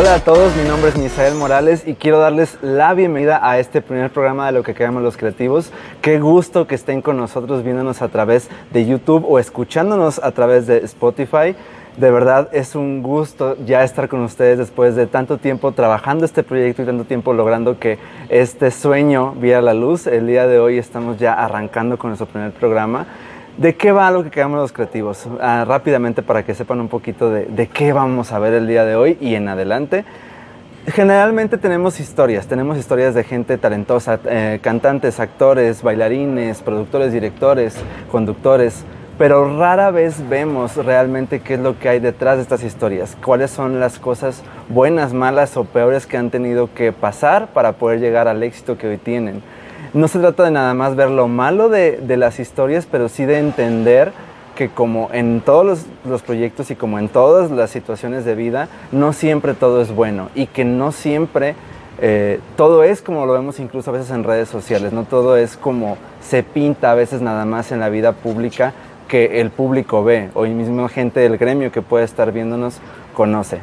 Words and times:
Hola 0.00 0.14
a 0.14 0.20
todos, 0.20 0.56
mi 0.56 0.66
nombre 0.66 0.88
es 0.88 0.96
Misael 0.96 1.34
Morales 1.34 1.86
y 1.86 1.92
quiero 1.92 2.20
darles 2.20 2.56
la 2.62 2.94
bienvenida 2.94 3.38
a 3.42 3.58
este 3.58 3.82
primer 3.82 4.10
programa 4.10 4.46
de 4.46 4.52
lo 4.52 4.62
que 4.62 4.72
queremos 4.72 5.02
los 5.02 5.18
creativos. 5.18 5.72
Qué 6.00 6.18
gusto 6.18 6.66
que 6.66 6.74
estén 6.74 7.02
con 7.02 7.18
nosotros 7.18 7.62
viéndonos 7.62 8.00
a 8.00 8.08
través 8.08 8.48
de 8.72 8.86
YouTube 8.86 9.26
o 9.28 9.38
escuchándonos 9.38 10.18
a 10.18 10.32
través 10.32 10.66
de 10.66 10.78
Spotify. 10.78 11.54
De 11.98 12.10
verdad 12.10 12.48
es 12.52 12.76
un 12.76 13.02
gusto 13.02 13.58
ya 13.66 13.84
estar 13.84 14.08
con 14.08 14.22
ustedes 14.22 14.56
después 14.56 14.96
de 14.96 15.06
tanto 15.06 15.36
tiempo 15.36 15.72
trabajando 15.72 16.24
este 16.24 16.44
proyecto 16.44 16.80
y 16.80 16.86
tanto 16.86 17.04
tiempo 17.04 17.34
logrando 17.34 17.78
que 17.78 17.98
este 18.30 18.70
sueño 18.70 19.32
viera 19.32 19.60
la 19.60 19.74
luz. 19.74 20.06
El 20.06 20.26
día 20.26 20.46
de 20.46 20.60
hoy 20.60 20.78
estamos 20.78 21.18
ya 21.18 21.34
arrancando 21.34 21.98
con 21.98 22.08
nuestro 22.08 22.26
primer 22.26 22.52
programa. 22.52 23.06
¿De 23.56 23.74
qué 23.74 23.92
va 23.92 24.10
lo 24.10 24.24
que 24.24 24.30
queremos 24.30 24.58
los 24.58 24.72
creativos? 24.72 25.26
Ah, 25.40 25.64
rápidamente 25.66 26.22
para 26.22 26.44
que 26.44 26.54
sepan 26.54 26.80
un 26.80 26.88
poquito 26.88 27.30
de, 27.30 27.46
de 27.46 27.66
qué 27.66 27.92
vamos 27.92 28.32
a 28.32 28.38
ver 28.38 28.54
el 28.54 28.66
día 28.66 28.84
de 28.84 28.96
hoy 28.96 29.18
y 29.20 29.34
en 29.34 29.48
adelante. 29.48 30.04
Generalmente 30.86 31.58
tenemos 31.58 32.00
historias, 32.00 32.46
tenemos 32.46 32.78
historias 32.78 33.14
de 33.14 33.22
gente 33.22 33.58
talentosa, 33.58 34.18
eh, 34.24 34.60
cantantes, 34.62 35.20
actores, 35.20 35.82
bailarines, 35.82 36.62
productores, 36.62 37.12
directores, 37.12 37.76
conductores, 38.10 38.84
pero 39.18 39.58
rara 39.58 39.90
vez 39.90 40.26
vemos 40.30 40.76
realmente 40.76 41.40
qué 41.40 41.54
es 41.54 41.60
lo 41.60 41.78
que 41.78 41.90
hay 41.90 42.00
detrás 42.00 42.36
de 42.36 42.42
estas 42.42 42.64
historias, 42.64 43.14
cuáles 43.22 43.50
son 43.50 43.78
las 43.78 43.98
cosas 43.98 44.42
buenas, 44.70 45.12
malas 45.12 45.58
o 45.58 45.64
peores 45.64 46.06
que 46.06 46.16
han 46.16 46.30
tenido 46.30 46.72
que 46.72 46.92
pasar 46.92 47.48
para 47.48 47.72
poder 47.72 48.00
llegar 48.00 48.26
al 48.26 48.42
éxito 48.42 48.78
que 48.78 48.88
hoy 48.88 48.96
tienen. 48.96 49.42
No 49.92 50.06
se 50.08 50.20
trata 50.20 50.44
de 50.44 50.50
nada 50.52 50.72
más 50.74 50.94
ver 50.94 51.10
lo 51.10 51.26
malo 51.26 51.68
de, 51.68 51.98
de 51.98 52.16
las 52.16 52.38
historias, 52.38 52.86
pero 52.90 53.08
sí 53.08 53.24
de 53.24 53.38
entender 53.38 54.12
que 54.54 54.68
como 54.68 55.08
en 55.12 55.40
todos 55.40 55.64
los, 55.64 55.86
los, 56.04 56.22
proyectos 56.22 56.70
y 56.70 56.76
como 56.76 56.98
en 56.98 57.08
todas 57.08 57.50
las 57.50 57.70
situaciones 57.70 58.24
de 58.24 58.34
vida, 58.34 58.68
no 58.92 59.12
siempre 59.12 59.54
todo 59.54 59.80
es 59.80 59.94
bueno 59.94 60.28
y 60.34 60.46
que 60.46 60.64
no 60.64 60.92
siempre 60.92 61.54
eh, 62.02 62.40
todo 62.56 62.82
es 62.82 63.02
como 63.02 63.26
lo 63.26 63.32
vemos 63.32 63.58
incluso 63.58 63.90
a 63.90 63.94
veces 63.94 64.10
en 64.10 64.24
redes 64.24 64.48
sociales, 64.48 64.92
no 64.92 65.04
todo 65.04 65.36
es 65.36 65.56
como 65.56 65.96
se 66.20 66.42
pinta 66.42 66.92
a 66.92 66.94
veces 66.94 67.20
nada 67.20 67.44
más 67.44 67.72
en 67.72 67.80
la 67.80 67.88
vida 67.88 68.12
pública 68.12 68.72
que 69.08 69.40
el 69.40 69.50
público 69.50 70.04
ve 70.04 70.30
o 70.34 70.44
mismo 70.44 70.88
gente 70.88 71.20
del 71.20 71.36
gremio 71.36 71.72
que 71.72 71.82
puede 71.82 72.04
estar 72.04 72.30
viéndonos 72.30 72.78
conoce. 73.14 73.60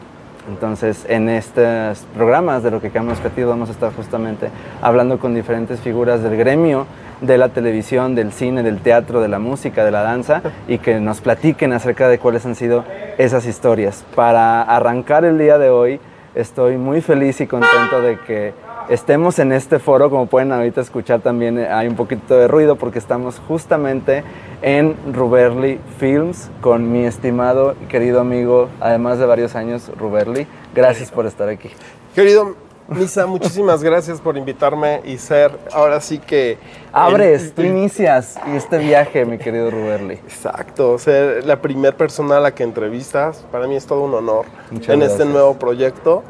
Entonces, 0.47 1.05
en 1.09 1.29
estos 1.29 1.99
programas 2.15 2.63
de 2.63 2.71
lo 2.71 2.81
que 2.81 2.89
queramos 2.89 3.19
creativo 3.19 3.49
vamos 3.49 3.69
a 3.69 3.73
estar 3.73 3.93
justamente 3.93 4.49
hablando 4.81 5.19
con 5.19 5.35
diferentes 5.35 5.79
figuras 5.81 6.23
del 6.23 6.37
gremio, 6.37 6.87
de 7.21 7.37
la 7.37 7.49
televisión, 7.49 8.15
del 8.15 8.31
cine, 8.31 8.63
del 8.63 8.79
teatro, 8.79 9.21
de 9.21 9.27
la 9.27 9.39
música, 9.39 9.83
de 9.83 9.91
la 9.91 10.03
danza 10.03 10.41
y 10.67 10.77
que 10.77 10.99
nos 10.99 11.21
platiquen 11.21 11.73
acerca 11.73 12.07
de 12.07 12.19
cuáles 12.19 12.45
han 12.45 12.55
sido 12.55 12.85
esas 13.17 13.45
historias. 13.45 14.05
Para 14.15 14.61
arrancar 14.61 15.25
el 15.25 15.37
día 15.37 15.57
de 15.57 15.69
hoy, 15.69 15.99
estoy 16.35 16.77
muy 16.77 17.01
feliz 17.01 17.41
y 17.41 17.47
contento 17.47 18.01
de 18.01 18.19
que 18.19 18.53
estemos 18.89 19.39
en 19.39 19.51
este 19.51 19.79
foro, 19.79 20.09
como 20.09 20.27
pueden 20.27 20.51
ahorita 20.51 20.81
escuchar 20.81 21.21
también 21.21 21.59
hay 21.59 21.87
un 21.87 21.95
poquito 21.95 22.35
de 22.35 22.47
ruido 22.47 22.75
porque 22.75 22.99
estamos 22.99 23.39
justamente 23.47 24.23
en 24.61 24.95
Ruberly 25.13 25.79
Films 25.97 26.49
con 26.61 26.91
mi 26.91 27.05
estimado 27.05 27.75
y 27.83 27.85
querido 27.87 28.21
amigo, 28.21 28.69
además 28.79 29.19
de 29.19 29.25
varios 29.25 29.55
años, 29.55 29.91
Ruberly. 29.97 30.47
Gracias 30.73 31.11
por 31.11 31.25
estar 31.25 31.49
aquí. 31.49 31.69
Querido 32.15 32.55
Misa, 32.87 33.25
muchísimas 33.25 33.83
gracias 33.83 34.21
por 34.21 34.37
invitarme 34.37 35.01
y 35.03 35.17
ser 35.17 35.51
ahora 35.73 35.99
sí 35.99 36.19
que... 36.19 36.57
Abres, 36.93 37.43
el, 37.43 37.51
tú 37.51 37.61
inicias 37.63 38.37
este 38.55 38.77
viaje, 38.77 39.25
mi 39.25 39.37
querido 39.37 39.69
Ruberly. 39.69 40.13
Exacto, 40.13 40.97
ser 40.97 41.45
la 41.45 41.61
primera 41.61 41.95
persona 41.95 42.37
a 42.37 42.39
la 42.39 42.55
que 42.55 42.63
entrevistas, 42.63 43.45
para 43.51 43.67
mí 43.67 43.75
es 43.75 43.85
todo 43.85 44.03
un 44.03 44.13
honor 44.13 44.45
Muchas 44.71 44.89
en 44.93 44.99
gracias. 45.01 45.19
este 45.19 45.31
nuevo 45.31 45.55
proyecto, 45.55 46.23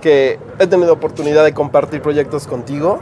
que 0.00 0.38
he 0.58 0.66
tenido 0.66 0.92
oportunidad 0.92 1.44
de 1.44 1.54
compartir 1.54 2.02
proyectos 2.02 2.46
contigo 2.46 3.00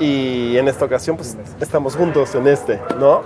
y 0.00 0.56
en 0.56 0.66
esta 0.66 0.86
ocasión 0.86 1.16
pues 1.16 1.36
estamos 1.60 1.94
juntos 1.94 2.34
en 2.34 2.46
este, 2.46 2.80
¿no? 2.98 3.20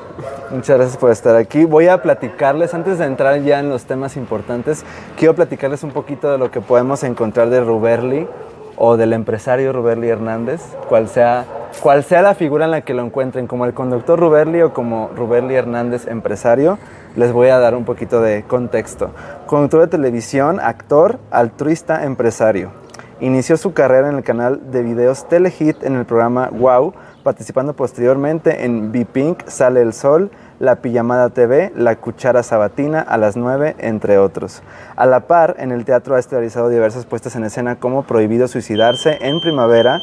Muchas 0.51 0.77
gracias 0.77 0.97
por 0.97 1.11
estar 1.11 1.37
aquí. 1.37 1.65
Voy 1.65 1.87
a 1.87 2.03
platicarles, 2.03 2.75
antes 2.75 2.99
de 2.99 3.05
entrar 3.07 3.41
ya 3.43 3.61
en 3.61 3.71
los 3.71 3.85
temas 3.85 4.17
importantes, 4.17 4.85
quiero 5.17 5.35
platicarles 5.35 5.85
un 5.85 5.93
poquito 5.93 6.31
de 6.31 6.39
lo 6.39 6.51
que 6.51 6.61
podemos 6.61 7.05
encontrar 7.05 7.49
de 7.49 7.61
Ruberly 7.61 8.29
o 8.77 8.97
del 8.97 9.13
empresario 9.13 9.73
Ruberly 9.73 10.09
Hernández, 10.09 10.61
cual 10.89 11.09
sea, 11.09 11.45
cual 11.81 12.03
sea 12.03 12.23
la 12.23 12.35
figura 12.35 12.65
en 12.65 12.73
la 12.73 12.81
que 12.81 12.93
lo 12.93 13.05
encuentren, 13.05 13.47
como 13.47 13.67
el 13.67 13.73
conductor 13.73 14.19
Ruberly 14.19 14.63
o 14.63 14.73
como 14.73 15.11
Ruberly 15.15 15.55
Hernández 15.55 16.09
empresario, 16.09 16.79
les 17.15 17.33
voy 17.33 17.49
a 17.49 17.61
dar 17.61 17.77
un 17.77 17.85
poquito 17.85 18.21
de 18.21 18.43
contexto. 18.43 19.11
Conductor 19.47 19.83
de 19.83 19.87
televisión, 19.87 20.59
actor, 20.59 21.21
altruista, 21.31 22.05
empresario. 22.05 22.84
Inició 23.21 23.57
su 23.57 23.73
carrera 23.73 24.09
en 24.09 24.17
el 24.17 24.25
canal 24.25 24.73
de 24.73 24.83
videos 24.83 25.29
Telehit 25.29 25.85
en 25.85 25.95
el 25.95 26.05
programa 26.05 26.49
Wow, 26.53 26.95
participando 27.23 27.73
posteriormente 27.73 28.65
en 28.65 28.91
B-Pink, 28.91 29.47
Sale 29.47 29.83
el 29.83 29.93
Sol, 29.93 30.33
La 30.59 30.77
Pijamada 30.77 31.31
TV, 31.31 31.73
La 31.77 31.95
Cuchara 31.95 32.43
Sabatina 32.43 33.01
a 33.01 33.17
las 33.17 33.37
9, 33.37 33.77
entre 33.79 34.19
otros. 34.19 34.63
A 34.97 35.07
la 35.07 35.29
par, 35.29 35.55
en 35.59 35.71
el 35.71 35.85
teatro 35.85 36.17
ha 36.17 36.19
estelarizado 36.19 36.69
diversas 36.69 37.07
puestas 37.07 37.37
en 37.37 37.45
escena 37.45 37.77
como 37.77 38.03
Prohibido 38.03 38.49
Suicidarse 38.49 39.19
en 39.21 39.41
Primavera, 39.41 40.01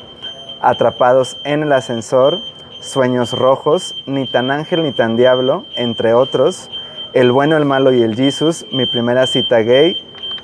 Atrapados 0.61 1.35
en 1.43 1.63
el 1.63 1.73
Ascensor, 1.73 2.37
Sueños 2.79 3.37
Rojos, 3.37 3.93
Ni 4.07 4.31
tan 4.31 4.51
Ángel 4.51 4.83
ni 4.83 4.93
tan 4.93 5.17
Diablo, 5.17 5.65
entre 5.75 6.13
otros, 6.13 6.69
El 7.13 7.33
Bueno, 7.33 7.57
el 7.57 7.65
Malo 7.65 7.91
y 7.91 8.03
el 8.03 8.15
Jesus, 8.15 8.65
Mi 8.71 8.85
Primera 8.85 9.27
Cita 9.27 9.59
Gay, 9.59 9.95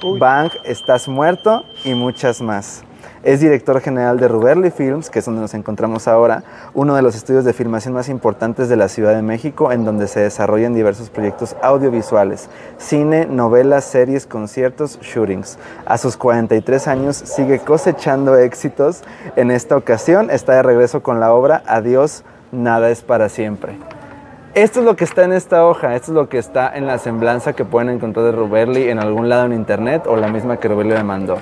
Bang, 0.04 0.52
Estás 0.64 1.08
Muerto 1.08 1.64
y 1.84 1.94
muchas 1.94 2.42
más. 2.42 2.84
Es 3.24 3.40
director 3.40 3.82
general 3.82 4.20
de 4.20 4.28
Ruberly 4.28 4.70
Films, 4.70 5.10
que 5.10 5.20
es 5.20 5.26
donde 5.26 5.42
nos 5.42 5.54
encontramos 5.54 6.08
ahora, 6.08 6.44
uno 6.74 6.96
de 6.96 7.02
los 7.02 7.16
estudios 7.16 7.44
de 7.46 7.54
filmación 7.54 7.94
más 7.94 8.10
importantes 8.10 8.70
de 8.70 8.76
la 8.76 8.90
Ciudad 8.90 9.16
de 9.16 9.22
México, 9.22 9.72
en 9.72 9.86
donde 9.86 10.08
se 10.08 10.20
desarrollan 10.20 10.74
diversos 10.74 11.10
proyectos 11.10 11.56
audiovisuales, 11.62 12.50
cine, 12.78 13.26
novelas, 13.26 13.86
series, 13.86 14.28
conciertos, 14.28 15.00
shootings. 15.02 15.58
A 15.86 15.98
sus 15.98 16.16
43 16.16 16.88
años 16.88 17.18
sigue 17.18 17.60
cosechando 17.60 18.38
éxitos. 18.38 19.02
En 19.36 19.52
esta 19.52 19.76
ocasión 19.76 20.30
está 20.30 20.54
de 20.54 20.64
regreso 20.64 21.02
con 21.02 21.20
la 21.20 21.34
obra 21.34 21.64
Adiós, 21.66 22.24
nada 22.52 22.92
es 22.92 23.02
para 23.02 23.30
siempre. 23.30 23.78
Esto 24.58 24.80
es 24.80 24.88
lo 24.88 24.96
que 24.96 25.04
está 25.04 25.24
en 25.24 25.34
esta 25.34 25.68
hoja, 25.68 25.96
esto 25.96 26.14
es 26.14 26.16
lo 26.16 26.30
que 26.30 26.40
está 26.40 26.76
en 26.76 26.88
la 26.88 26.98
semblanza 26.98 27.54
que 27.54 27.64
pueden 27.64 27.90
encontrar 27.90 28.26
de 28.26 28.32
Ruberly 28.32 28.90
en 28.90 28.98
algún 28.98 29.30
lado 29.30 29.46
en 29.46 29.54
internet 29.54 30.08
o 30.08 30.18
la 30.18 30.30
misma 30.30 30.58
que 30.58 30.68
Ruberly 30.68 30.94
me 30.94 31.04
mandó. 31.04 31.38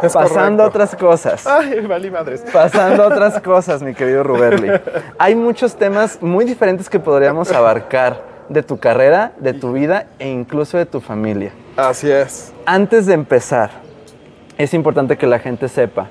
Es 0.00 0.12
Pasando 0.12 0.62
a 0.62 0.68
otras 0.68 0.94
cosas. 0.94 1.44
Ay, 1.44 1.80
vale 1.80 2.12
madres. 2.12 2.44
Pasando 2.52 3.02
a 3.02 3.06
otras 3.12 3.40
cosas, 3.40 3.82
mi 3.82 3.94
querido 3.94 4.22
Ruberly. 4.22 4.80
Hay 5.18 5.34
muchos 5.34 5.74
temas 5.74 6.22
muy 6.22 6.44
diferentes 6.44 6.88
que 6.88 7.00
podríamos 7.00 7.50
abarcar 7.50 8.22
de 8.48 8.62
tu 8.62 8.78
carrera, 8.78 9.32
de 9.40 9.52
tu 9.52 9.72
vida 9.72 10.06
e 10.20 10.28
incluso 10.28 10.78
de 10.78 10.86
tu 10.86 11.00
familia. 11.00 11.50
Así 11.76 12.08
es. 12.08 12.52
Antes 12.64 13.06
de 13.06 13.14
empezar, 13.14 13.70
es 14.56 14.72
importante 14.72 15.18
que 15.18 15.26
la 15.26 15.40
gente 15.40 15.66
sepa 15.68 16.10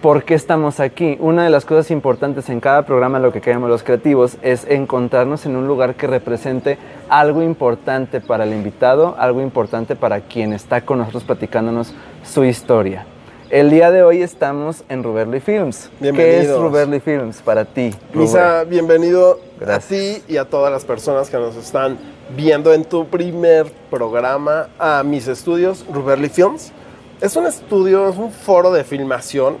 por 0.00 0.24
qué 0.24 0.34
estamos 0.34 0.80
aquí. 0.80 1.16
Una 1.20 1.44
de 1.44 1.50
las 1.50 1.64
cosas 1.64 1.90
importantes 1.90 2.48
en 2.48 2.60
cada 2.60 2.86
programa, 2.86 3.18
lo 3.18 3.32
que 3.32 3.40
queremos 3.40 3.68
los 3.68 3.82
creativos, 3.82 4.36
es 4.42 4.64
encontrarnos 4.66 5.44
en 5.46 5.56
un 5.56 5.66
lugar 5.66 5.94
que 5.94 6.06
represente 6.06 6.78
algo 7.08 7.42
importante 7.42 8.20
para 8.20 8.44
el 8.44 8.52
invitado, 8.52 9.14
algo 9.18 9.40
importante 9.40 9.96
para 9.96 10.22
quien 10.22 10.52
está 10.52 10.80
con 10.82 10.98
nosotros 10.98 11.24
platicándonos 11.24 11.92
su 12.24 12.44
historia. 12.44 13.06
El 13.50 13.68
día 13.68 13.90
de 13.90 14.04
hoy 14.04 14.22
estamos 14.22 14.84
en 14.88 15.02
Ruberly 15.02 15.40
Films. 15.40 15.90
¿Qué 16.00 16.40
es 16.40 16.56
Ruberly 16.56 17.00
Films 17.00 17.42
para 17.42 17.64
ti? 17.64 17.90
Misa, 18.14 18.62
bienvenido 18.64 19.40
Gracias. 19.58 19.84
a 19.84 19.88
ti 19.88 20.22
y 20.28 20.36
a 20.36 20.44
todas 20.44 20.70
las 20.70 20.84
personas 20.84 21.28
que 21.28 21.36
nos 21.36 21.56
están 21.56 21.98
viendo 22.36 22.72
en 22.72 22.84
tu 22.84 23.08
primer 23.08 23.66
programa 23.90 24.68
a 24.78 25.02
mis 25.02 25.26
estudios, 25.26 25.84
Ruberly 25.92 26.28
Films. 26.28 26.72
Es 27.20 27.34
un 27.34 27.44
estudio, 27.44 28.08
es 28.08 28.16
un 28.16 28.30
foro 28.30 28.72
de 28.72 28.84
filmación 28.84 29.56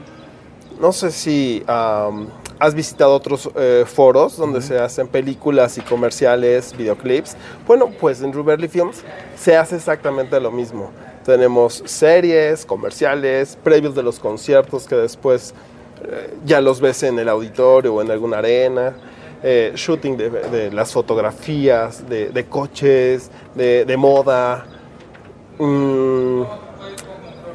no 0.80 0.92
sé 0.92 1.10
si 1.10 1.62
um, 1.68 2.26
has 2.58 2.74
visitado 2.74 3.14
otros 3.14 3.50
eh, 3.54 3.84
foros 3.86 4.36
donde 4.36 4.58
uh 4.58 4.62
-huh. 4.62 4.68
se 4.68 4.78
hacen 4.78 5.08
películas 5.08 5.78
y 5.78 5.82
comerciales, 5.82 6.76
videoclips. 6.76 7.36
Bueno, 7.66 7.90
pues 8.00 8.22
en 8.22 8.32
Ruberly 8.32 8.68
Films 8.68 9.02
se 9.36 9.56
hace 9.56 9.76
exactamente 9.76 10.40
lo 10.40 10.50
mismo. 10.50 10.90
Tenemos 11.24 11.82
series, 11.86 12.64
comerciales, 12.64 13.56
previos 13.62 13.94
de 13.94 14.02
los 14.02 14.18
conciertos 14.18 14.86
que 14.86 14.96
después 14.96 15.54
eh, 16.02 16.34
ya 16.44 16.60
los 16.60 16.80
ves 16.80 17.02
en 17.02 17.18
el 17.18 17.28
auditorio 17.28 17.94
o 17.94 18.02
en 18.02 18.10
alguna 18.10 18.38
arena. 18.38 18.94
Eh, 19.42 19.72
shooting 19.74 20.18
de, 20.18 20.28
de, 20.28 20.70
las 20.70 20.92
fotografías, 20.92 22.06
de, 22.08 22.28
de 22.28 22.44
coches, 22.44 23.30
de, 23.54 23.86
de 23.86 23.96
moda. 23.96 24.66
Mm, 25.58 26.42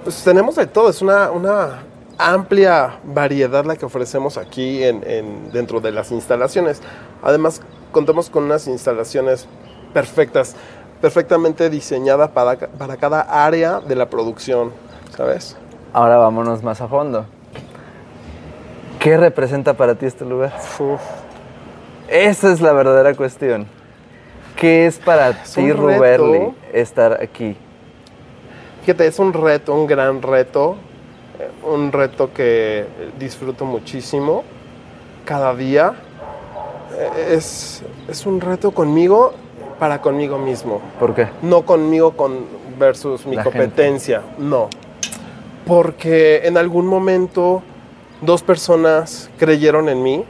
pues 0.04 0.24
tenemos 0.24 0.56
de 0.56 0.66
todo, 0.66 0.90
es 0.90 1.02
una, 1.02 1.30
una 1.30 1.85
amplia 2.18 3.00
variedad 3.04 3.66
la 3.66 3.76
que 3.76 3.86
ofrecemos 3.86 4.38
aquí 4.38 4.84
en, 4.84 5.04
en, 5.06 5.52
dentro 5.52 5.82
de 5.82 5.92
las 5.92 6.12
instalaciones. 6.12 6.82
Además, 7.22 7.62
contamos 7.92 8.30
con 8.30 8.44
unas 8.44 8.68
instalaciones 8.68 9.48
perfectas, 9.94 10.56
perfectamente 11.02 11.70
diseñadas 11.70 12.30
para, 12.32 12.58
para 12.58 12.98
cada 12.98 13.22
área 13.22 13.80
de 13.80 13.96
la 13.96 14.10
producción, 14.10 14.72
¿sabes? 15.16 15.58
Ahora 15.94 16.18
vámonos 16.18 16.64
más 16.64 16.82
a 16.82 16.88
fondo. 16.88 17.26
¿Qué 19.00 19.18
representa 19.18 19.74
para 19.76 19.96
ti 19.96 20.06
este 20.06 20.26
lugar? 20.26 20.54
Esa 22.08 22.52
es 22.52 22.60
la 22.60 22.74
verdadera 22.74 23.14
cuestión. 23.14 23.68
¿Qué 24.56 24.88
es 24.88 24.98
para 25.00 25.44
ti, 25.44 25.72
Ruberli, 25.72 26.54
estar 26.74 27.22
aquí? 27.22 27.56
Fíjate, 28.82 29.08
es 29.08 29.20
un 29.20 29.34
reto, 29.34 29.74
un 29.74 29.86
gran 29.86 30.22
reto, 30.22 30.78
un 31.64 31.92
reto 31.92 32.34
que 32.34 32.86
disfruto 33.20 33.66
muchísimo 33.66 34.44
cada 35.26 35.54
día. 35.56 35.94
Eh, 36.98 37.36
es, 37.36 37.84
es 38.08 38.26
un 38.26 38.42
reto 38.42 38.72
conmigo 38.72 39.34
para 39.80 40.02
conmigo 40.02 40.38
mismo. 40.38 40.82
¿Por 41.00 41.14
qué? 41.14 41.28
No 41.42 41.64
conmigo 41.64 42.12
con 42.12 42.46
versus 42.78 43.26
mi 43.26 43.38
competencia, 43.38 44.22
no. 44.38 44.70
Porque 45.66 46.42
en 46.46 46.58
algún 46.58 46.86
momento 46.86 47.64
dos 48.22 48.44
personas 48.44 49.30
creyeron 49.38 49.90
en 49.90 50.04
mí, 50.04 50.24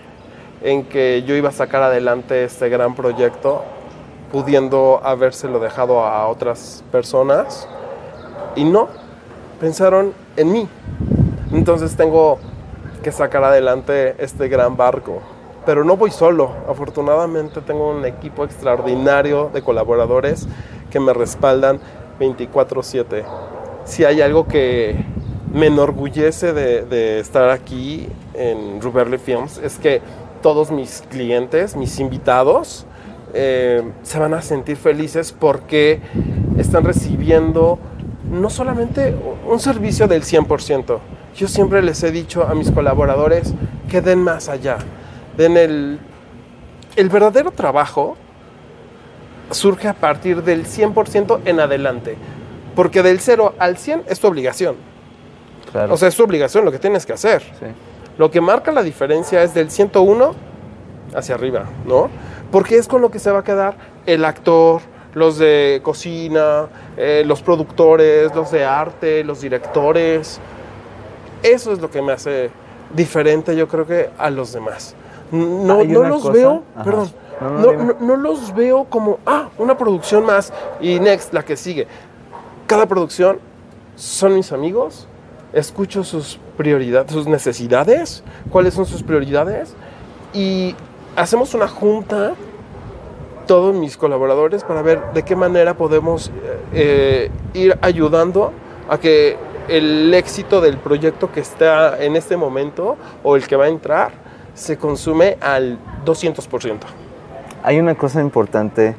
en 0.64 0.84
que 0.84 1.24
yo 1.28 1.36
iba 1.36 1.50
a 1.50 1.52
sacar 1.52 1.84
adelante 1.84 2.44
este 2.44 2.70
gran 2.70 2.96
proyecto, 2.96 3.64
pudiendo 4.32 5.02
habérselo 5.04 5.60
dejado 5.60 6.02
a 6.02 6.28
otras 6.28 6.84
personas. 6.92 7.68
Y 8.56 8.64
no, 8.64 8.88
pensaron 9.60 10.14
en 10.38 10.52
mí. 10.52 10.68
Entonces 11.52 11.96
tengo 11.96 12.40
que 13.04 13.12
sacar 13.12 13.44
adelante 13.44 14.16
este 14.18 14.48
gran 14.48 14.78
barco. 14.78 15.22
Pero 15.66 15.84
no 15.84 15.98
voy 15.98 16.12
solo. 16.12 16.52
Afortunadamente 16.70 17.62
tengo 17.62 17.90
un 17.90 18.06
equipo 18.06 18.44
extraordinario 18.44 19.50
de 19.54 19.62
colaboradores 19.62 20.48
que 20.90 21.00
me 21.00 21.14
respaldan 21.14 21.80
24/7. 22.20 23.26
Si 23.84 24.04
hay 24.04 24.22
algo 24.22 24.48
que 24.48 25.06
me 25.54 25.68
enorgullece 25.68 26.52
de, 26.54 27.20
estar 27.20 27.50
aquí 27.50 28.08
en 28.34 28.82
Ruberly 28.82 29.18
Films 29.18 29.58
es 29.58 29.78
que 29.78 30.02
todos 30.42 30.70
mis 30.70 31.02
clientes, 31.10 31.76
mis 31.76 32.00
invitados, 32.00 32.86
eh, 33.34 33.82
se 34.04 34.20
van 34.20 34.34
a 34.34 34.42
sentir 34.42 34.76
felices 34.76 35.32
porque 35.32 36.02
están 36.58 36.84
recibiendo 36.84 37.80
no 38.32 38.50
solamente 38.50 39.16
un 39.48 39.60
servicio 39.60 40.08
del 40.08 40.24
100%. 40.24 41.00
Yo 41.36 41.48
siempre 41.48 41.82
les 41.82 42.02
he 42.04 42.12
dicho 42.12 42.48
a 42.48 42.54
mis 42.56 42.72
colaboradores 42.72 43.54
que 43.90 44.02
den 44.02 44.20
más 44.20 44.50
allá. 44.50 44.78
Den 45.38 45.58
el, 45.58 46.00
el 46.96 47.10
verdadero 47.10 47.52
trabajo 47.52 48.16
surge 49.52 49.88
a 49.88 49.94
partir 49.94 50.44
del 50.44 50.66
100% 50.66 51.42
en 51.46 51.60
adelante. 51.60 52.18
Porque 52.76 53.04
del 53.04 53.20
0 53.20 53.56
al 53.60 53.78
100 53.78 54.04
es 54.08 54.20
tu 54.20 54.28
obligación. 54.28 54.76
O 55.90 55.98
sea, 55.98 56.08
es 56.08 56.16
tu 56.16 56.24
obligación 56.24 56.66
lo 56.66 56.72
que 56.72 56.80
tienes 56.80 57.06
que 57.06 57.14
hacer. 57.14 57.44
Lo 58.18 58.32
que 58.32 58.40
marca 58.42 58.72
la 58.72 58.84
diferencia 58.84 59.44
es 59.44 59.54
del 59.54 59.70
101 59.70 60.36
hacia 61.14 61.36
arriba, 61.36 61.66
¿no? 61.86 62.10
Porque 62.52 62.78
es 62.78 62.88
con 62.88 63.02
lo 63.02 63.12
que 63.12 63.20
se 63.20 63.32
va 63.32 63.40
a 63.40 63.44
quedar 63.44 63.76
el 64.06 64.24
actor, 64.24 64.82
los 65.16 65.38
de 65.40 65.80
cocina, 65.82 66.68
eh, 66.96 67.24
los 67.26 67.42
productores, 67.42 68.36
los 68.36 68.52
de 68.52 68.64
arte, 68.64 69.24
los 69.24 69.42
directores. 69.42 70.40
Eso 71.42 71.72
es 71.74 71.80
lo 71.80 71.90
que 71.90 72.02
me 72.02 72.12
hace 72.12 72.52
diferente, 72.94 73.56
yo 73.56 73.68
creo 73.68 73.88
que 73.88 74.10
a 74.18 74.30
los 74.30 74.54
demás. 74.54 74.94
No, 75.32 75.84
no 75.84 76.04
los 76.04 76.32
veo, 76.32 76.64
perdón, 76.84 77.12
no, 77.42 77.96
no, 78.00 78.16
los 78.16 78.54
veo 78.54 78.86
como, 78.86 79.20
ah, 79.26 79.50
una 79.58 79.76
producción 79.78 80.26
más 80.26 80.54
y 80.80 81.00
next, 81.00 81.34
la 81.34 81.44
que 81.44 81.58
sigue. 81.58 81.88
Cada 82.68 82.86
producción 82.86 83.40
son 83.96 84.36
mis 84.36 84.52
amigos, 84.52 85.08
escucho 85.52 86.04
sus 86.04 86.40
prioridades, 86.58 87.12
sus 87.12 87.28
necesidades, 87.28 88.24
cuáles 88.52 88.74
son 88.74 88.86
sus 88.86 89.02
prioridades 89.02 89.74
y 90.34 90.76
hacemos 91.16 91.54
una 91.54 91.68
junta 91.68 92.34
todos 93.46 93.76
mis 93.76 93.98
colaboradores 93.98 94.64
para 94.64 94.82
ver 94.82 95.02
de 95.14 95.24
qué 95.24 95.36
manera 95.36 95.76
podemos 95.76 96.32
eh, 96.74 97.30
ir 97.54 97.78
ayudando 97.82 98.52
a 98.90 98.98
que 98.98 99.38
el 99.68 100.14
éxito 100.14 100.62
del 100.62 100.78
proyecto 100.78 101.32
que 101.32 101.40
está 101.40 102.04
en 102.04 102.16
este 102.16 102.38
momento 102.38 102.98
o 103.24 103.36
el 103.36 103.48
que 103.48 103.56
va 103.56 103.66
a 103.66 103.70
entrar 103.70 104.12
se 104.54 104.78
consume 104.78 105.38
al 105.42 105.78
200%. 106.06 106.80
Hay 107.64 107.80
una 107.80 107.96
cosa 107.96 108.22
importante 108.22 108.96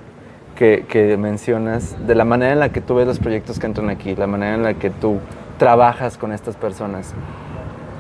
que, 0.56 0.84
que 0.88 1.16
mencionas 1.16 1.96
de 2.06 2.14
la 2.14 2.24
manera 2.24 2.52
en 2.52 2.60
la 2.60 2.70
que 2.70 2.80
tú 2.80 2.96
ves 2.96 3.06
los 3.06 3.18
proyectos 3.18 3.58
que 3.58 3.66
entran 3.66 3.90
aquí, 3.90 4.16
la 4.16 4.26
manera 4.26 4.54
en 4.54 4.62
la 4.62 4.74
que 4.74 4.90
tú 4.90 5.18
trabajas 5.58 6.18
con 6.18 6.32
estas 6.32 6.56
personas, 6.56 7.14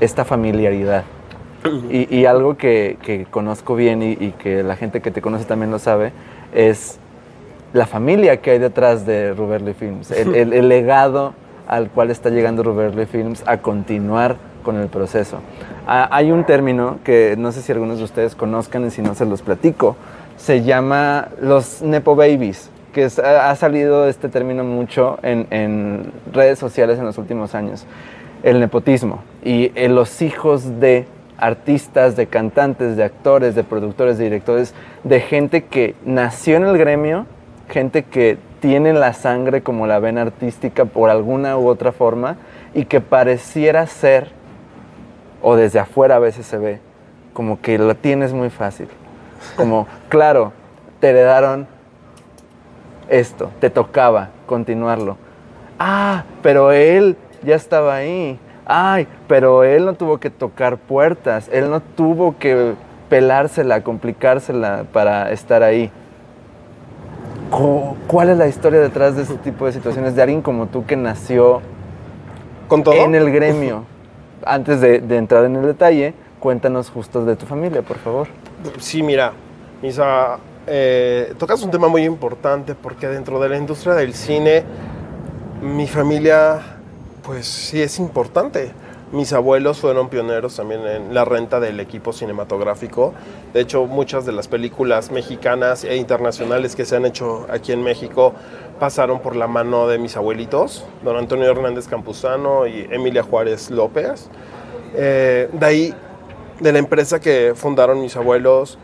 esta 0.00 0.24
familiaridad. 0.24 1.04
Y, 1.90 2.24
algo 2.26 2.56
que, 2.56 3.26
conozco 3.30 3.74
bien 3.74 4.02
y, 4.02 4.32
que 4.32 4.62
la 4.62 4.76
gente 4.76 5.00
que 5.00 5.10
te 5.10 5.20
conoce 5.20 5.44
también 5.44 5.70
lo 5.70 5.78
sabe, 5.78 6.12
es 6.56 6.98
la 7.72 7.86
familia 7.86 8.38
que 8.38 8.52
hay 8.52 8.58
detrás 8.58 9.06
de 9.06 9.34
Ruberly 9.34 9.74
Films, 9.74 10.10
el, 10.10 10.68
legado 10.68 11.34
al 11.68 11.90
cual 11.90 12.10
está 12.10 12.30
llegando 12.30 12.62
Ruberly 12.62 13.06
Films 13.06 13.44
a 13.46 13.58
continuar 13.58 14.36
con 14.64 14.76
el 14.76 14.88
proceso. 14.88 15.38
Ah, 15.86 16.08
hay 16.10 16.32
un 16.32 16.44
término 16.44 16.98
que 17.04 17.36
no 17.38 17.52
sé 17.52 17.62
si 17.62 17.70
algunos 17.70 17.98
de 17.98 18.04
ustedes 18.04 18.34
conozcan 18.34 18.86
y 18.86 18.90
si 18.90 19.02
no 19.02 19.14
se 19.14 19.26
los 19.26 19.42
platico, 19.42 19.96
se 20.36 20.62
llama 20.62 21.28
los 21.40 21.82
Nepo 21.82 22.16
Babies 22.16 22.70
que 22.96 23.04
ha 23.04 23.54
salido 23.56 24.08
este 24.08 24.30
término 24.30 24.64
mucho 24.64 25.18
en, 25.22 26.12
redes 26.32 26.58
sociales 26.58 26.98
en 26.98 27.04
los 27.04 27.18
últimos 27.18 27.54
años, 27.54 27.84
el 28.42 28.58
nepotismo 28.58 29.22
y 29.44 29.70
eh, 29.74 29.90
los 29.90 30.22
hijos 30.22 30.80
de 30.80 31.04
artistas, 31.38 32.16
de 32.16 32.26
cantantes, 32.26 32.96
de 32.96 33.04
actores, 33.04 33.54
de 33.54 33.64
productores, 33.64 34.18
de 34.18 34.24
directores, 34.24 34.74
de 35.04 35.20
gente 35.20 35.64
que 35.64 35.94
nació 36.04 36.56
en 36.56 36.64
el 36.64 36.78
gremio, 36.78 37.26
gente 37.68 38.04
que 38.04 38.38
tiene 38.60 38.92
la 38.92 39.12
sangre 39.12 39.62
como 39.62 39.86
la 39.86 39.98
vena 39.98 40.22
artística 40.22 40.84
por 40.84 41.10
alguna 41.10 41.58
u 41.58 41.68
otra 41.68 41.92
forma 41.92 42.36
y 42.74 42.84
que 42.84 43.00
pareciera 43.00 43.86
ser, 43.86 44.30
o 45.42 45.56
desde 45.56 45.78
afuera 45.78 46.16
a 46.16 46.20
veces 46.20 46.46
se 46.46 46.58
ve, 46.58 46.80
como 47.32 47.60
que 47.60 47.78
lo 47.78 47.94
tienes 47.94 48.32
muy 48.32 48.50
fácil. 48.50 48.88
Como, 49.56 49.86
claro, 50.08 50.52
te 51.00 51.10
heredaron 51.10 51.66
esto, 53.08 53.50
te 53.60 53.70
tocaba 53.70 54.30
continuarlo. 54.46 55.16
Ah, 55.78 56.24
pero 56.42 56.72
él 56.72 57.16
ya 57.42 57.54
estaba 57.54 57.96
ahí. 57.96 58.38
Ay, 58.66 59.06
pero 59.28 59.62
él 59.62 59.84
no 59.84 59.94
tuvo 59.94 60.18
que 60.18 60.28
tocar 60.28 60.76
puertas, 60.76 61.48
él 61.52 61.70
no 61.70 61.80
tuvo 61.80 62.36
que 62.36 62.74
pelársela, 63.08 63.82
complicársela 63.82 64.84
para 64.92 65.30
estar 65.30 65.62
ahí. 65.62 65.90
¿Cuál 68.08 68.30
es 68.30 68.36
la 68.36 68.48
historia 68.48 68.80
detrás 68.80 69.14
de 69.14 69.22
ese 69.22 69.36
tipo 69.36 69.66
de 69.66 69.72
situaciones 69.72 70.16
de 70.16 70.22
alguien 70.22 70.42
como 70.42 70.66
tú 70.66 70.84
que 70.84 70.96
nació 70.96 71.60
¿Con 72.66 72.82
todo? 72.82 72.94
en 72.94 73.14
el 73.14 73.30
gremio? 73.30 73.84
Antes 74.44 74.80
de, 74.80 74.98
de 75.00 75.16
entrar 75.16 75.44
en 75.44 75.54
el 75.56 75.62
detalle, 75.62 76.14
cuéntanos 76.40 76.90
justo 76.90 77.24
de 77.24 77.36
tu 77.36 77.46
familia, 77.46 77.82
por 77.82 77.98
favor. 77.98 78.26
Sí, 78.78 79.02
mira, 79.02 79.32
Isa, 79.82 80.38
eh, 80.66 81.34
tocas 81.38 81.62
un 81.62 81.70
tema 81.70 81.86
muy 81.86 82.04
importante 82.04 82.74
porque 82.74 83.06
dentro 83.06 83.38
de 83.38 83.48
la 83.48 83.56
industria 83.56 83.94
del 83.94 84.12
cine, 84.12 84.64
mi 85.62 85.86
familia, 85.86 86.75
pues 87.26 87.46
sí 87.46 87.82
es 87.82 87.98
importante. 87.98 88.70
Mis 89.12 89.32
abuelos 89.32 89.78
fueron 89.78 90.08
pioneros 90.08 90.56
también 90.56 90.86
en 90.86 91.14
la 91.14 91.24
renta 91.24 91.60
del 91.60 91.80
equipo 91.80 92.12
cinematográfico. 92.12 93.14
De 93.52 93.60
hecho, 93.60 93.86
muchas 93.86 94.26
de 94.26 94.32
las 94.32 94.48
películas 94.48 95.10
mexicanas 95.10 95.84
e 95.84 95.96
internacionales 95.96 96.76
que 96.76 96.84
se 96.84 96.96
han 96.96 97.04
hecho 97.04 97.46
aquí 97.50 97.72
en 97.72 97.82
México 97.82 98.32
pasaron 98.78 99.20
por 99.20 99.34
la 99.36 99.48
mano 99.48 99.88
de 99.88 99.98
mis 99.98 100.16
abuelitos, 100.16 100.84
don 101.02 101.16
Antonio 101.16 101.50
Hernández 101.50 101.88
Campuzano 101.88 102.66
y 102.66 102.86
Emilia 102.90 103.22
Juárez 103.22 103.70
López. 103.70 104.28
Eh, 104.94 105.48
de 105.52 105.66
ahí, 105.66 105.94
de 106.60 106.72
la 106.72 106.78
empresa 106.78 107.20
que 107.20 107.54
fundaron 107.56 108.00
mis 108.00 108.16
abuelos, 108.16 108.78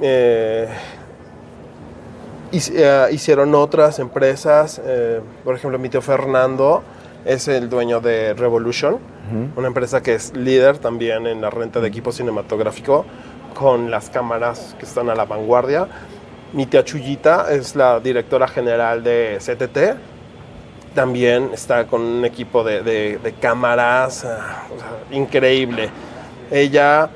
eh, 0.00 0.68
eh, 2.52 3.08
hicieron 3.12 3.54
otras 3.54 3.98
empresas, 3.98 4.80
por 5.44 5.54
ejemplo, 5.54 5.78
mi 5.78 5.88
tío 5.88 6.02
Fernando 6.02 6.82
es 7.26 7.48
el 7.48 7.68
dueño 7.68 8.00
de 8.00 8.34
Revolution, 8.34 8.98
una 9.56 9.66
empresa 9.66 10.02
que 10.02 10.14
es 10.14 10.34
líder 10.34 10.78
también 10.78 11.26
en 11.26 11.40
la 11.40 11.50
renta 11.50 11.80
de 11.80 11.88
equipo 11.88 12.12
cinematográfico 12.12 13.04
con 13.54 13.90
las 13.90 14.08
cámaras 14.08 14.76
que 14.78 14.84
están 14.84 15.10
a 15.10 15.14
la 15.14 15.24
vanguardia. 15.24 15.88
Mi 16.52 16.66
tía 16.66 16.84
Chuyita 16.84 17.52
es 17.52 17.74
la 17.74 17.98
directora 17.98 18.46
general 18.46 19.02
de 19.02 19.38
CTT, 19.40 20.94
también 20.94 21.50
está 21.52 21.86
con 21.86 22.00
un 22.00 22.24
equipo 22.24 22.62
de, 22.62 23.34
cámaras 23.40 24.24
ah, 24.24 24.64
increíble. 25.10 25.90
Ella 26.50 27.10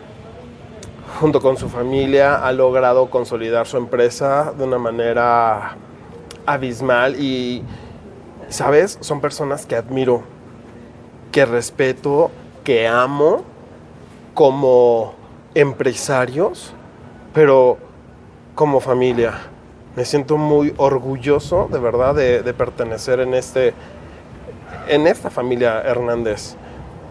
junto 1.20 1.40
con 1.40 1.56
su 1.56 1.68
familia, 1.68 2.36
ha 2.36 2.52
logrado 2.52 3.10
consolidar 3.10 3.66
su 3.66 3.76
empresa 3.76 4.52
de 4.56 4.64
una 4.64 4.78
manera 4.78 5.76
abismal 6.46 7.16
y, 7.20 7.62
¿sabes? 8.50 8.98
Son 9.00 9.20
personas 9.20 9.64
que 9.64 9.76
admiro. 9.76 10.22
que 11.32 11.46
respeto, 11.46 12.32
que 12.64 12.88
amo 12.88 13.44
como 14.34 15.14
empresarios, 15.54 16.74
pero 17.32 17.78
como 18.56 18.80
familia. 18.80 19.34
Me 19.94 20.04
siento 20.04 20.36
muy 20.36 20.74
orgulloso, 20.76 21.68
de 21.70 21.78
verdad, 21.78 22.16
de, 22.16 22.54
pertenecer 22.54 23.20
en, 23.20 23.34
este, 23.34 23.74
en 24.88 25.06
esta 25.06 25.30
familia 25.30 25.82
Hernández. 25.82 26.56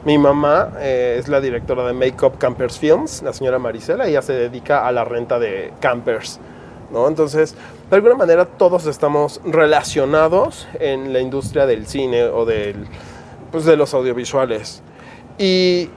Mi 0.03 0.17
mamá 0.17 0.73
eh, 0.79 1.15
es 1.17 1.29
la 1.29 1.39
directora 1.39 1.85
de 1.85 1.93
Makeup 1.93 2.37
Campers 2.37 2.77
Films, 2.77 3.21
la 3.21 3.31
señora 3.31 3.57
Marisela, 3.57 4.05
ella 4.07 4.21
se 4.21 4.33
dedica 4.33 4.85
a 4.85 4.91
la 4.91 5.05
renta 5.05 5.39
de 5.39 5.73
campers. 5.79 6.41
¿no? 6.91 7.07
Entonces, 7.07 7.55
de 7.89 7.95
alguna 7.95 8.15
manera 8.15 8.45
todos 8.45 8.85
estamos 8.85 9.41
relacionados 9.43 10.67
en 10.79 11.11
la 11.11 11.19
industria 11.19 11.65
del 11.65 11.87
cine 11.87 12.23
o 12.23 12.45
del, 12.45 12.85
pues, 13.51 13.65
de 13.65 13.75
los 13.75 13.93
audiovisuales. 13.93 14.81
Y 15.37 15.89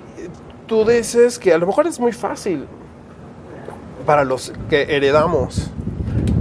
tú 0.67 0.85
dices 0.85 1.39
que 1.39 1.53
a 1.53 1.59
lo 1.59 1.67
mejor 1.67 1.87
es 1.87 2.01
muy 2.01 2.13
fácil 2.13 2.67
para 4.07 4.25
los 4.25 4.53
que 4.71 4.97
heredamos. 4.97 5.71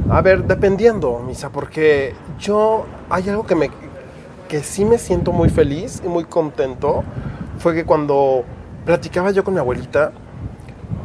A 0.09 0.21
ver, 0.21 0.43
dependiendo, 0.43 1.19
Misa, 1.19 1.49
porque 1.49 2.13
yo 2.39 2.85
hay 3.09 3.29
algo 3.29 3.45
que 3.45 3.55
me 3.55 3.69
que 4.51 4.63
sí 4.63 4.83
me 4.83 4.97
siento 4.97 5.31
muy 5.31 5.47
feliz 5.47 6.01
y 6.03 6.09
muy 6.09 6.25
contento 6.25 7.05
fue 7.57 7.73
que 7.73 7.85
cuando 7.85 8.43
platicaba 8.85 9.31
yo 9.31 9.45
con 9.45 9.53
mi 9.53 9.61
abuelita 9.61 10.11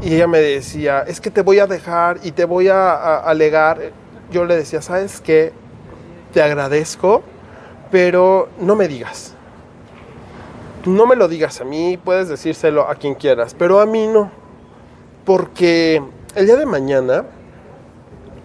y 0.02 0.14
ella 0.14 0.26
me 0.26 0.40
decía, 0.40 1.04
es 1.06 1.20
que 1.20 1.30
te 1.30 1.42
voy 1.42 1.60
a 1.60 1.68
dejar 1.68 2.18
y 2.24 2.32
te 2.32 2.44
voy 2.44 2.66
a, 2.66 3.18
alegar, 3.18 3.92
yo 4.30 4.44
le 4.44 4.56
decía, 4.56 4.82
¿sabes 4.82 5.20
qué? 5.20 5.52
Te 6.32 6.42
agradezco, 6.42 7.22
pero 7.90 8.48
no 8.60 8.76
me 8.76 8.88
digas. 8.88 9.34
No 10.84 11.06
me 11.06 11.16
lo 11.16 11.28
digas 11.28 11.60
a 11.60 11.64
mí, 11.64 11.98
puedes 12.02 12.28
decírselo 12.28 12.88
a 12.88 12.94
quien 12.94 13.14
quieras, 13.14 13.54
pero 13.58 13.80
a 13.80 13.86
mí 13.86 14.06
no. 14.06 14.30
Porque 15.24 16.02
el 16.34 16.46
día 16.46 16.56
de 16.56 16.66
mañana 16.66 17.24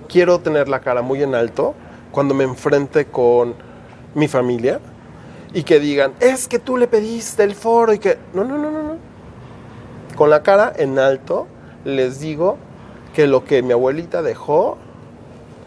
quiero 0.08 0.40
tener 0.40 0.68
la 0.68 0.80
cara 0.80 1.02
muy 1.02 1.22
en 1.22 1.36
alto 1.36 1.76
cuando 2.12 2.34
me 2.34 2.44
enfrente 2.44 3.06
con 3.06 3.56
mi 4.16 4.28
familia 4.28 4.80
y 5.54 5.64
que 5.64 5.80
digan, 5.80 6.14
es 6.20 6.48
que 6.48 6.60
tú 6.60 6.78
le 6.78 6.88
pediste 6.88 7.44
el 7.44 7.56
foro 7.56 7.94
y 7.94 8.00
que... 8.00 8.18
No, 8.34 8.44
no, 8.44 8.58
no, 8.58 8.72
no, 8.72 8.84
no. 8.84 8.98
Con 10.16 10.30
la 10.30 10.44
cara 10.44 10.72
en 10.76 11.00
alto 11.00 11.48
les 11.86 12.20
digo 12.20 12.58
que 13.14 13.28
lo 13.28 13.44
que 13.44 13.62
mi 13.62 13.74
abuelita 13.74 14.22
dejó, 14.22 14.78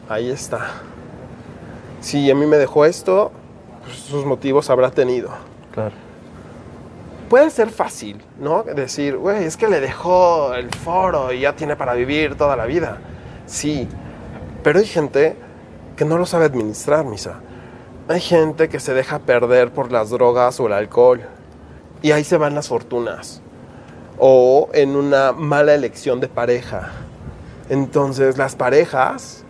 ahí 0.08 0.30
está. 0.30 0.70
Si 2.00 2.30
a 2.30 2.34
mí 2.34 2.46
me 2.46 2.56
dejó 2.56 2.84
esto, 2.84 3.32
pues 3.84 3.96
sus 3.96 4.24
motivos 4.24 4.70
habrá 4.70 4.90
tenido. 4.90 5.30
Claro. 5.72 5.94
Puede 7.28 7.50
ser 7.50 7.70
fácil, 7.70 8.22
¿no? 8.38 8.62
Decir, 8.62 9.16
güey, 9.16 9.44
es 9.44 9.56
que 9.56 9.68
le 9.68 9.80
dejó 9.80 10.54
el 10.54 10.70
foro 10.70 11.32
y 11.32 11.40
ya 11.40 11.56
tiene 11.56 11.76
para 11.76 11.94
vivir 11.94 12.36
toda 12.36 12.56
la 12.56 12.66
vida. 12.66 12.98
Sí, 13.46 13.88
pero 14.62 14.78
hay 14.78 14.86
gente 14.86 15.36
que 15.96 16.04
no 16.04 16.18
lo 16.18 16.26
sabe 16.26 16.44
administrar, 16.46 17.04
Misa. 17.04 17.40
Hay 18.08 18.20
gente 18.20 18.68
que 18.68 18.80
se 18.80 18.92
deja 18.92 19.20
perder 19.20 19.70
por 19.72 19.90
las 19.90 20.10
drogas 20.10 20.60
o 20.60 20.66
el 20.66 20.74
alcohol 20.74 21.22
y 22.02 22.12
ahí 22.12 22.24
se 22.24 22.36
van 22.36 22.54
las 22.54 22.68
fortunas. 22.68 23.40
O 24.18 24.68
en 24.74 24.94
una 24.94 25.32
mala 25.32 25.74
elección 25.74 26.20
de 26.20 26.28
pareja. 26.28 26.92
Entonces 27.70 28.36
las 28.36 28.56
parejas 28.56 29.43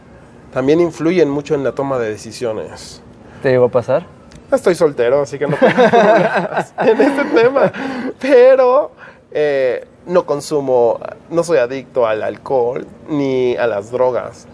también 0.54 0.80
influyen 0.80 1.28
mucho 1.28 1.54
en 1.54 1.62
la 1.64 1.73
toma 1.73 1.99
de 1.99 2.08
decisiones. 2.08 3.02
¿Te 3.42 3.50
llegó 3.50 3.66
a 3.66 3.70
pasar? 3.70 4.06
Estoy 4.50 4.75
soltero, 4.75 5.20
así 5.20 5.38
que 5.38 5.46
no 5.46 5.56
puedo 5.56 5.73
en 6.78 7.00
este 7.00 7.25
tema. 7.34 7.73
Pero 8.18 8.92
eh, 9.30 9.87
no 10.06 10.25
consumo, 10.25 10.99
no 11.28 11.42
soy 11.42 11.58
adicto 11.58 12.06
al 12.06 12.23
alcohol 12.23 12.87
ni 13.08 13.56
a 13.56 13.66
las 13.66 13.90
drogas 13.90 14.46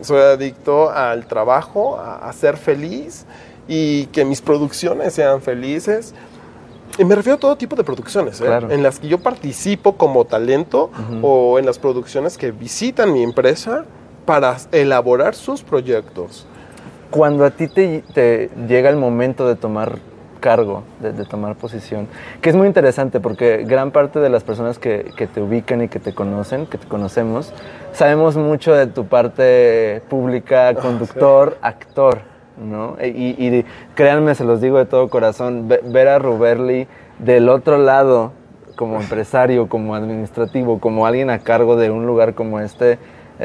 soy 0.00 0.20
adicto 0.20 0.90
al 0.90 1.26
trabajo, 1.26 1.98
a, 1.98 2.32
ser 2.32 2.56
feliz 2.56 3.26
y 3.68 4.06
que 4.06 4.24
mis 4.24 4.40
producciones 4.40 5.14
sean 5.14 5.40
felices. 5.40 6.14
Y 6.98 7.04
me 7.04 7.14
refiero 7.14 7.36
a 7.36 7.40
todo 7.40 7.56
tipo 7.56 7.74
de 7.74 7.82
producciones, 7.82 8.40
¿eh? 8.40 8.46
en 8.70 8.82
las 8.82 9.00
que 9.00 9.08
yo 9.08 9.18
participo 9.18 9.96
como 9.96 10.24
talento 10.26 10.90
o 11.22 11.58
en 11.58 11.66
las 11.66 11.78
producciones 11.78 12.38
que 12.38 12.52
visitan 12.52 13.12
mi 13.12 13.22
empresa 13.22 13.84
para 14.24 14.56
elaborar 14.72 15.34
sus 15.34 15.62
proyectos. 15.62 16.46
Cuando 17.10 17.44
a 17.44 17.50
ti 17.50 17.68
te, 17.68 18.02
te 18.12 18.50
llega 18.66 18.90
el 18.90 18.96
momento 18.96 19.46
de 19.46 19.56
tomar 19.56 19.98
cargo, 20.44 20.82
de, 21.00 21.24
tomar 21.24 21.56
posición, 21.56 22.06
que 22.42 22.50
es 22.50 22.56
muy 22.56 22.66
interesante 22.66 23.18
porque 23.18 23.64
gran 23.66 23.92
parte 23.92 24.20
de 24.20 24.28
las 24.28 24.44
personas 24.44 24.78
que, 24.78 25.10
que, 25.16 25.26
te 25.26 25.40
ubican 25.40 25.80
y 25.80 25.88
que 25.88 25.98
te 25.98 26.12
conocen, 26.12 26.66
que 26.66 26.76
te 26.76 26.86
conocemos, 26.86 27.54
sabemos 27.92 28.36
mucho 28.36 28.74
de 28.74 28.86
tu 28.86 29.06
parte 29.06 30.02
pública, 30.10 30.68
ah, 30.68 30.74
conductor, 30.74 31.56
actor, 31.62 32.18
¿no? 32.58 32.96
E, 32.98 33.08
y, 33.08 33.28
y, 33.38 33.64
créanme, 33.94 34.34
se 34.34 34.44
los 34.44 34.60
digo 34.60 34.76
de 34.76 34.84
todo 34.84 35.08
corazón, 35.08 35.66
ver 35.66 36.08
a 36.08 36.18
Ruberly 36.18 36.88
del 37.18 37.48
otro 37.48 37.78
lado, 37.78 38.32
como 38.76 39.00
empresario, 39.00 39.68
como 39.70 39.94
administrativo, 39.94 40.78
como 40.78 41.06
alguien 41.06 41.30
a 41.30 41.38
cargo 41.38 41.76
de 41.76 41.90
un 41.90 42.04
lugar 42.04 42.34
como 42.34 42.60
este, 42.60 42.98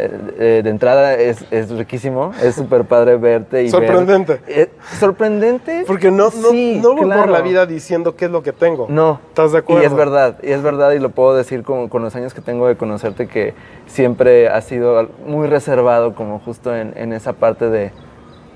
eh, 0.06 0.12
eh, 0.40 0.62
de 0.64 0.70
entrada 0.70 1.14
es, 1.16 1.46
es 1.52 1.70
riquísimo, 1.70 2.32
es 2.42 2.56
súper 2.56 2.86
padre 2.86 3.18
verte 3.18 3.64
y 3.64 3.70
Sorprendente. 3.70 4.42
Eh, 4.48 4.70
sorprendente. 5.00 5.84
Porque 5.86 6.12
no, 6.12 6.30
no, 6.30 6.54
no 6.54 6.96
voy 6.96 7.10
por 7.10 7.30
la 7.30 7.42
vida 7.42 7.66
diciendo 7.66 8.16
qué 8.16 8.26
es 8.26 8.32
lo 8.32 8.44
que 8.44 8.54
tengo. 8.54 8.88
No. 8.90 9.20
¿Estás 9.30 9.52
de 9.52 9.60
acuerdo? 9.60 9.84
Y 9.84 9.86
es 9.86 9.94
verdad, 9.94 10.38
y 10.42 10.52
es 10.52 10.62
verdad, 10.62 10.92
y 10.92 11.00
lo 11.00 11.10
puedo 11.10 11.36
decir 11.36 11.64
con, 11.64 11.90
con 11.90 12.02
los 12.02 12.16
años 12.16 12.34
que 12.34 12.42
tengo 12.42 12.68
de 12.68 12.76
conocerte, 12.78 13.28
que 13.28 13.54
siempre 13.88 14.48
has 14.48 14.66
sido 14.66 15.10
muy 15.26 15.48
reservado 15.48 16.16
como 16.16 16.40
justo 16.40 16.76
en, 16.76 16.94
en 16.96 17.14
esa 17.14 17.34
parte 17.34 17.70
de 17.70 17.92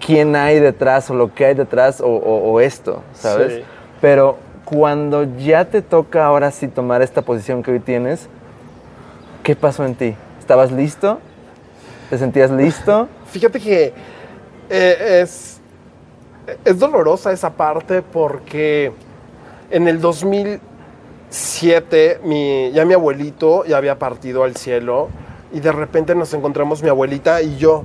quién 0.05 0.35
hay 0.35 0.59
detrás 0.59 1.09
o 1.09 1.13
lo 1.13 1.33
que 1.33 1.45
hay 1.45 1.53
detrás 1.53 2.01
o, 2.01 2.07
o, 2.07 2.59
esto, 2.59 3.01
¿sabes? 3.13 3.53
Sí. 3.53 3.63
Pero 4.01 4.37
cuando 4.65 5.23
ya 5.37 5.65
te 5.65 5.81
toca 5.81 6.25
ahora 6.25 6.51
sí 6.51 6.67
tomar 6.67 7.01
esta 7.01 7.21
posición 7.21 7.63
que 7.63 7.71
hoy 7.71 7.79
tienes, 7.79 8.27
¿qué 9.43 9.55
pasó 9.55 9.85
en 9.85 9.95
ti? 9.95 10.15
¿Estabas 10.39 10.71
listo? 10.71 11.19
¿Te 12.13 12.19
sentías 12.19 12.51
listo? 12.51 13.09
Fíjate 13.25 13.59
que 13.59 13.91
eh, 14.69 15.21
es, 15.23 15.59
es 16.63 16.77
dolorosa 16.77 17.31
esa 17.31 17.49
parte 17.49 18.03
porque 18.03 18.91
en 19.71 19.87
el 19.87 19.99
2007 19.99 22.19
mi, 22.23 22.69
ya 22.71 22.85
mi 22.85 22.93
abuelito 22.93 23.65
ya 23.65 23.77
había 23.77 23.97
partido 23.97 24.43
al 24.43 24.55
cielo 24.57 25.09
y 25.51 25.59
de 25.59 25.71
repente 25.71 26.13
nos 26.13 26.31
encontramos 26.35 26.83
mi 26.83 26.89
abuelita 26.89 27.41
y 27.41 27.57
yo 27.57 27.81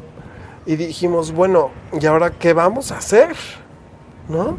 y 0.67 0.77
dijimos, 0.77 1.33
bueno, 1.33 1.71
¿y 1.99 2.05
ahora 2.05 2.33
qué 2.33 2.53
vamos 2.53 2.93
a 2.93 2.99
hacer? 2.99 3.35
¿No? 4.29 4.59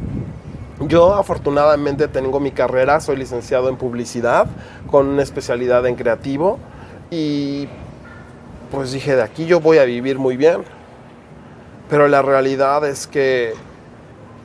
Yo 0.88 1.14
afortunadamente 1.14 2.08
tengo 2.08 2.40
mi 2.40 2.50
carrera, 2.50 3.02
soy 3.02 3.18
licenciado 3.18 3.70
en 3.70 3.78
publicidad 3.78 4.48
con 4.90 5.06
una 5.06 5.22
especialidad 5.22 5.86
en 5.86 5.94
creativo 5.94 6.58
y 7.12 7.68
pues 8.72 8.92
dije, 8.92 9.16
de 9.16 9.24
aquí 9.24 9.46
yo 9.46 9.60
voy 9.60 9.78
a 9.78 9.86
vivir 9.86 10.18
muy 10.20 10.38
bien. 10.38 10.64
Pero 11.90 12.08
la 12.08 12.22
realidad 12.22 12.88
es 12.88 13.08
que 13.08 13.54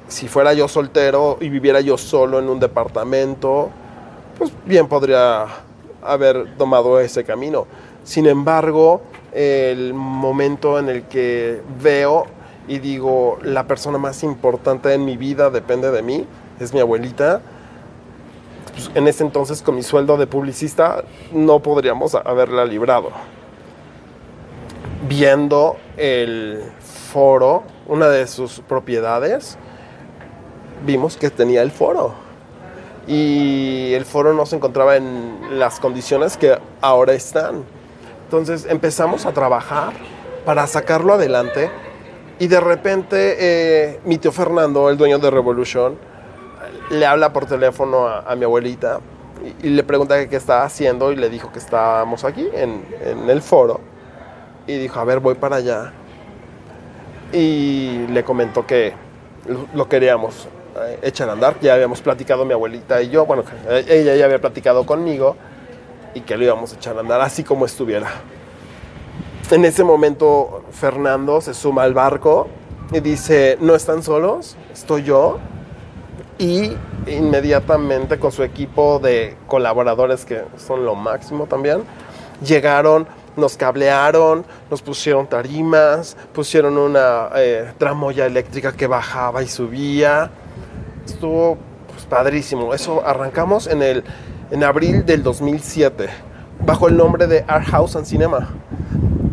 si 0.09 0.29
fuera 0.29 0.55
yo 0.55 0.67
soltero 0.69 1.37
y 1.41 1.49
viviera 1.49 1.81
yo 1.81 1.99
solo 1.99 2.39
en 2.39 2.49
un 2.49 2.59
departamento, 2.59 3.71
pues 4.39 4.51
bien 4.65 4.89
podría 4.89 5.47
haber 6.03 6.57
tomado 6.57 7.01
ese 7.01 7.25
camino. 7.25 7.67
Sin 8.03 8.27
embargo, 8.27 9.03
el 9.33 9.93
momento 9.95 10.79
en 10.79 10.89
el 10.89 11.03
que 11.05 11.61
veo 11.83 12.27
y 12.67 12.79
digo, 12.79 13.39
la 13.43 13.67
persona 13.67 13.99
más 13.99 14.23
importante 14.23 14.93
en 14.95 15.05
mi 15.05 15.19
vida 15.19 15.51
depende 15.51 15.91
de 15.91 16.03
mí, 16.03 16.27
es 16.61 16.73
mi 16.73 16.81
abuelita, 16.81 17.43
pues 18.73 18.91
en 18.95 19.07
ese 19.07 19.23
entonces 19.23 19.61
con 19.61 19.75
mi 19.75 19.83
sueldo 19.83 20.17
de 20.17 20.27
publicista 20.27 21.05
no 21.33 21.61
podríamos 21.61 22.15
haberla 22.15 22.65
librado 22.65 23.11
viendo 25.09 25.77
el 25.97 26.63
foro, 27.13 27.65
una 27.87 28.09
de 28.09 28.27
sus 28.27 28.61
propiedades, 28.61 29.59
vimos 30.85 31.17
que 31.17 31.31
tenía 31.31 31.63
el 31.63 31.71
foro. 31.71 32.15
Y 33.07 33.93
el 33.93 34.05
foro 34.05 34.33
no 34.33 34.47
se 34.47 34.57
encontraba 34.57 34.97
en 34.97 35.59
las 35.59 35.79
condiciones 35.79 36.37
que 36.37 36.59
ahora 36.81 37.13
están. 37.13 37.65
Entonces 38.25 38.67
empezamos 38.69 39.27
a 39.27 39.33
trabajar 39.33 39.93
para 40.45 40.67
sacarlo 40.67 41.15
adelante. 41.15 41.71
Y 42.39 42.47
de 42.47 42.61
repente 42.61 43.37
eh, 43.39 44.01
mi 44.05 44.19
tío 44.19 44.33
Fernando, 44.33 44.89
el 44.91 44.97
dueño 44.97 45.19
de 45.19 45.31
Revolution, 45.31 45.97
le 46.91 47.07
habla 47.07 47.33
por 47.33 47.47
teléfono 47.47 48.09
a, 48.09 48.35
mi 48.35 48.45
abuelita 48.45 49.01
y, 49.63 49.69
le 49.69 49.85
pregunta 49.85 50.29
qué 50.29 50.37
estaba 50.37 50.65
haciendo 50.65 51.13
y 51.13 51.17
le 51.17 51.31
dijo 51.31 51.53
que 51.53 51.59
estábamos 51.59 52.25
aquí 52.25 52.49
en, 52.53 52.85
en 53.01 53.31
el 53.31 53.41
foro 53.41 53.81
y 54.67 54.77
dijo, 54.79 54.99
a 55.01 55.05
ver, 55.05 55.21
voy 55.21 55.35
para 55.35 55.57
allá. 55.57 55.93
Y 57.33 58.07
le 58.09 58.23
comentó 58.25 58.67
que 58.67 58.95
lo 59.75 59.89
queríamos. 59.89 60.49
eh, 60.77 60.99
echar 61.03 61.29
a 61.29 61.33
andar. 61.33 61.57
Ya 61.61 61.75
habíamos 61.75 62.01
platicado 62.01 62.45
mi 62.45 62.53
abuelita 62.53 63.01
y 63.03 63.09
yo, 63.11 63.27
bueno, 63.27 63.45
eh, 63.69 63.85
ella 63.89 64.17
ya 64.17 64.25
había 64.25 64.41
platicado 64.41 64.85
conmigo 64.85 65.37
y 66.15 66.21
que 66.21 66.37
lo 66.37 66.45
íbamos 66.45 66.73
a 66.73 66.77
echar 66.77 66.97
a 66.97 67.01
andar 67.01 67.21
así 67.21 67.45
como 67.45 67.65
estuviera. 67.65 68.09
En 69.51 69.65
ese 69.65 69.85
momento 69.85 70.65
Fernando 70.73 71.41
se 71.41 71.55
suma 71.55 71.83
al 71.83 71.95
barco 71.95 72.49
y 72.93 73.01
dice, 73.01 73.59
no 73.61 73.75
están 73.75 74.03
solos, 74.03 74.57
estoy 74.73 75.03
yo. 75.05 75.39
Y 76.39 76.73
inmediatamente 77.07 78.19
con 78.19 78.33
su 78.33 78.43
equipo 78.43 78.99
de 78.99 79.37
colaboradores 79.47 80.25
que 80.25 80.43
son 80.57 80.85
lo 80.85 80.97
máximo 80.97 81.47
también, 81.47 81.85
llegaron, 82.45 83.07
nos 83.37 83.57
cablearon, 83.57 84.45
nos 84.71 84.83
pusieron 84.83 85.27
tarimas, 85.27 86.17
pusieron 86.33 86.79
una 86.79 87.31
eh, 87.37 87.73
tramoya 87.79 88.27
eléctrica 88.27 88.73
que 88.73 88.87
bajaba 88.87 89.43
y 89.43 89.49
subía. 89.49 90.31
Estuvo 91.05 91.59
pues, 91.89 92.05
padrísimo. 92.07 92.75
Eso 92.75 93.07
arrancamos 93.07 93.67
en, 93.67 93.83
el, 93.83 94.05
en 94.51 94.65
abril 94.65 95.05
del 95.05 95.23
2007, 95.23 96.09
bajo 96.65 96.89
el 96.89 96.97
nombre 96.97 97.27
de 97.27 97.45
Art 97.47 97.67
House 97.67 97.97
and 97.97 98.07
Cinema. 98.07 98.51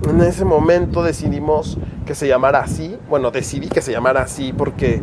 En 0.08 0.20
ese 0.22 0.46
momento 0.46 1.04
decidimos 1.04 1.78
que 2.06 2.16
se 2.16 2.28
llamara 2.28 2.60
así. 2.60 2.98
Bueno, 3.08 3.32
decidí 3.32 3.68
que 3.68 3.82
se 3.82 3.92
llamara 3.92 4.22
así 4.22 4.52
porque 4.52 5.02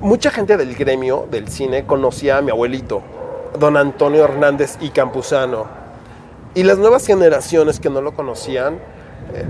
mucha 0.00 0.30
gente 0.30 0.56
del 0.56 0.74
gremio 0.74 1.26
del 1.30 1.48
cine 1.48 1.84
conocía 1.86 2.38
a 2.38 2.42
mi 2.42 2.50
abuelito, 2.50 3.02
don 3.58 3.76
Antonio 3.76 4.24
Hernández 4.24 4.78
y 4.80 4.90
Campuzano. 4.90 5.79
Y 6.54 6.64
las 6.64 6.78
nuevas 6.78 7.06
generaciones 7.06 7.78
que 7.78 7.90
no 7.90 8.00
lo 8.00 8.14
conocían, 8.14 8.78
eh, 9.34 9.46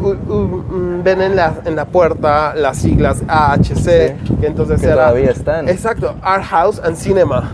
pues, 0.00 0.16
mm, 0.18 1.02
ven 1.02 1.22
en 1.22 1.36
la, 1.36 1.60
en 1.64 1.74
la 1.74 1.86
puerta 1.86 2.54
las 2.54 2.78
siglas 2.78 3.22
AHC, 3.26 4.16
que 4.40 4.46
entonces 4.46 4.80
que 4.80 4.88
todavía 4.88 5.30
están. 5.30 5.68
Exacto, 5.68 6.14
Art 6.22 6.44
House 6.44 6.80
and 6.82 6.96
Cinema. 6.96 7.52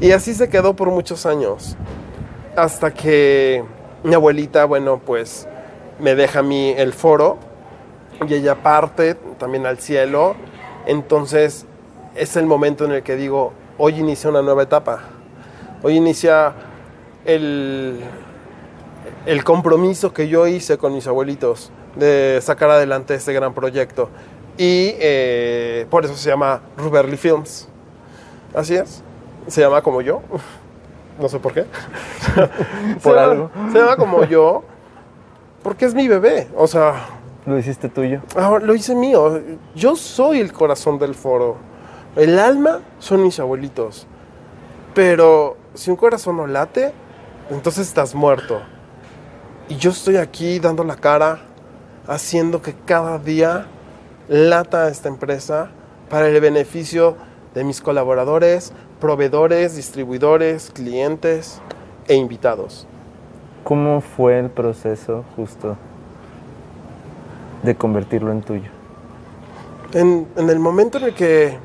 Y 0.00 0.12
así 0.12 0.34
se 0.34 0.48
quedó 0.48 0.74
por 0.74 0.90
muchos 0.90 1.26
años. 1.26 1.76
Hasta 2.56 2.92
que 2.92 3.64
mi 4.04 4.14
abuelita, 4.14 4.64
bueno, 4.64 5.00
pues 5.04 5.48
me 5.98 6.14
deja 6.14 6.40
a 6.40 6.42
mí 6.42 6.74
el 6.76 6.92
foro 6.92 7.38
y 8.28 8.34
ella 8.34 8.56
parte 8.56 9.14
también 9.38 9.66
al 9.66 9.78
cielo. 9.78 10.36
Entonces 10.86 11.66
es 12.14 12.36
el 12.36 12.46
momento 12.46 12.84
en 12.84 12.92
el 12.92 13.02
que 13.02 13.16
digo, 13.16 13.52
hoy 13.78 13.98
inicia 13.98 14.30
una 14.30 14.42
nueva 14.42 14.62
etapa. 14.62 15.00
Hoy 15.82 15.96
inicia 15.96 16.54
el, 17.24 18.00
el 19.26 19.44
compromiso 19.44 20.12
que 20.12 20.28
yo 20.28 20.46
hice 20.46 20.78
con 20.78 20.94
mis 20.94 21.06
abuelitos 21.06 21.70
de 21.96 22.38
sacar 22.42 22.70
adelante 22.70 23.14
este 23.14 23.32
gran 23.32 23.54
proyecto. 23.54 24.08
Y 24.56 24.94
eh, 24.98 25.86
por 25.90 26.04
eso 26.04 26.14
se 26.16 26.30
llama 26.30 26.60
Ruberly 26.76 27.16
Films. 27.16 27.68
Así 28.54 28.76
es. 28.76 29.02
Se 29.48 29.60
llama 29.60 29.82
como 29.82 30.00
yo. 30.00 30.22
No 31.16 31.28
sé 31.28 31.38
por 31.38 31.52
qué. 31.52 31.64
por 33.00 33.14
se 33.14 33.20
algo. 33.20 33.48
Llama, 33.54 33.72
se 33.72 33.78
llama 33.78 33.96
como 33.96 34.24
yo. 34.24 34.64
Porque 35.62 35.84
es 35.84 35.94
mi 35.94 36.08
bebé. 36.08 36.48
O 36.56 36.66
sea. 36.66 37.06
Lo 37.46 37.56
hiciste 37.56 37.88
tuyo. 37.88 38.20
Ahora 38.34 38.64
lo 38.64 38.74
hice 38.74 38.96
mío. 38.96 39.40
Yo 39.76 39.94
soy 39.94 40.40
el 40.40 40.52
corazón 40.52 40.98
del 40.98 41.14
foro. 41.14 41.56
El 42.16 42.36
alma 42.40 42.80
son 42.98 43.22
mis 43.22 43.38
abuelitos. 43.38 44.08
Pero 44.92 45.56
si 45.74 45.92
un 45.92 45.96
corazón 45.96 46.36
no 46.36 46.48
late, 46.48 46.92
entonces 47.50 47.86
estás 47.86 48.14
muerto. 48.14 48.60
Y 49.68 49.76
yo 49.76 49.90
estoy 49.90 50.16
aquí 50.16 50.58
dando 50.58 50.84
la 50.84 50.96
cara, 50.96 51.38
haciendo 52.06 52.60
que 52.60 52.74
cada 52.84 53.18
día 53.18 53.66
lata 54.28 54.88
esta 54.88 55.08
empresa 55.08 55.70
para 56.10 56.28
el 56.28 56.40
beneficio 56.40 57.16
de 57.54 57.64
mis 57.64 57.80
colaboradores, 57.80 58.72
proveedores, 59.00 59.76
distribuidores, 59.76 60.70
clientes 60.70 61.60
e 62.08 62.14
invitados. 62.14 62.86
¿Cómo 63.62 64.00
fue 64.00 64.38
el 64.38 64.50
proceso 64.50 65.24
justo 65.36 65.76
de 67.62 67.74
convertirlo 67.74 68.32
en 68.32 68.42
tuyo? 68.42 68.70
En, 69.92 70.28
en, 70.36 70.50
el 70.50 70.58
momento 70.58 70.98
en 70.98 71.04
el 71.04 71.14
que 71.14 71.56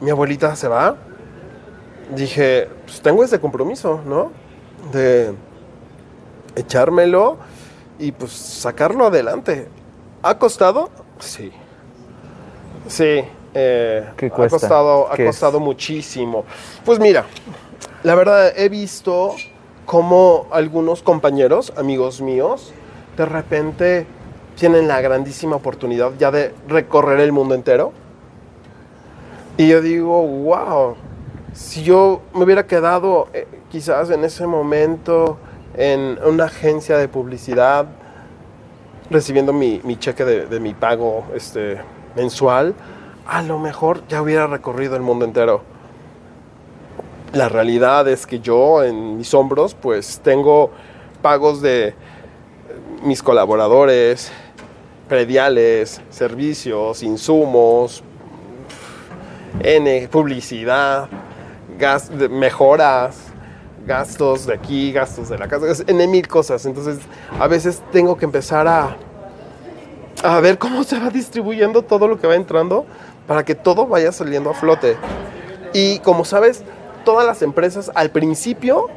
mi 0.00 0.10
abuelita 0.10 0.54
se 0.56 0.68
va, 0.68 0.96
dije, 2.14 2.68
pues 2.84 3.00
tengo 3.00 3.24
ese 3.24 3.40
compromiso, 3.40 4.00
¿no? 4.04 4.45
De 4.92 5.32
echármelo 6.54 7.38
y 7.98 8.12
pues 8.12 8.32
sacarlo 8.32 9.06
adelante. 9.06 9.68
¿Ha 10.22 10.38
costado? 10.38 10.90
Sí. 11.18 11.52
Sí, 12.88 13.24
eh, 13.54 14.06
¿Qué 14.16 14.30
cuesta? 14.30 14.56
ha 14.56 14.60
costado, 14.60 15.12
ha 15.12 15.16
¿Qué 15.16 15.26
costado 15.26 15.60
muchísimo. 15.60 16.44
Pues 16.84 16.98
mira, 16.98 17.24
la 18.02 18.14
verdad 18.14 18.52
he 18.56 18.68
visto 18.68 19.34
cómo 19.84 20.46
algunos 20.50 21.02
compañeros, 21.02 21.72
amigos 21.76 22.20
míos, 22.20 22.72
de 23.16 23.24
repente 23.24 24.06
tienen 24.56 24.88
la 24.88 25.00
grandísima 25.00 25.56
oportunidad 25.56 26.12
ya 26.18 26.30
de 26.30 26.54
recorrer 26.68 27.20
el 27.20 27.32
mundo 27.32 27.54
entero. 27.54 27.92
Y 29.56 29.68
yo 29.68 29.80
digo, 29.80 30.22
wow, 30.22 30.96
si 31.56 31.82
yo 31.82 32.20
me 32.34 32.44
hubiera 32.44 32.66
quedado 32.66 33.28
eh, 33.32 33.46
quizás 33.70 34.10
en 34.10 34.24
ese 34.24 34.46
momento 34.46 35.38
en 35.74 36.18
una 36.22 36.44
agencia 36.44 36.98
de 36.98 37.08
publicidad, 37.08 37.86
recibiendo 39.10 39.52
mi, 39.52 39.80
cheque 39.98 40.24
de, 40.24 40.46
de, 40.46 40.60
mi 40.60 40.74
pago 40.74 41.24
este, 41.34 41.78
mensual, 42.14 42.74
a 43.26 43.42
lo 43.42 43.58
mejor 43.58 44.06
ya 44.06 44.20
hubiera 44.20 44.46
recorrido 44.46 44.96
el 44.96 45.02
mundo 45.02 45.24
entero. 45.24 45.62
La 47.32 47.48
realidad 47.48 48.06
es 48.06 48.26
que 48.26 48.40
yo 48.40 48.84
en 48.84 49.16
mis 49.16 49.32
hombros 49.32 49.74
pues 49.74 50.20
tengo 50.22 50.70
pagos 51.22 51.62
de 51.62 51.94
mis 53.02 53.22
colaboradores, 53.22 54.30
prediales, 55.08 56.02
servicios, 56.10 57.02
insumos, 57.02 58.02
N, 59.60 60.08
publicidad, 60.08 61.08
gas, 61.78 62.10
mejoras, 62.10 63.16
gastos 63.86 64.46
de 64.46 64.54
aquí, 64.54 64.92
gastos 64.92 65.28
de 65.28 65.38
la 65.38 65.48
casa, 65.48 65.66
N 65.86 66.06
mil 66.08 66.26
cosas. 66.28 66.66
Entonces 66.66 66.98
a 67.38 67.46
veces 67.46 67.82
tengo 67.92 68.16
que 68.16 68.24
empezar 68.24 68.66
a, 68.66 68.96
a 70.22 70.40
ver 70.40 70.58
cómo 70.58 70.84
se 70.84 70.98
va 70.98 71.10
distribuyendo 71.10 71.82
todo 71.82 72.08
lo 72.08 72.18
que 72.18 72.26
va 72.26 72.34
entrando 72.34 72.86
para 73.26 73.44
que 73.44 73.54
todo 73.54 73.86
vaya 73.86 74.12
saliendo 74.12 74.50
a 74.50 74.54
flote. 74.54 74.96
Y 75.72 75.98
como 76.00 76.24
sabes, 76.24 76.62
todas 77.04 77.26
las 77.26 77.42
empresas 77.42 77.90
al 77.94 78.10
principio 78.10 78.88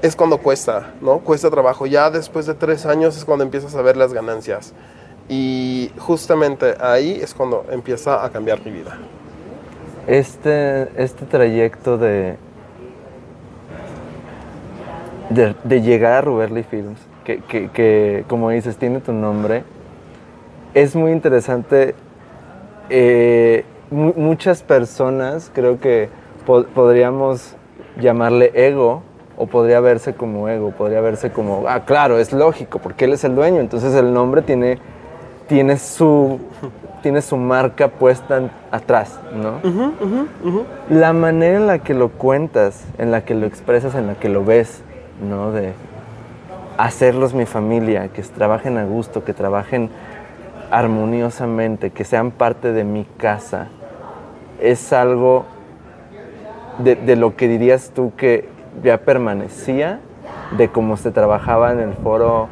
es 0.00 0.14
cuando 0.14 0.38
cuesta, 0.38 0.94
¿no? 1.00 1.18
Cuesta 1.18 1.50
trabajo. 1.50 1.86
Ya 1.86 2.10
después 2.10 2.46
de 2.46 2.54
tres 2.54 2.86
años 2.86 3.16
es 3.16 3.24
cuando 3.24 3.44
empiezas 3.44 3.74
a 3.74 3.82
ver 3.82 3.96
las 3.96 4.12
ganancias. 4.12 4.72
Y 5.28 5.90
justamente 5.98 6.76
ahí 6.80 7.18
es 7.20 7.34
cuando 7.34 7.66
empieza 7.70 8.24
a 8.24 8.30
cambiar 8.30 8.64
mi 8.64 8.70
vida. 8.70 8.98
Este, 10.08 10.88
este 10.96 11.26
trayecto 11.26 11.98
de, 11.98 12.36
de, 15.28 15.82
llegar 15.82 16.14
a 16.14 16.20
Ruberly 16.22 16.62
Films, 16.62 16.98
que, 17.24 17.40
que, 17.42 17.68
que, 17.68 18.24
como 18.26 18.48
dices, 18.48 18.78
tiene 18.78 19.00
tu 19.00 19.12
nombre, 19.12 19.64
es 20.72 20.96
muy 20.96 21.12
interesante. 21.12 21.94
Eh, 22.88 23.66
muchas 23.90 24.62
personas 24.62 25.50
creo 25.54 25.78
que 25.78 26.08
po 26.46 26.64
podríamos 26.64 27.54
llamarle 28.00 28.50
ego 28.54 29.02
o 29.36 29.46
podría 29.46 29.80
verse 29.80 30.14
como 30.14 30.48
ego, 30.48 30.70
podría 30.70 31.02
verse 31.02 31.30
como, 31.30 31.64
ah, 31.68 31.84
claro, 31.84 32.18
es 32.18 32.32
lógico, 32.32 32.78
porque 32.78 33.04
él 33.04 33.12
es 33.12 33.24
el 33.24 33.34
dueño, 33.34 33.60
entonces 33.60 33.94
el 33.94 34.14
nombre 34.14 34.40
tiene, 34.40 34.78
tiene, 35.46 35.76
su, 35.76 36.40
tiene 37.02 37.22
su 37.22 37.36
marca 37.36 37.88
puesta 37.88 38.50
atrás, 38.70 39.18
¿no? 39.34 39.60
Uh 39.62 39.72
-huh, 39.74 39.92
uh 40.00 40.48
-huh. 40.50 40.64
La 40.90 41.12
manera 41.12 41.56
en 41.56 41.66
la 41.66 41.78
que 41.78 41.94
lo 41.94 42.10
cuentas, 42.10 42.84
en 42.98 43.10
la 43.10 43.24
que 43.24 43.34
lo 43.34 43.46
expresas, 43.46 43.94
en 43.94 44.06
la 44.06 44.14
que 44.14 44.28
lo 44.28 44.44
ves, 44.44 44.82
¿no? 45.28 45.52
De 45.52 45.72
hacerlos 46.76 47.34
mi 47.34 47.46
familia, 47.46 48.08
que 48.08 48.22
trabajen 48.22 48.78
a 48.78 48.84
gusto, 48.84 49.24
que 49.24 49.34
trabajen 49.34 49.90
armoniosamente, 50.70 51.90
que 51.90 52.04
sean 52.04 52.30
parte 52.30 52.72
de 52.72 52.84
mi 52.84 53.04
casa, 53.16 53.68
es 54.60 54.92
algo 54.92 55.46
de, 56.78 56.94
de 56.94 57.16
lo 57.16 57.36
que 57.36 57.48
dirías 57.48 57.90
tú 57.94 58.12
que 58.16 58.48
ya 58.82 58.98
permanecía 58.98 60.00
de 60.56 60.68
cómo 60.68 60.96
se 60.96 61.10
trabajaba 61.10 61.72
en 61.72 61.80
el 61.80 61.94
foro 61.94 62.48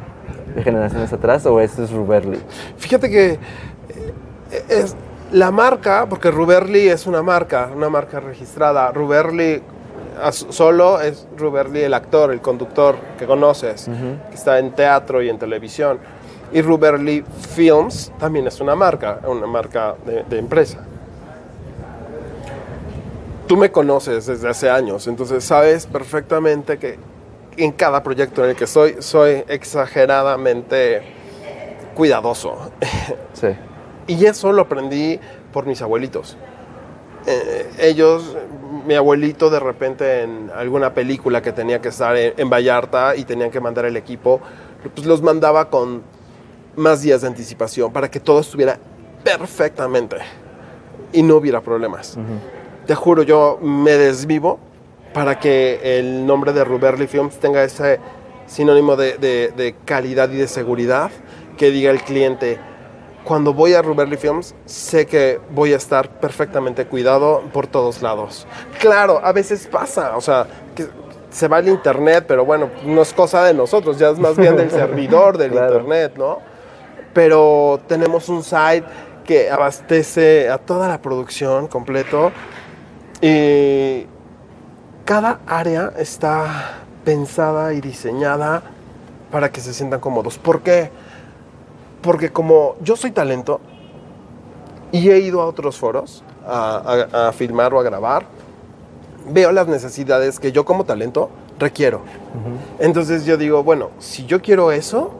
de 0.55 0.63
generaciones 0.63 1.11
atrás 1.13 1.45
o 1.45 1.59
eso 1.59 1.83
es 1.83 1.91
Ruberly? 1.91 2.39
Fíjate 2.77 3.09
que 3.09 3.39
es 4.69 4.95
la 5.31 5.51
marca, 5.51 6.07
porque 6.09 6.31
Ruberly 6.31 6.87
es 6.87 7.05
una 7.07 7.21
marca, 7.21 7.69
una 7.75 7.89
marca 7.89 8.19
registrada. 8.19 8.91
Ruberly 8.91 9.61
solo 10.31 10.99
es 10.99 11.27
Ruberly 11.37 11.81
el 11.83 11.93
actor, 11.93 12.31
el 12.31 12.41
conductor 12.41 12.95
que 13.19 13.25
conoces, 13.25 13.87
uh 13.87 13.91
-huh. 13.91 14.29
que 14.29 14.35
está 14.35 14.57
en 14.57 14.71
teatro 14.71 15.21
y 15.21 15.29
en 15.29 15.37
televisión. 15.37 15.99
Y 16.51 16.61
Ruberly 16.61 17.23
Films 17.55 18.11
también 18.19 18.47
es 18.47 18.59
una 18.61 18.73
marca, 18.75 19.19
una 19.27 19.47
marca 19.47 19.95
de, 20.05 20.23
de 20.23 20.39
empresa. 20.39 20.79
tú 23.47 23.55
me 23.55 23.71
conoces 23.71 24.25
desde 24.25 24.49
hace 24.49 24.69
años, 24.69 25.07
entonces 25.07 25.43
sabes 25.43 25.87
perfectamente 25.87 26.77
que 26.77 26.99
en 27.55 27.71
cada 27.71 28.03
proyecto 28.03 28.43
en 28.43 28.51
el 28.51 28.55
que 28.55 28.67
soy, 28.67 28.97
soy 28.99 29.43
exageradamente 29.47 31.01
cuidadoso. 31.95 32.71
Sí. 33.33 33.47
Y 34.07 34.25
eso 34.25 34.51
lo 34.51 34.63
aprendí 34.63 35.19
por 35.53 35.65
mis 35.65 35.81
abuelitos. 35.81 36.37
Eh, 37.25 37.69
ellos, 37.79 38.37
mi 38.85 38.95
abuelito 38.95 39.49
de 39.49 39.59
repente 39.59 40.21
en 40.21 40.49
alguna 40.55 40.93
película 40.93 41.41
que 41.41 41.51
tenía 41.51 41.81
que 41.81 41.89
estar 41.89 42.15
en, 42.15 42.33
en 42.37 42.49
Vallarta 42.49 43.15
y 43.15 43.25
tenían 43.25 43.51
que 43.51 43.59
mandar 43.59 43.85
el 43.85 43.97
equipo, 43.97 44.39
pues 44.95 45.05
los 45.05 45.21
mandaba 45.21 45.69
con 45.69 46.03
más 46.77 47.01
días 47.01 47.21
de 47.21 47.27
anticipación 47.27 47.91
para 47.91 48.09
que 48.09 48.19
todo 48.19 48.39
estuviera 48.39 48.77
perfectamente 49.23 50.17
y 51.11 51.21
no 51.23 51.35
hubiera 51.35 51.59
problemas. 51.61 52.17
Te 52.85 52.95
juro, 52.95 53.23
yo 53.23 53.59
me 53.61 53.91
desvivo 53.91 54.59
para 55.13 55.37
que 55.39 55.99
el 55.99 56.25
nombre 56.25 56.53
de 56.53 56.63
Ruberly 56.63 57.07
Films 57.07 57.37
tenga 57.39 57.63
ese 57.63 57.99
sinónimo 58.45 58.95
de, 58.95 59.17
de- 59.17 59.51
de 59.57 59.75
calidad 59.83 60.29
y 60.31 60.37
de 60.37 60.47
seguridad 60.47 61.11
que 61.57 61.71
diga 61.71 61.91
el 61.91 62.01
cliente, 62.01 62.59
cuando 63.27 63.53
voy 63.53 63.73
a 63.73 63.81
Ruberly 63.81 64.15
Films 64.15 64.55
sé 64.65 65.05
que 65.05 65.41
voy 65.51 65.73
a 65.73 65.75
estar 65.75 66.09
perfectamente 66.09 66.85
cuidado 66.85 67.41
por 67.51 67.67
todos 67.67 68.01
lados. 68.01 68.47
Claro, 68.79 69.19
a 69.21 69.33
veces 69.33 69.67
pasa, 69.67 70.15
o 70.15 70.21
sea, 70.21 70.47
que 70.73 70.87
se 71.29 71.49
va 71.49 71.59
el 71.59 71.67
internet, 71.67 72.23
pero 72.25 72.45
bueno, 72.45 72.69
no 72.85 73.01
es 73.01 73.11
cosa 73.13 73.43
de 73.43 73.53
nosotros, 73.53 73.99
ya 73.99 74.11
es 74.11 74.17
más 74.17 74.37
bien 74.37 74.55
del 74.55 74.71
servidor 74.81 75.37
del 75.37 75.51
Claro. 75.51 75.73
internet, 75.73 76.13
¿no? 76.17 76.39
Pero 77.13 77.81
tenemos 77.87 78.29
un 78.29 78.43
site 78.43 78.85
que 79.25 79.51
abastece 79.51 80.49
a 80.49 80.57
toda 80.57 80.87
la 80.87 81.01
producción 81.01 81.67
completo 81.67 82.31
y 83.19 84.07
cada 85.03 85.41
área 85.47 85.91
está 85.97 86.77
pensada 87.03 87.73
y 87.73 87.81
diseñada 87.81 88.63
para 89.31 89.51
que 89.51 89.59
se 89.59 89.73
sientan 89.73 89.99
cómodos. 89.99 90.37
¿Por 90.37 90.61
qué? 90.61 90.91
Porque 92.07 92.31
como 92.31 92.75
yo 92.81 92.95
soy 92.95 93.11
talento 93.11 93.59
y 94.93 95.09
he 95.09 95.19
ido 95.19 95.41
a 95.41 95.45
otros 95.45 95.77
foros 95.77 96.23
a, 96.47 97.07
a- 97.11 97.27
a 97.27 97.31
filmar 97.33 97.73
o 97.73 97.79
a 97.81 97.83
grabar, 97.83 98.23
veo 99.29 99.51
las 99.51 99.67
necesidades 99.67 100.39
que 100.39 100.53
yo 100.53 100.63
como 100.63 100.85
talento 100.85 101.29
requiero. 101.59 101.99
Entonces 102.79 103.25
yo 103.25 103.35
digo, 103.35 103.61
bueno, 103.61 103.89
si 103.99 104.25
yo 104.25 104.41
quiero 104.41 104.71
eso, 104.71 105.11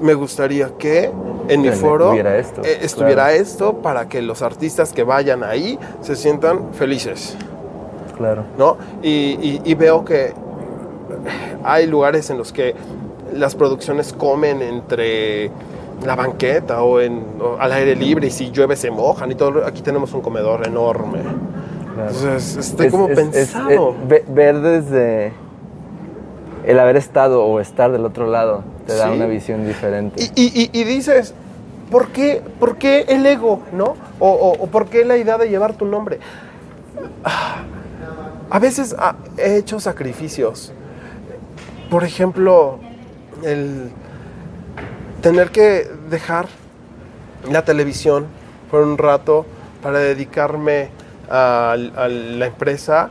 me 0.00 0.12
gustaría 0.12 0.76
que 0.76 1.10
en 1.48 1.62
mi 1.62 1.70
Que 1.70 1.76
foro 1.76 2.12
esto, 2.12 2.60
eh, 2.62 2.80
estuviera 2.82 3.28
claro. 3.28 3.40
esto 3.42 3.74
para 3.78 4.06
que 4.06 4.20
los 4.20 4.42
artistas 4.42 4.92
que 4.92 5.04
vayan 5.04 5.42
ahí 5.42 5.78
se 6.02 6.14
sientan 6.14 6.74
felices. 6.74 7.38
Claro. 8.18 8.44
¿no? 8.58 8.76
Y, 9.02 9.08
y- 9.40 9.62
y 9.64 9.74
veo 9.74 10.04
que 10.04 10.34
hay 11.64 11.86
lugares 11.86 12.28
en 12.28 12.36
los 12.36 12.52
que 12.52 12.74
las 13.32 13.54
producciones 13.54 14.12
comen 14.12 14.60
entre 14.60 15.50
la 16.04 16.14
banqueta 16.16 16.82
o, 16.82 17.00
en, 17.00 17.22
o 17.40 17.56
al 17.58 17.72
aire 17.72 17.94
libre 17.96 18.26
y 18.26 18.30
si 18.30 18.50
llueve 18.50 18.76
se 18.76 18.90
mojan 18.90 19.30
y 19.30 19.34
todo. 19.34 19.64
Aquí 19.66 19.82
tenemos 19.82 20.12
un 20.14 20.20
comedor 20.20 20.66
enorme. 20.66 21.20
claro. 21.94 22.08
Entonces, 22.10 22.56
está 22.56 22.84
Es- 22.86 22.90
como 22.92 23.08
es- 23.08 23.14
pensado. 23.16 23.94
ve- 24.08 24.24
ver 24.28 24.60
desde 24.60 25.32
el 26.64 26.78
haber 26.78 26.96
estado 26.96 27.44
o 27.44 27.60
estar 27.60 27.90
del 27.92 28.04
otro 28.04 28.26
lado 28.26 28.62
te 28.86 28.94
da 28.94 29.08
Sí. 29.08 29.14
una 29.16 29.26
visión 29.26 29.66
diferente. 29.66 30.22
Y, 30.34 30.42
y- 30.42 30.70
y- 30.72 30.80
y 30.80 30.84
dices, 30.84 31.34
¿por 31.90 32.08
qué, 32.08 32.42
por 32.58 32.76
qué 32.76 33.04
el 33.08 33.24
ego, 33.26 33.60
no? 33.72 33.94
O, 34.18 34.28
o- 34.30 34.62
o 34.64 34.66
por 34.68 34.86
qué 34.86 35.04
la 35.04 35.16
idea 35.16 35.38
de 35.38 35.48
llevar 35.48 35.74
tu 35.74 35.84
nombre? 35.86 36.18
Ah, 37.24 37.62
A 38.50 38.58
veces 38.58 38.94
ah, 38.98 39.14
he 39.38 39.56
hecho 39.56 39.80
sacrificios. 39.80 40.72
Por 41.88 42.04
ejemplo, 42.04 42.78
el 43.42 43.90
tener 45.22 45.50
que 45.50 45.88
dejar 46.10 46.46
la 47.50 47.64
televisión 47.64 48.26
por 48.70 48.82
un 48.82 48.98
rato 48.98 49.46
para 49.82 49.98
dedicarme 49.98 50.90
a, 51.30 51.72
a 51.72 52.08
la 52.08 52.46
empresa 52.46 53.10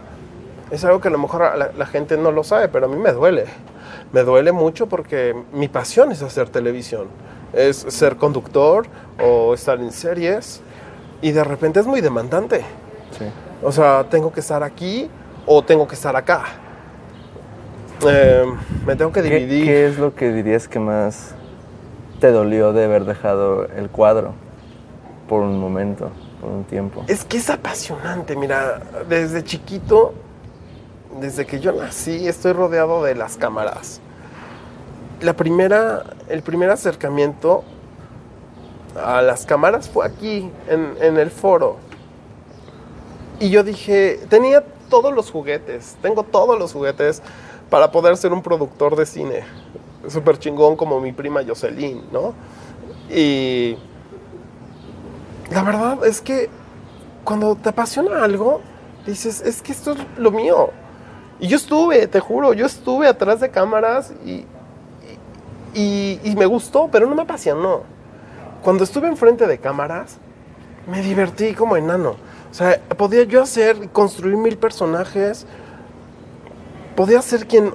es 0.69 0.86
algo 0.86 1.02
que 1.02 1.10
a 1.10 1.12
lo 1.12 1.17
mejor 1.17 1.58
la, 1.58 1.71
la 1.78 1.86
gente 1.86 2.17
no 2.17 2.32
lo 2.32 2.43
sabe, 2.43 2.69
pero 2.69 2.86
a 2.86 2.89
mí 2.89 2.95
me 2.95 3.12
duele. 3.12 3.45
Me 4.13 4.24
duele 4.24 4.52
mucho 4.52 4.88
porque 4.88 5.36
mi 5.54 5.67
pasión 5.67 6.12
es 6.12 6.21
hacer 6.21 6.50
televisión, 6.50 7.08
es 7.54 7.78
ser 7.78 8.15
conductor 8.17 8.86
o 9.21 9.54
estar 9.54 9.80
en 9.80 9.91
series 9.91 10.62
y 11.21 11.32
de 11.32 11.43
repente 11.43 11.80
es 11.80 11.88
muy 11.88 12.02
demandante. 12.02 12.60
Sí. 13.17 13.26
O 13.63 13.71
sea, 13.71 14.06
tengo 14.10 14.32
que 14.32 14.39
estar 14.39 14.63
aquí 14.63 15.10
o 15.45 15.62
tengo 15.63 15.88
que 15.88 15.95
estar 15.95 16.15
acá. 16.15 16.43
Eh, 18.08 18.45
me 18.86 18.95
tengo 18.95 19.12
que 19.12 19.21
¿Qué, 19.21 19.30
dividir. 19.30 19.65
qué 19.65 19.88
es 19.88 19.97
lo 19.97 20.15
que 20.15 20.32
dirías 20.32 20.67
que 20.67 20.80
más 20.80 21.36
te 22.21 22.31
dolió 22.31 22.71
de 22.71 22.86
haber 22.86 23.03
dejado 23.03 23.65
el 23.65 23.89
cuadro 23.89 24.34
por 25.27 25.41
un 25.41 25.60
momento, 25.60 26.12
por 26.39 26.51
un 26.51 26.63
tiempo? 26.63 27.03
Es 27.07 27.25
que 27.25 27.38
es 27.38 27.49
apasionante, 27.49 28.36
mira, 28.36 28.79
desde 29.10 29.43
chiquito, 29.43 30.13
desde 31.19 31.47
que 31.47 31.60
yo 31.60 31.71
nací, 31.73 32.27
estoy 32.27 32.53
rodeado 32.53 33.03
de 33.03 33.15
las 33.15 33.38
cámaras. 33.38 34.01
La 35.19 35.34
primera, 35.34 36.03
el 36.29 36.43
primer 36.43 36.69
acercamiento 36.69 37.63
a 39.03 39.23
las 39.23 39.47
cámaras 39.47 39.89
fue 39.89 40.05
aquí, 40.05 40.51
en, 40.69 40.95
en 41.01 41.17
el 41.17 41.31
foro. 41.31 41.77
Y 43.39 43.49
yo 43.49 43.63
dije, 43.63 44.19
tenía 44.29 44.63
todos 44.89 45.12
los 45.12 45.31
juguetes, 45.31 45.97
tengo 46.03 46.21
todos 46.21 46.60
los 46.60 46.71
juguetes 46.71 47.23
para 47.71 47.91
poder 47.91 48.15
ser 48.15 48.31
un 48.31 48.43
productor 48.43 48.95
de 48.95 49.07
cine. 49.07 49.43
Súper 50.08 50.40
chingón 50.40 50.76
como 50.76 51.00
mi 51.00 51.12
prima 51.12 51.42
Jocelyn, 51.48 52.04
¿no? 52.12 52.34
Y 53.10 53.78
la 55.52 55.64
verdad 55.64 56.06
es 56.06 56.22
que 56.22 56.50
cuando 57.24 57.56
te 57.56 57.70
apasiona 57.70 58.24
algo, 58.24 58.62
dices, 59.06 59.42
es 59.42 59.62
que 59.62 59.72
esto 59.72 59.92
es 59.94 60.00
lo 60.18 60.32
mío. 60.32 60.70
Y 61.40 61.48
yo 61.48 61.58
estuve, 61.58 62.08
te 62.08 62.20
juro, 62.20 62.54
yo 62.54 62.66
estuve 62.66 63.08
atrás 63.08 63.40
de 63.40 63.50
cámaras 63.50 64.14
y, 64.26 64.46
y, 65.74 66.36
me 66.36 66.46
gustó, 66.46 66.90
pero 66.92 67.08
no 67.08 67.16
me 67.16 67.24
apasionó. 67.24 67.82
Cuando 68.62 68.84
estuve 68.84 69.08
enfrente 69.08 69.48
de 69.48 69.58
cámaras, 69.58 70.18
me 70.88 71.02
divertí 71.02 71.54
como 71.54 71.78
enano. 71.78 72.16
O 72.52 72.54
sea, 72.54 72.80
podía 72.98 73.24
yo 73.24 73.42
hacer, 73.42 73.90
construir 73.90 74.38
mil 74.38 74.58
personajes, 74.58 75.46
podía 76.96 77.22
ser 77.22 77.48
quien, 77.48 77.74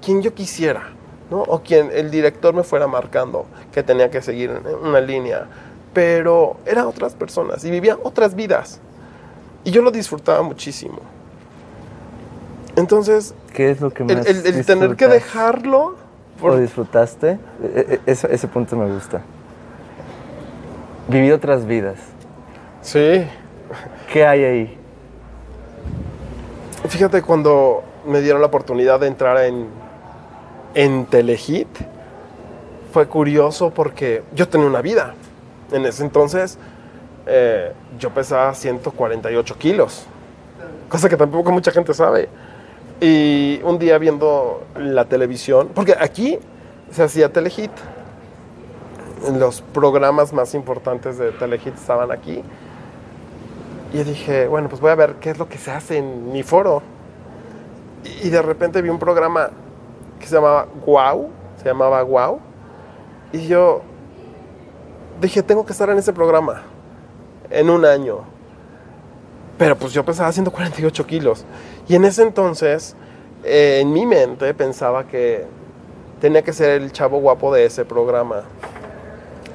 quien 0.00 0.22
yo 0.22 0.32
quisiera, 0.32 0.90
¿no? 1.32 1.40
O 1.42 1.62
quien 1.62 1.90
el 1.92 2.10
director 2.10 2.54
me 2.54 2.62
fuera 2.62 2.86
marcando 2.86 3.46
que 3.72 3.82
tenía 3.82 4.10
que 4.10 4.20
seguir 4.20 4.50
una 4.82 5.00
línea. 5.00 5.46
Pero 5.94 6.56
eran 6.66 6.86
otras 6.86 7.14
personas 7.14 7.64
y 7.64 7.70
vivían 7.70 7.96
otras 8.04 8.34
vidas. 8.34 8.80
Y 9.64 9.70
yo 9.70 9.80
lo 9.82 9.90
disfrutaba 9.90 10.42
muchísimo. 10.42 10.98
Entonces, 12.76 13.34
¿Qué 13.54 13.70
es 13.70 13.80
lo 13.80 13.90
que 13.90 14.04
más 14.04 14.26
el- 14.26 14.46
el 14.46 14.64
tener 14.66 14.96
que 14.96 15.08
dejarlo 15.08 15.96
por- 16.40 16.58
disfrutaste? 16.58 17.38
E- 17.62 18.00
e- 18.06 18.10
Ese, 18.10 18.32
ese 18.34 18.48
punto 18.48 18.76
me 18.76 18.90
gusta. 18.92 19.22
Vivir 21.08 21.32
otras 21.32 21.66
vidas. 21.66 21.96
Sí. 22.80 23.24
¿Qué 24.12 24.26
hay 24.26 24.44
ahí? 24.44 24.78
Fíjate 26.88 27.22
cuando 27.22 27.82
me 28.06 28.20
dieron 28.20 28.40
la 28.40 28.48
oportunidad 28.48 29.00
de 29.00 29.06
entrar 29.06 29.36
en, 29.44 29.66
en 30.74 31.06
Telehit, 31.06 31.68
fue 32.92 33.06
curioso 33.06 33.70
porque 33.70 34.22
yo 34.34 34.48
tenía 34.48 34.66
una 34.66 34.82
vida. 34.82 35.14
En 35.72 35.86
ese 35.86 36.02
entonces 36.02 36.58
eh, 37.26 37.72
yo 37.98 38.10
pesaba 38.10 38.54
148 38.54 39.58
kilos, 39.58 40.04
cosa 40.88 41.08
que 41.08 41.16
tampoco 41.16 41.50
mucha 41.52 41.70
gente 41.70 41.94
sabe. 41.94 42.28
Y 43.00 43.60
un 43.64 43.78
día 43.78 43.98
viendo 43.98 44.64
la 44.76 45.06
televisión, 45.06 45.70
porque 45.74 45.96
aquí 45.98 46.38
se 46.90 47.02
hacía 47.02 47.32
Telehit, 47.32 47.72
los 49.38 49.60
programas 49.60 50.32
más 50.32 50.54
importantes 50.54 51.18
de 51.18 51.32
Telehit 51.32 51.74
estaban 51.74 52.12
aquí. 52.12 52.42
Y 53.92 54.04
dije, 54.04 54.46
bueno, 54.46 54.68
pues 54.68 54.80
voy 54.80 54.90
a 54.90 54.94
ver 54.94 55.16
qué 55.20 55.30
es 55.30 55.38
lo 55.38 55.48
que 55.48 55.58
se 55.58 55.70
hace 55.70 55.98
en 55.98 56.32
mi 56.32 56.42
foro. 56.42 56.82
Y 58.22 58.30
de 58.30 58.40
repente 58.40 58.82
vi 58.82 58.88
un 58.88 58.98
programa 58.98 59.50
que 60.22 60.28
se 60.28 60.36
llamaba 60.36 60.66
Wow, 60.86 61.28
se 61.58 61.64
llamaba 61.68 62.02
Wow. 62.02 62.40
Y 63.32 63.46
yo 63.48 63.82
dije, 65.20 65.42
tengo 65.42 65.66
que 65.66 65.72
estar 65.72 65.90
en 65.90 65.98
ese 65.98 66.12
programa 66.12 66.62
en 67.50 67.68
un 67.68 67.84
año. 67.84 68.20
Pero 69.58 69.76
pues 69.76 69.92
yo 69.92 70.04
pesaba 70.04 70.32
148 70.32 71.06
kilos. 71.06 71.44
Y 71.88 71.94
en 71.94 72.04
ese 72.04 72.22
entonces, 72.22 72.96
eh, 73.44 73.80
en 73.82 73.92
mi 73.92 74.06
mente 74.06 74.54
pensaba 74.54 75.04
que 75.04 75.44
tenía 76.20 76.42
que 76.42 76.52
ser 76.52 76.80
el 76.80 76.92
chavo 76.92 77.18
guapo 77.18 77.52
de 77.52 77.66
ese 77.66 77.84
programa. 77.84 78.44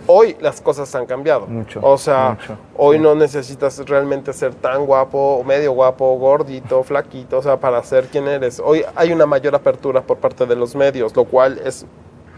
Hoy 0.07 0.37
las 0.39 0.61
cosas 0.61 0.93
han 0.95 1.05
cambiado. 1.05 1.47
Mucho, 1.47 1.79
O 1.83 1.97
sea, 1.97 2.37
mucho, 2.39 2.57
hoy 2.77 2.97
sí. 2.97 3.03
no 3.03 3.13
necesitas 3.15 3.77
realmente 3.87 4.31
ser 4.33 4.55
tan 4.55 4.85
guapo, 4.85 5.43
medio 5.45 5.73
guapo, 5.73 6.17
gordito, 6.17 6.83
flaquito, 6.83 7.39
o 7.39 7.41
sea, 7.41 7.59
para 7.59 7.83
ser 7.83 8.07
quien 8.07 8.27
eres. 8.27 8.61
Hoy 8.63 8.83
hay 8.95 9.11
una 9.11 9.25
mayor 9.25 9.53
apertura 9.55 10.01
por 10.01 10.17
parte 10.17 10.45
de 10.45 10.55
los 10.55 10.75
medios, 10.75 11.15
lo 11.15 11.25
cual 11.25 11.59
es 11.63 11.85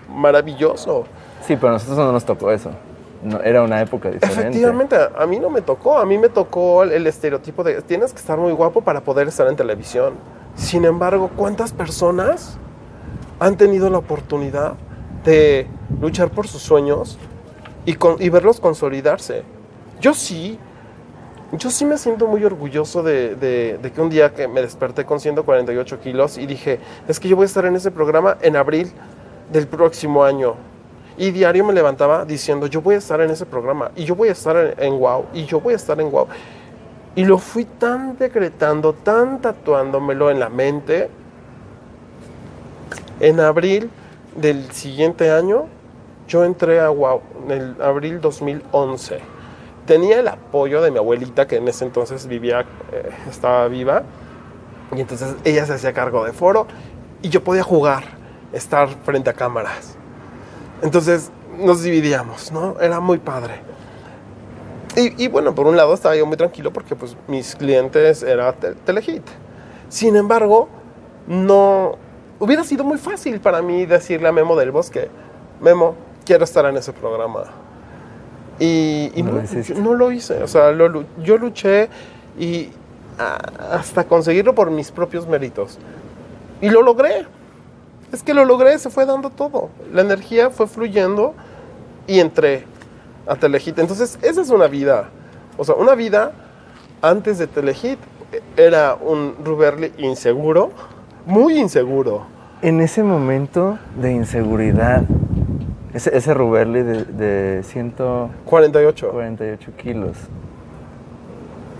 maravilloso. 0.09 1.05
Sí, 1.41 1.55
pero 1.55 1.69
a 1.69 1.71
nosotros 1.73 1.97
no 1.97 2.11
nos 2.11 2.25
tocó 2.25 2.51
eso. 2.51 2.71
No, 3.21 3.39
era 3.41 3.61
una 3.61 3.81
época 3.81 4.09
diferente. 4.09 4.41
Efectivamente, 4.41 4.95
a 5.17 5.25
mí 5.25 5.39
no 5.39 5.49
me 5.49 5.61
tocó, 5.61 5.97
a 5.97 6.05
mí 6.05 6.17
me 6.17 6.29
tocó 6.29 6.83
el, 6.83 6.91
el 6.93 7.05
estereotipo 7.05 7.63
de 7.63 7.81
tienes 7.81 8.13
que 8.13 8.19
estar 8.19 8.37
muy 8.37 8.53
guapo 8.53 8.81
para 8.81 9.01
poder 9.01 9.27
estar 9.27 9.47
en 9.47 9.55
televisión. 9.55 10.13
Sin 10.55 10.85
embargo, 10.85 11.29
¿cuántas 11.35 11.73
personas 11.73 12.57
han 13.39 13.57
tenido 13.57 13.89
la 13.89 13.97
oportunidad 13.97 14.73
de 15.23 15.67
luchar 16.01 16.29
por 16.29 16.47
sus 16.47 16.61
sueños 16.61 17.17
y, 17.89 17.93
con- 17.95 18.21
y 18.21 18.29
verlos 18.29 18.59
consolidarse? 18.59 19.41
Yo 19.99 20.13
sí, 20.13 20.59
yo 21.53 21.71
sí 21.71 21.85
me 21.85 21.97
siento 21.97 22.27
muy 22.27 22.43
orgulloso 22.45 23.01
de, 23.01 23.35
de- 23.35 23.79
de 23.81 23.91
que 23.91 23.99
un 23.99 24.09
día 24.09 24.31
que 24.33 24.47
me 24.47 24.61
desperté 24.61 25.05
con 25.05 25.19
148 25.19 25.99
kilos 25.99 26.37
y 26.37 26.45
dije, 26.45 26.79
es 27.07 27.19
que 27.19 27.27
yo 27.27 27.35
voy 27.35 27.43
a 27.43 27.47
estar 27.47 27.65
en 27.65 27.75
ese 27.75 27.89
programa 27.89 28.37
en 28.41 28.55
abril 28.55 28.91
del 29.51 29.65
próximo 29.67 30.23
año. 30.23 30.53
Y 31.17 31.31
diario 31.31 31.65
me 31.65 31.73
levantaba 31.73 32.25
diciendo, 32.25 32.67
yo 32.67 32.79
voy 32.81 32.95
a 32.95 32.99
estar 32.99 33.19
en 33.21 33.31
ese 33.31 33.45
programa, 33.45 33.91
y 33.95 34.05
yo 34.05 34.15
voy 34.15 34.29
a 34.29 34.33
estar 34.33 34.55
en, 34.55 34.73
en 34.93 34.99
Wow, 34.99 35.25
y 35.33 35.45
yo 35.45 35.59
voy 35.59 35.73
a 35.73 35.75
estar 35.75 35.99
en 35.99 36.11
Wow. 36.11 36.27
Y 37.15 37.25
lo 37.25 37.39
fui 37.39 37.65
tan 37.65 38.17
decretando, 38.17 38.93
tan 38.93 39.41
tatuándomelo 39.41 40.29
en 40.29 40.39
la 40.39 40.49
mente. 40.49 41.09
En 43.19 43.39
abril 43.39 43.89
del 44.35 44.71
siguiente 44.71 45.31
año, 45.31 45.65
yo 46.29 46.45
entré 46.45 46.79
a 46.79 46.87
Wow, 46.89 47.21
en 47.45 47.51
el 47.51 47.81
abril 47.81 48.21
2011. 48.21 49.19
Tenía 49.85 50.19
el 50.19 50.27
apoyo 50.27 50.81
de 50.81 50.91
mi 50.91 50.99
abuelita, 50.99 51.47
que 51.47 51.57
en 51.57 51.67
ese 51.67 51.83
entonces 51.83 52.27
vivía, 52.27 52.61
eh, 52.93 53.09
estaba 53.29 53.67
viva, 53.67 54.03
y 54.95 55.01
entonces 55.01 55.35
ella 55.43 55.65
se 55.65 55.73
hacía 55.73 55.91
cargo 55.91 56.23
de 56.23 56.31
foro, 56.31 56.67
y 57.21 57.29
yo 57.29 57.43
podía 57.43 57.63
jugar, 57.63 58.03
estar 58.53 58.87
frente 59.03 59.31
a 59.31 59.33
cámaras. 59.33 59.97
Entonces 60.81 61.31
nos 61.57 61.81
dividíamos, 61.83 62.51
¿no? 62.51 62.79
Era 62.79 62.99
muy 62.99 63.17
padre. 63.17 63.55
Y, 64.95 65.27
bueno, 65.29 65.55
por 65.55 65.65
un 65.65 65.77
lado 65.77 65.93
estaba 65.93 66.15
yo 66.15 66.25
muy 66.25 66.35
tranquilo 66.35 66.73
porque 66.73 66.95
pues 66.95 67.15
mis 67.27 67.55
clientes 67.55 68.21
era 68.21 68.51
Te- 68.53 68.73
Telehit. 68.73 69.23
Sin 69.87 70.15
embargo, 70.17 70.67
no 71.27 71.95
hubiera 72.39 72.63
sido 72.63 72.83
muy 72.83 72.97
fácil 72.97 73.39
para 73.39 73.61
mí 73.61 73.85
decirle 73.85 74.27
a 74.27 74.31
Memo 74.33 74.57
del 74.57 74.71
Bosque, 74.71 75.09
Memo, 75.61 75.95
quiero 76.29 76.43
estar 76.43 76.63
en 76.67 76.77
ese 76.77 76.93
programa. 76.93 77.45
Y, 78.59 79.11
y 79.15 79.23
No 79.23 79.31
no, 79.31 79.41
lo 79.41 79.61
yo 79.61 79.75
no 79.81 79.93
lo 79.95 80.11
hice, 80.11 80.43
o 80.43 80.47
sea, 80.47 80.71
lo 80.71 81.03
yo 81.23 81.39
luché 81.39 81.89
y 82.37 82.69
ah, 83.17 83.39
hasta 83.71 84.03
conseguirlo 84.03 84.53
por 84.53 84.69
mis 84.69 84.91
propios 84.91 85.25
méritos. 85.27 85.79
Y 86.61 86.69
lo 86.69 86.83
logré. 86.83 87.25
Es 88.11 88.21
que 88.21 88.35
lo 88.35 88.45
logré, 88.45 88.77
se 88.77 88.91
fue 88.91 89.07
dando 89.07 89.31
todo. 89.31 89.69
La 89.91 90.01
energía 90.01 90.51
fue 90.51 90.67
fluyendo 90.67 91.33
y 92.05 92.19
entré 92.19 92.63
a 93.25 93.35
Telehit. 93.35 93.79
Entonces, 93.79 94.19
esa 94.21 94.41
es 94.41 94.51
una 94.51 94.67
vida. 94.67 95.09
O 95.57 95.63
sea, 95.63 95.73
una 95.73 95.95
vida 95.95 96.31
antes 97.01 97.39
de 97.39 97.47
Telehit 97.47 97.97
eh, 98.31 98.41
era 98.55 98.93
un 98.93 99.33
Ruberly 99.43 99.93
inseguro, 99.97 100.69
muy 101.25 101.57
inseguro. 101.57 102.27
En 102.61 102.81
ese 102.81 103.01
momento 103.01 103.79
de 103.99 104.11
inseguridad, 104.11 105.03
ese, 105.93 106.15
ese 106.15 106.33
Ruberli 106.33 106.83
de, 106.83 107.03
de 107.05 107.63
148 107.63 109.09
48. 109.11 109.71
kilos, 109.77 110.17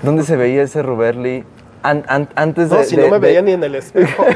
¿dónde 0.01 0.23
se 0.23 0.35
veía 0.35 0.63
ese 0.63 0.81
Ruberli 0.81 1.43
an- 1.83 2.03
an- 2.07 2.29
antes 2.35 2.69
de... 2.69 2.77
No, 2.77 2.83
si 2.83 2.95
de- 2.95 3.03
no 3.03 3.09
me 3.09 3.15
de- 3.19 3.27
veía 3.27 3.41
ni 3.41 3.51
en 3.51 3.63
el 3.63 3.75
espejo. 3.75 4.23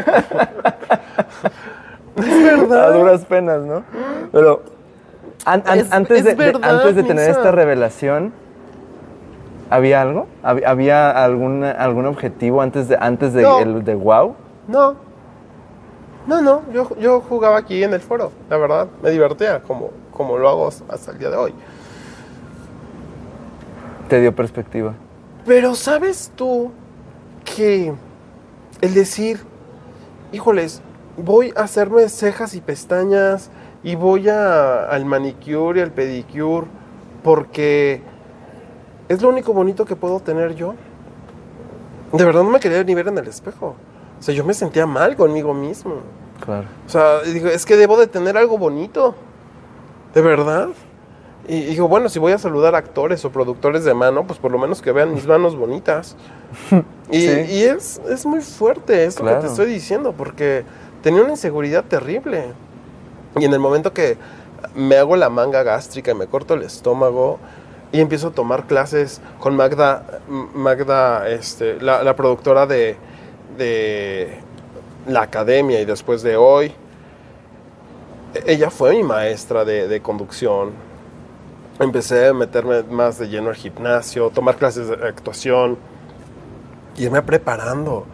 es 2.16 2.26
A 2.26 2.58
verdad. 2.58 2.94
duras 2.94 3.26
penas, 3.26 3.62
¿no? 3.64 3.84
Pero 4.32 4.64
an- 5.46 5.64
Es- 5.76 5.92
antes, 5.92 6.20
es 6.20 6.26
de, 6.26 6.36
verdad, 6.36 6.64
antes 6.80 6.96
de 6.96 7.04
tener 7.04 7.28
Misa. 7.28 7.40
esta 7.40 7.52
revelación, 7.52 8.32
¿había 9.70 10.02
algo? 10.02 10.28
¿Hab- 10.44 10.64
¿Había 10.66 11.10
algún, 11.24 11.64
algún 11.64 12.06
objetivo 12.06 12.62
antes 12.62 12.88
de, 12.88 12.98
antes 13.00 13.34
de, 13.34 13.42
No. 13.42 13.60
el- 13.60 13.84
de 13.84 13.96
wow? 13.96 14.36
No. 14.68 14.96
No, 16.28 16.42
no, 16.42 16.62
yo, 16.72 16.96
yo 16.98 17.20
jugaba 17.22 17.58
aquí 17.58 17.84
en 17.84 17.94
el 17.94 18.00
foro, 18.00 18.32
la 18.50 18.58
verdad, 18.58 18.88
me 19.02 19.10
divertía 19.12 19.62
como, 19.62 19.90
como 20.12 20.38
lo 20.38 20.48
hago 20.50 20.68
hasta 20.68 21.12
el 21.12 21.18
día 21.20 21.30
de 21.30 21.36
hoy. 21.38 21.54
Te 24.08 24.22
dio 24.22 24.34
perspectiva. 24.36 24.94
Pero 25.46 25.76
sabes 25.76 26.32
tú 26.36 26.72
que 27.44 27.94
el 28.82 28.94
decir, 28.94 29.42
híjoles, 30.32 30.82
voy 31.18 31.54
a 31.56 31.62
hacerme 31.64 32.08
cejas 32.10 32.56
y 32.56 32.62
pestañas 32.62 33.50
y 33.84 33.96
voy 33.96 34.30
a- 34.30 34.86
al 34.86 35.06
manicure 35.06 35.80
y 35.80 35.84
al 35.84 35.92
pedicure 35.92 36.68
porque 37.24 38.02
es 39.10 39.22
lo 39.22 39.30
único 39.30 39.54
bonito 39.54 39.84
que 39.86 39.96
puedo 39.96 40.20
tener 40.20 40.56
yo. 40.56 40.76
De 42.14 42.24
verdad 42.24 42.44
no 42.44 42.50
me 42.50 42.60
quería 42.60 42.84
ni 42.84 42.94
ver 42.96 43.08
en 43.08 43.18
el 43.18 43.28
espejo. 43.28 43.76
O 44.24 44.26
sea, 44.26 44.34
yo 44.34 44.46
me 44.46 44.54
sentía 44.54 44.86
mal 44.86 45.18
conmigo 45.18 45.54
mismo. 45.54 45.96
Claro. 46.40 46.64
O 46.88 46.90
sea, 46.90 47.20
digo, 47.24 47.50
es 47.50 47.66
que 47.66 47.76
debo 47.76 47.98
de 48.00 48.08
tener 48.08 48.38
algo 48.38 48.58
bonito. 48.58 49.16
¿De 50.14 50.22
verdad? 50.22 50.70
Y 51.46 51.60
digo, 51.66 51.90
bueno, 51.90 52.08
si 52.08 52.20
voy 52.20 52.32
a 52.32 52.38
saludar 52.38 52.74
a 52.74 52.78
actores 52.78 53.26
o 53.26 53.32
productores 53.32 53.84
de 53.84 53.94
mano, 53.94 54.26
pues 54.26 54.40
por 54.40 54.50
lo 54.50 54.58
menos 54.58 54.82
que 54.82 54.94
vean 54.94 55.14
mis 55.14 55.28
manos 55.28 55.58
bonitas. 55.58 56.16
Y, 57.12 57.20
Sí. 57.20 57.42
y 57.50 57.64
es, 57.64 58.00
es 58.10 58.26
muy 58.26 58.40
fuerte 58.40 59.04
esto 59.04 59.24
que 59.24 59.28
Claro. 59.30 59.42
te 59.42 59.48
estoy 59.48 59.66
diciendo, 59.66 60.14
porque 60.18 60.64
tenía 61.02 61.22
una 61.22 61.32
inseguridad 61.32 61.84
terrible. 61.84 62.46
Y 63.38 63.44
en 63.44 63.52
el 63.52 63.60
momento 63.60 63.92
que 63.92 64.18
me 64.74 64.96
hago 64.96 65.18
la 65.18 65.30
manga 65.30 65.64
gástrica 65.64 66.12
y 66.12 66.16
me 66.16 66.28
corto 66.28 66.54
el 66.54 66.64
estómago 66.64 67.40
y 67.92 68.00
empiezo 68.00 68.30
a 68.30 68.32
tomar 68.32 68.68
clases 68.68 69.20
con 69.42 69.58
Magda, 69.58 70.22
Magda 70.56 71.28
este, 71.28 71.82
la, 71.82 72.04
la 72.04 72.16
productora 72.16 72.66
de, 72.68 72.96
de 73.58 74.40
la 75.08 75.24
academia 75.24 75.80
y 75.82 75.86
después 75.86 76.22
de 76.24 76.38
hoy, 76.38 76.74
ella 78.46 78.70
fue 78.70 78.92
mi 78.92 79.04
maestra 79.04 79.64
de, 79.66 80.02
conducción. 80.02 80.72
Empecé 81.80 82.28
a 82.28 82.34
meterme 82.34 82.84
más 82.84 83.18
de 83.20 83.28
lleno 83.28 83.50
al 83.50 83.56
gimnasio, 83.56 84.30
tomar 84.30 84.56
clases 84.58 84.88
de 84.88 84.96
actuación, 85.08 85.78
irme 86.98 87.22
preparando. 87.22 88.06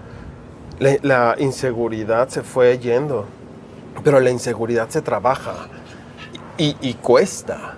La, 0.80 0.97
la 1.02 1.36
inseguridad 1.39 2.30
se 2.30 2.41
fue 2.41 2.78
yendo, 2.80 3.25
pero 4.04 4.19
la 4.19 4.30
inseguridad 4.30 4.89
se 4.89 5.02
trabaja 5.02 5.67
y, 6.58 6.75
y 6.82 6.93
cuesta. 6.95 7.75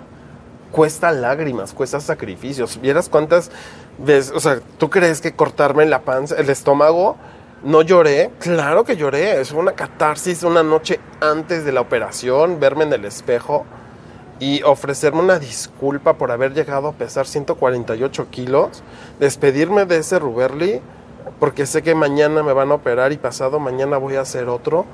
Cuesta 0.70 1.12
lágrimas, 1.12 1.72
cuesta 1.72 2.00
sacrificios. 2.00 2.80
¿Vieras 2.80 3.08
cuántas 3.08 3.50
veces, 3.98 4.32
o 4.34 4.40
sea, 4.40 4.60
tú 4.78 4.88
crees 4.90 5.20
que 5.20 5.32
cortarme 5.32 5.84
la 5.86 6.02
panza, 6.02 6.36
el 6.36 6.48
estómago, 6.48 7.16
no 7.64 7.82
lloré? 7.82 8.30
Claro 8.38 8.84
que 8.84 8.96
lloré. 8.96 9.40
Es 9.40 9.52
una 9.52 9.72
catarsis 9.72 10.42
una 10.42 10.62
noche 10.62 11.00
antes 11.20 11.64
de 11.64 11.72
la 11.72 11.80
operación, 11.80 12.58
verme 12.60 12.84
en 12.84 12.92
el 12.92 13.04
espejo 13.04 13.64
y 14.40 14.62
ofrecerme 14.64 15.20
una 15.20 15.38
disculpa 15.38 16.14
por 16.14 16.32
haber 16.32 16.52
llegado 16.52 16.88
a 16.88 16.92
pesar 16.92 17.26
148 17.26 18.26
kilos, 18.30 18.82
despedirme 19.20 19.84
de 19.84 19.98
ese 19.98 20.18
Ruberly, 20.18 20.80
porque 21.38 21.64
sé 21.64 21.82
que 21.82 21.94
mañana 21.94 22.42
me 22.42 22.52
van 22.52 22.72
a 22.72 22.74
operar 22.74 23.12
y 23.12 23.18
pasado 23.18 23.60
mañana 23.60 23.98
voy 23.98 24.16
a 24.16 24.22
hacer 24.22 24.48
otro, 24.48 24.84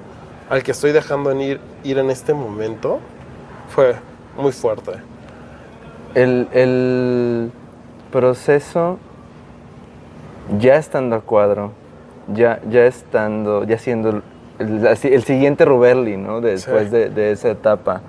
al 0.50 0.62
que 0.62 0.72
estoy 0.72 0.92
dejando 0.92 1.33
ir, 1.40 1.61
ir 1.83 1.96
en 1.96 2.11
este 2.11 2.35
momento, 2.35 2.98
fue 3.70 3.94
muy 4.37 4.52
fuerte. 4.52 4.92
El, 6.14 6.48
el 6.52 7.50
proceso, 8.12 8.98
ya 10.59 10.76
estando 10.76 11.16
a 11.16 11.20
cuadro, 11.20 11.72
ya, 12.35 12.61
ya 12.69 12.87
estando, 12.87 13.64
ya 13.64 13.79
siendo 13.79 14.23
el, 14.59 15.23
siguiente 15.25 15.64
Ruberli, 15.64 16.17
¿no? 16.17 16.41
Después 16.41 16.85
Sí. 16.85 16.91
de, 16.91 17.11
de 17.11 17.33
esa 17.33 17.51
etapa. 17.51 18.01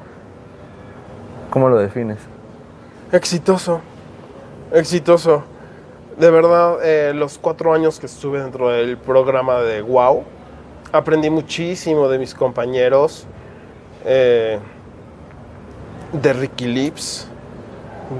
¿Cómo 1.49 1.69
lo 1.69 1.77
defines? 1.77 2.17
Exitoso, 3.11 3.81
exitoso. 4.71 5.43
De 6.17 6.29
verdad, 6.29 6.77
eh, 6.83 7.13
los 7.15 7.37
cuatro 7.37 7.73
años 7.73 7.99
que 7.99 8.05
estuve 8.05 8.41
dentro 8.41 8.69
del 8.69 8.97
programa 8.97 9.61
de 9.61 9.81
Wow, 9.81 10.23
aprendí 10.91 11.29
muchísimo 11.29 12.09
de 12.09 12.19
mis 12.19 12.33
compañeros, 12.35 13.25
eh, 14.05 14.59
de 16.11 16.33
Ricky 16.33 16.65
Lips, 16.65 17.27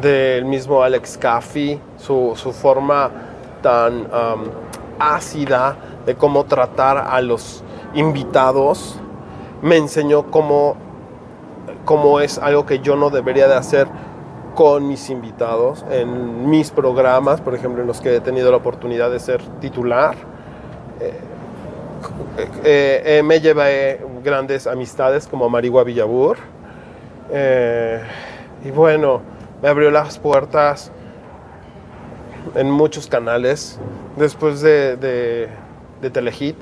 del 0.02 0.46
mismo 0.46 0.82
Alex 0.82 1.18
Caffey, 1.18 1.80
su, 1.98 2.34
su 2.36 2.54
forma 2.54 3.10
tan 3.62 4.08
ácida 5.00 5.76
de 6.10 6.16
cómo 6.16 6.46
tratar 6.46 6.98
a 6.98 7.22
los 7.22 7.64
invitados, 7.94 9.00
me 9.62 9.78
enseñó 9.78 10.32
cómo, 10.32 10.76
cómo 11.86 12.20
es 12.20 12.40
algo 12.40 12.66
que 12.66 12.80
yo 12.80 12.96
no 12.96 13.12
debería 13.12 13.48
de 13.48 13.54
hacer 13.54 13.88
con 14.56 14.88
mis 14.88 15.12
invitados 15.12 15.86
en 15.92 16.50
mis 16.50 16.72
programas, 16.72 17.42
por 17.42 17.54
ejemplo, 17.54 17.82
en 17.82 17.88
los 17.88 18.02
que 18.02 18.16
he 18.16 18.22
tenido 18.22 18.50
la 18.50 18.58
oportunidad 18.58 19.12
de 19.12 19.20
ser 19.20 19.40
titular. 19.62 20.16
Eh, 21.00 21.14
eh, 23.06 23.22
me 23.24 23.40
llevé 23.40 24.04
grandes 24.24 24.66
amistades 24.66 25.28
como 25.28 25.48
Marigua 25.48 25.84
Villabur. 25.84 26.38
y 28.66 28.72
bueno, 28.72 29.22
me 29.62 29.70
abrió 29.70 29.92
las 29.92 30.18
puertas 30.18 30.92
en 32.56 32.72
muchos 32.72 33.06
canales. 33.06 33.80
Después 34.16 34.62
de, 34.62 34.98
de, 34.98 35.50
Telehit, 36.10 36.56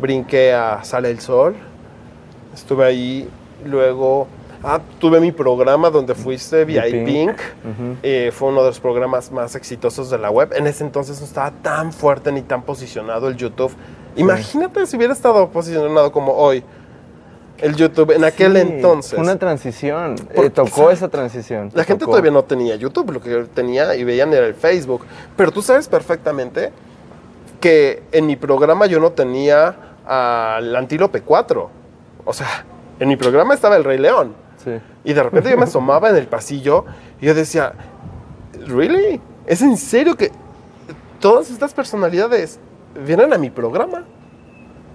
brinqué 0.00 0.54
a 0.54 0.82
Sale 0.82 1.10
el 1.10 1.20
Sol. 1.20 1.54
Estuve 2.54 2.84
ahí. 2.86 3.28
Luego 3.66 4.26
Ah, 4.62 4.78
tuve 4.98 5.20
mi 5.20 5.32
programa 5.32 5.88
donde 5.88 6.14
fuiste, 6.14 6.66
VIP 6.66 7.06
Pink. 7.06 7.32
Eh, 8.02 8.30
fue 8.30 8.50
uno 8.50 8.60
de 8.60 8.66
los 8.68 8.78
programas 8.80 9.32
más 9.32 9.54
exitosos 9.54 10.10
de 10.10 10.18
la 10.18 10.30
web. 10.30 10.52
En 10.54 10.66
ese 10.66 10.84
entonces 10.84 11.18
no 11.18 11.24
estaba 11.26 11.50
tan 11.50 11.92
fuerte 11.94 12.30
ni 12.30 12.42
tan 12.42 12.62
posicionado 12.62 13.28
el 13.28 13.36
YouTube. 13.36 13.72
Imagínate 14.16 14.84
si 14.86 14.96
hubiera 14.98 15.14
estado 15.14 15.48
posicionado 15.48 16.12
como 16.12 16.34
hoy 16.34 16.62
el 17.58 17.74
YouTube 17.74 18.10
en 18.10 18.22
aquel 18.24 18.54
entonces. 18.58 19.14
Fue 19.14 19.22
una 19.22 19.38
transición. 19.38 20.16
Eh, 20.34 20.50
tocó 20.50 20.90
esa 20.90 21.08
transición. 21.08 21.70
La 21.72 21.84
gente 21.84 22.04
todavía 22.04 22.30
no 22.30 22.44
tenía 22.44 22.76
YouTube, 22.76 23.12
lo 23.12 23.20
que 23.22 23.46
tenía 23.54 23.94
y 23.96 24.04
veían 24.04 24.30
era 24.34 24.46
el 24.46 24.54
Facebook. 24.54 25.06
Pero 25.38 25.52
tú 25.52 25.62
sabes 25.62 25.88
perfectamente 25.88 26.70
que 27.60 28.02
en 28.12 28.26
mi 28.26 28.36
programa 28.36 28.86
yo 28.86 28.98
no 29.00 29.12
tenía 29.12 29.76
al 30.06 30.74
Antílope 30.74 31.20
4. 31.22 31.70
O 32.24 32.32
sea, 32.32 32.64
en 32.98 33.08
mi 33.08 33.16
programa 33.16 33.54
estaba 33.54 33.76
el 33.76 33.84
Rey 33.84 33.98
León. 33.98 34.34
Y 35.04 35.12
de 35.14 35.22
repente 35.22 35.50
yo 35.50 35.56
me 35.56 35.64
asomaba 35.64 36.10
en 36.10 36.16
el 36.16 36.26
pasillo 36.26 36.84
y 37.20 37.26
yo 37.26 37.34
decía, 37.34 37.72
¿really? 38.66 39.20
¿Es 39.46 39.62
en 39.62 39.76
serio 39.76 40.16
que 40.16 40.32
todas 41.18 41.50
estas 41.50 41.72
personalidades 41.72 42.58
vienen 43.06 43.32
a 43.32 43.38
mi 43.38 43.48
programa? 43.48 44.04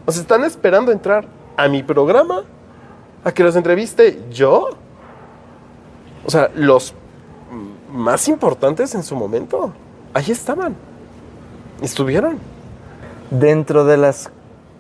¿O 0.06 0.12
se 0.12 0.22
están 0.22 0.44
esperando 0.44 0.92
entrar 0.92 1.26
a 1.58 1.68
mi 1.68 1.82
programa? 1.82 2.44
¿A 3.24 3.32
que 3.32 3.44
los 3.44 3.56
entreviste 3.56 4.20
yo? 4.30 4.70
O 6.26 6.30
sea, 6.30 6.52
los 6.54 6.94
más 7.92 8.28
importantes 8.28 8.94
en 8.94 9.04
su 9.04 9.16
momento, 9.16 9.74
ahí 10.14 10.30
estaban. 10.30 10.76
Estuvieron. 11.82 12.55
Dentro 13.32 13.86
de 13.86 13.98
las 13.98 14.32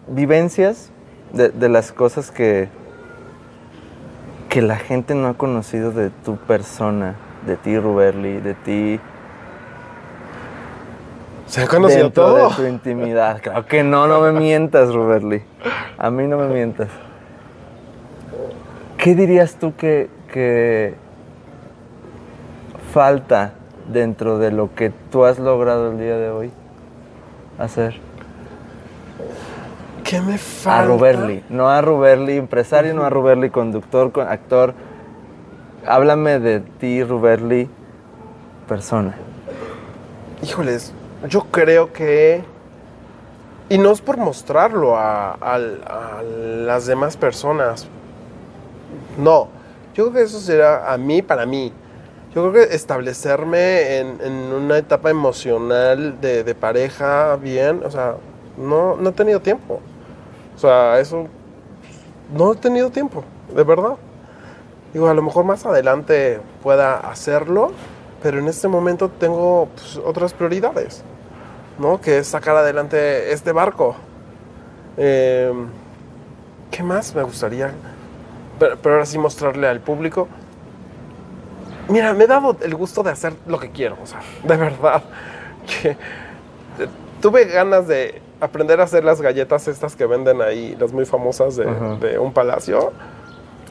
vivencias, 0.08 0.92
de 1.34 1.70
las 1.70 1.92
cosas 1.92 2.32
que, 2.32 2.70
que 4.50 4.62
la 4.62 4.78
gente 4.78 5.16
no 5.16 5.28
ha 5.28 5.34
conocido 5.34 5.92
de 5.92 6.10
tu 6.10 6.38
persona, 6.38 7.16
de 7.46 7.58
ti, 7.58 7.78
Ruberly, 7.78 8.40
de 8.40 8.54
ti. 8.54 9.00
Se 11.48 11.62
ha 11.62 11.68
conocido 11.68 12.10
todo. 12.12 12.50
De 12.50 12.56
tu 12.56 12.66
intimidad. 12.66 13.42
Claro 13.42 13.66
que 13.66 13.84
no, 13.84 14.08
no 14.08 14.22
me 14.22 14.32
mientas, 14.32 14.94
Ruberly. 14.94 15.44
A 15.98 16.10
mí 16.10 16.28
no 16.28 16.38
me 16.38 16.48
mientas. 16.48 16.88
¿Qué 18.98 19.14
dirías 19.14 19.56
tú 19.56 19.76
que, 19.76 20.10
que 20.32 20.96
falta 22.94 23.54
dentro 23.92 24.40
de 24.40 24.52
lo 24.52 24.74
que 24.74 24.92
tú 25.12 25.26
has 25.26 25.38
logrado 25.38 25.92
el 25.92 26.00
día 26.00 26.18
de 26.18 26.30
hoy 26.30 26.52
hacer? 27.60 28.00
¿Qué 30.06 30.22
me 30.22 30.38
falta? 30.38 30.82
A 30.82 30.86
Ruberly, 30.86 31.44
no 31.50 31.68
a 31.68 31.82
Ruberly 31.82 32.38
empresario, 32.38 32.94
no 32.94 33.06
a 33.06 33.10
Ruberly 33.10 33.50
conductor, 33.50 34.12
actor. 34.30 34.76
Háblame 35.84 36.38
de 36.40 36.60
ti, 36.60 37.04
Ruberly, 37.04 37.68
persona. 38.68 39.16
Híjoles, 40.44 40.94
yo 41.28 41.46
creo 41.46 41.92
que... 41.92 42.44
Y 43.68 43.80
no 43.80 43.92
es 43.92 44.02
por 44.02 44.18
mostrarlo 44.18 44.96
a, 44.96 45.58
las 45.58 46.86
demás 46.86 47.18
personas. 47.18 47.88
No, 49.18 49.48
yo 49.96 50.04
creo 50.04 50.14
que 50.14 50.22
eso 50.22 50.40
será 50.40 50.94
a 50.94 51.00
mí, 51.00 51.24
para 51.24 51.48
mí. 51.48 51.74
Yo 52.36 52.52
creo 52.52 52.68
que 52.68 52.76
establecerme 52.76 53.98
en, 53.98 54.54
una 54.54 54.78
etapa 54.78 55.10
emocional 55.10 56.22
de, 56.22 56.44
de, 56.44 56.54
pareja 56.54 57.38
bien, 57.38 57.82
o 57.84 57.90
sea, 57.90 58.18
no, 58.56 58.98
no 58.98 59.10
he 59.10 59.14
tenido 59.14 59.40
tiempo. 59.40 59.82
O 60.56 60.60
sea, 60.60 61.00
eso 61.00 61.28
no 62.34 62.54
he 62.54 62.56
tenido 62.56 62.90
tiempo, 62.90 63.24
de 63.54 63.64
verdad. 63.64 63.98
Digo, 64.94 65.08
a 65.08 65.14
lo 65.14 65.22
mejor 65.22 65.44
más 65.44 65.66
adelante 65.66 66.40
pueda 66.64 66.96
hacerlo, 66.98 67.72
pero 68.24 68.40
en 68.40 68.48
este 68.48 68.68
momento 68.68 69.10
tengo 69.10 69.68
pues, 69.76 69.98
otras 69.98 70.34
prioridades, 70.34 71.04
¿no? 71.78 72.00
Que 72.00 72.20
es 72.20 72.28
sacar 72.28 72.56
adelante 72.56 73.34
este 73.34 73.52
barco. 73.52 73.96
Em, 74.98 75.68
¿Qué 76.72 76.82
más 76.82 77.14
me 77.14 77.24
gustaría? 77.24 77.74
Pero, 78.58 78.78
ahora 78.86 79.06
sí 79.06 79.18
mostrarle 79.18 79.68
al 79.68 79.82
público. 79.82 80.30
Mira, 81.90 82.14
me 82.14 82.24
he 82.24 82.28
dado 82.28 82.58
el 82.62 82.74
gusto 82.74 83.04
de 83.04 83.12
hacer 83.12 83.34
lo 83.46 83.60
que 83.60 83.70
quiero, 83.70 83.98
o 84.02 84.06
sea, 84.06 84.22
de 84.44 84.58
verdad. 84.58 85.04
Que 85.66 85.98
tuve 87.22 87.46
ganas 87.46 87.88
de 87.88 88.22
aprender 88.40 88.80
a 88.82 88.84
hacer 88.84 89.04
las 89.04 89.22
galletas 89.22 89.68
estas 89.68 89.96
que 89.96 90.06
venden 90.06 90.42
ahí, 90.42 90.76
las 90.80 90.92
muy 90.92 91.06
famosas 91.06 91.56
de, 91.56 92.20
un 92.20 92.34
palacio. 92.34 92.92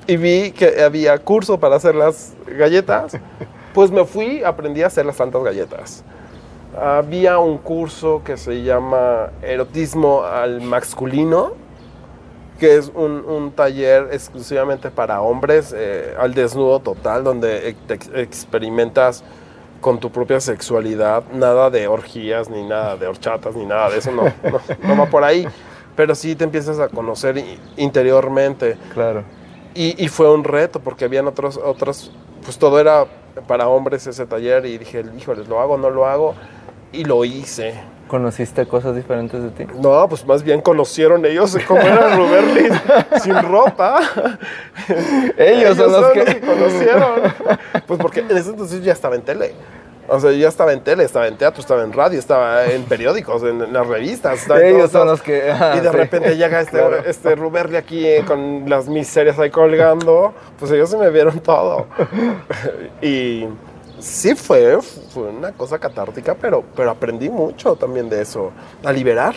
Y 0.06 0.16
vi 0.16 0.52
que 0.52 0.82
había 0.82 1.18
curso 1.18 1.58
para 1.58 1.76
hacer 1.76 1.94
las 1.94 2.34
galletas. 2.46 3.18
Pues 3.74 3.90
me 3.90 4.04
fui, 4.04 4.44
aprendí 4.44 4.82
a 4.82 4.86
hacer 4.86 5.04
las 5.04 5.16
santas 5.16 5.42
galletas. 5.42 6.04
Había 6.80 7.38
un 7.38 7.58
curso 7.58 8.22
que 8.24 8.36
se 8.36 8.62
llama 8.62 9.30
Erotismo 9.42 10.22
al 10.22 10.60
Masculino, 10.60 11.54
que 12.60 12.76
es 12.76 12.92
un, 12.94 13.52
taller 13.56 14.10
exclusivamente 14.12 14.92
para 14.92 15.20
hombres, 15.22 15.74
eh, 15.76 16.14
al 16.16 16.34
desnudo 16.34 16.78
total, 16.78 17.24
donde 17.24 17.74
experimentas 18.14 19.24
con 19.84 20.00
tu 20.00 20.10
propia 20.10 20.40
sexualidad, 20.40 21.24
nada 21.34 21.68
de 21.68 21.88
orgías, 21.88 22.48
ni 22.48 22.62
nada 22.62 22.96
de 22.96 23.06
horchatas, 23.06 23.54
ni 23.54 23.66
nada 23.66 23.90
de 23.90 23.98
eso, 23.98 24.10
no, 24.12 24.22
no, 24.82 24.96
va 24.96 25.04
por 25.10 25.22
ahí. 25.24 25.46
Pero 25.94 26.14
sí 26.14 26.34
te 26.34 26.44
empiezas 26.44 26.80
a 26.80 26.88
conocer 26.88 27.44
interiormente. 27.76 28.78
Claro. 28.94 29.24
Y, 29.74 30.08
fue 30.08 30.32
un 30.32 30.42
reto, 30.42 30.80
porque 30.80 31.04
habían 31.04 31.26
otros, 31.26 31.60
otros, 31.62 32.10
pues 32.44 32.56
todo 32.56 32.80
era 32.80 33.04
para 33.46 33.68
hombres 33.68 34.06
ese 34.06 34.24
taller, 34.24 34.64
y 34.64 34.78
dije, 34.78 35.04
híjoles, 35.18 35.48
¿lo 35.48 35.60
hago 35.60 35.76
no 35.76 35.90
lo 35.90 36.06
hago? 36.06 36.34
Y 36.90 37.04
lo 37.04 37.22
hice. 37.26 37.74
¿Conociste 38.08 38.64
cosas 38.66 38.96
diferentes 38.96 39.42
de 39.42 39.50
ti? 39.50 39.66
No, 39.80 40.08
pues 40.08 40.26
más 40.26 40.42
bien 40.42 40.62
conocieron 40.62 41.26
ellos 41.26 41.58
cómo 41.68 41.80
era 41.82 42.16
Ruberly 42.16 42.68
sin 43.22 43.34
ropa. 43.42 44.00
ellos, 45.36 45.76
son 45.76 45.92
los 45.92 46.06
que... 46.12 46.40
conocieron. 46.40 47.20
Pues 47.86 48.00
porque 48.00 48.20
en 48.20 48.36
ese 48.36 48.50
entonces 48.50 48.82
ya 48.82 48.92
estaba 48.92 49.14
en 49.14 49.22
tele. 49.22 49.54
O 50.08 50.20
sea, 50.20 50.32
ya 50.32 50.48
estaba 50.48 50.72
en 50.72 50.80
tele, 50.80 51.04
estaba 51.04 51.26
en 51.26 51.36
teatro, 51.36 51.60
estaba 51.60 51.82
en 51.82 51.92
radio, 51.92 52.18
estaba 52.18 52.66
en 52.66 52.84
periódicos, 52.84 53.42
en, 53.42 53.72
las 53.72 53.86
revistas. 53.86 54.48
Ellos 54.50 54.90
son 54.90 55.08
los 55.08 55.22
que... 55.22 55.54
y 55.76 55.80
de 55.80 55.92
repente 55.92 56.36
llega 56.36 56.60
este, 56.60 56.80
este 57.08 57.34
Ruberly 57.34 57.76
aquí 57.76 58.06
eh, 58.06 58.24
con 58.26 58.68
las 58.68 58.88
miserias 58.88 59.38
ahí 59.38 59.50
colgando. 59.50 60.34
Pues 60.58 60.70
ellos 60.72 60.90
se 60.90 60.98
me 60.98 61.10
vieron 61.10 61.40
todo. 61.40 61.86
y 63.02 63.46
sí 63.98 64.34
fue, 64.34 64.80
fue 64.82 65.24
una 65.24 65.52
cosa 65.52 65.78
catártica, 65.78 66.34
pero, 66.34 66.62
pero 66.76 66.90
aprendí 66.90 67.30
mucho 67.30 67.74
también 67.76 68.08
de 68.10 68.22
eso. 68.22 68.52
A 68.84 68.92
liberar, 68.92 69.34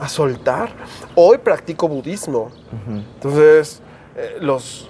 a 0.00 0.08
soltar. 0.08 0.70
Hoy 1.14 1.38
practico 1.38 1.88
budismo. 1.88 2.50
Entonces, 3.14 3.82
eh, 4.16 4.38
los, 4.40 4.88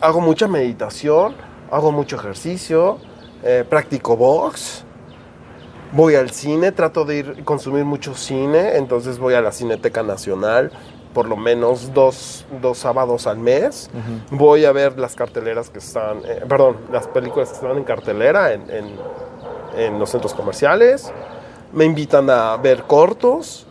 hago 0.00 0.20
mucha 0.20 0.46
meditación, 0.46 1.34
hago 1.70 1.92
mucho 1.92 2.16
ejercicio, 2.16 2.98
eh, 3.42 3.64
practico 3.68 4.16
box. 4.16 4.84
Voy 5.92 6.14
al 6.14 6.30
cine, 6.30 6.72
trato 6.72 7.04
de 7.04 7.16
ir 7.16 7.44
consumir 7.44 7.84
mucho 7.84 8.14
cine, 8.14 8.76
entonces 8.76 9.18
voy 9.18 9.34
a 9.34 9.40
la 9.40 9.50
Cineteca 9.50 10.02
Nacional, 10.04 10.70
por 11.12 11.26
lo 11.26 11.36
menos 11.36 11.92
dos, 11.92 12.46
sábados 12.74 13.26
al 13.26 13.38
mes. 13.38 13.90
Voy 14.30 14.66
a 14.66 14.72
ver 14.72 14.98
las 14.98 15.16
carteleras 15.16 15.68
que 15.68 15.78
están, 15.78 16.18
eh, 16.24 16.44
perdón, 16.48 16.76
las 16.92 17.08
películas 17.08 17.48
que 17.48 17.54
están 17.56 17.76
en 17.76 17.84
cartelera 17.84 18.52
en, 18.52 18.62
en, 19.76 19.98
los 19.98 20.10
centros 20.10 20.32
comerciales. 20.32 21.12
Me 21.72 21.84
invitan 21.84 22.30
a 22.30 22.56
ver 22.56 22.84
cortos. 22.84 23.66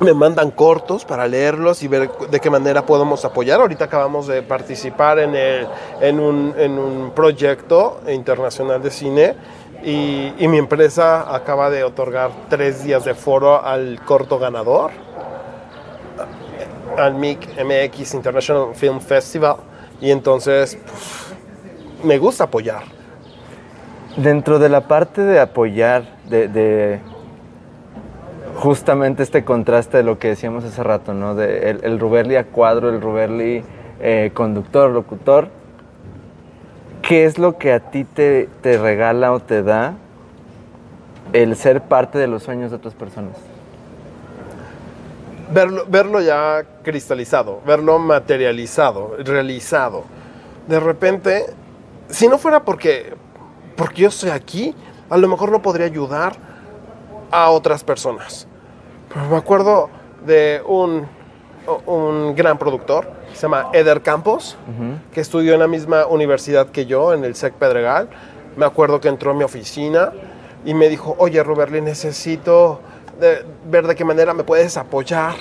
Me 0.00 0.12
mandan 0.12 0.50
cortos 0.50 1.04
para 1.04 1.28
leerlos 1.28 1.82
y 1.82 1.88
ver 1.88 2.10
de 2.30 2.40
qué 2.40 2.50
manera 2.50 2.84
podemos 2.84 3.24
apoyar. 3.24 3.60
Ahorita 3.60 3.84
acabamos 3.84 4.26
de 4.26 4.42
participar 4.42 5.20
en, 5.20 5.36
el, 5.36 5.68
en, 6.00 6.18
un, 6.20 6.54
en 6.58 6.78
un 6.78 7.12
proyecto 7.12 8.00
internacional 8.08 8.82
de 8.82 8.90
cine 8.90 9.36
y, 9.84 10.32
y 10.38 10.48
mi 10.48 10.58
empresa 10.58 11.34
acaba 11.34 11.70
de 11.70 11.84
otorgar 11.84 12.30
tres 12.48 12.82
días 12.82 13.04
de 13.04 13.14
foro 13.14 13.64
al 13.64 14.00
corto 14.04 14.38
ganador 14.38 14.90
al 16.98 17.14
MIC 17.14 17.64
MX 17.64 18.14
International 18.14 18.74
Film 18.74 19.00
Festival 19.00 19.56
y 20.00 20.10
entonces 20.10 20.78
me 22.02 22.18
gusta 22.18 22.44
apoyar. 22.44 22.82
Dentro 24.16 24.58
de 24.58 24.68
la 24.68 24.82
parte 24.82 25.22
de 25.22 25.40
apoyar, 25.40 26.04
de, 26.28 27.00
justamente 28.54 29.22
este 29.22 29.44
contraste 29.44 29.98
de 29.98 30.02
lo 30.02 30.18
que 30.18 30.28
decíamos 30.28 30.64
hace 30.64 30.82
rato, 30.82 31.14
¿no? 31.14 31.34
De 31.34 31.70
el, 31.70 31.84
el 31.84 31.98
Ruberli 31.98 32.36
a 32.36 32.44
cuadro, 32.44 32.88
el 32.88 33.00
Ruberli 33.00 33.64
eh, 34.00 34.30
conductor, 34.34 34.90
locutor, 34.90 35.48
¿qué 37.02 37.24
es 37.24 37.38
lo 37.38 37.58
que 37.58 37.72
a 37.72 37.80
ti 37.80 38.04
te, 38.04 38.48
te 38.62 38.78
regala 38.78 39.32
o 39.32 39.40
te 39.40 39.62
da 39.62 39.94
el 41.32 41.56
ser 41.56 41.82
parte 41.82 42.18
de 42.18 42.26
los 42.26 42.42
sueños 42.42 42.70
de 42.70 42.76
otras 42.76 42.94
personas? 42.94 43.36
Verlo, 45.52 45.84
verlo 45.88 46.20
ya 46.20 46.64
cristalizado, 46.82 47.60
verlo 47.66 47.98
materializado, 47.98 49.16
realizado. 49.18 50.04
De 50.66 50.80
repente, 50.80 51.46
si 52.08 52.28
no 52.28 52.38
fuera 52.38 52.64
porque, 52.64 53.14
porque 53.76 54.02
yo 54.02 54.08
estoy 54.08 54.30
aquí, 54.30 54.74
a 55.10 55.16
lo 55.16 55.28
mejor 55.28 55.52
no 55.52 55.60
podría 55.60 55.86
ayudar 55.86 56.53
a 57.34 57.50
otras 57.50 57.82
personas. 57.82 58.46
Pero 59.12 59.26
me 59.26 59.36
acuerdo 59.36 59.90
de 60.24 60.62
un, 60.64 61.04
un 61.86 62.34
gran 62.36 62.56
productor, 62.56 63.10
se 63.32 63.42
llama 63.42 63.70
Eder 63.72 64.02
Campos, 64.02 64.56
que 65.12 65.20
estudió 65.20 65.54
en 65.54 65.60
la 65.60 65.66
misma 65.66 66.06
universidad 66.06 66.68
que 66.68 66.86
yo, 66.86 67.12
en 67.12 67.24
el 67.24 67.34
SEC 67.34 67.54
Pedregal. 67.54 68.08
Me 68.56 68.64
acuerdo 68.64 69.00
que 69.00 69.08
entró 69.08 69.32
a 69.32 69.34
mi 69.34 69.42
oficina 69.42 70.12
y 70.64 70.74
me 70.74 70.88
dijo, 70.88 71.16
oye 71.18 71.42
Roberly, 71.42 71.80
necesito 71.80 72.78
ver 73.68 73.86
de 73.88 73.96
qué 73.96 74.04
manera 74.04 74.32
me 74.32 74.44
puedes 74.44 74.76
apoyar 74.76 75.34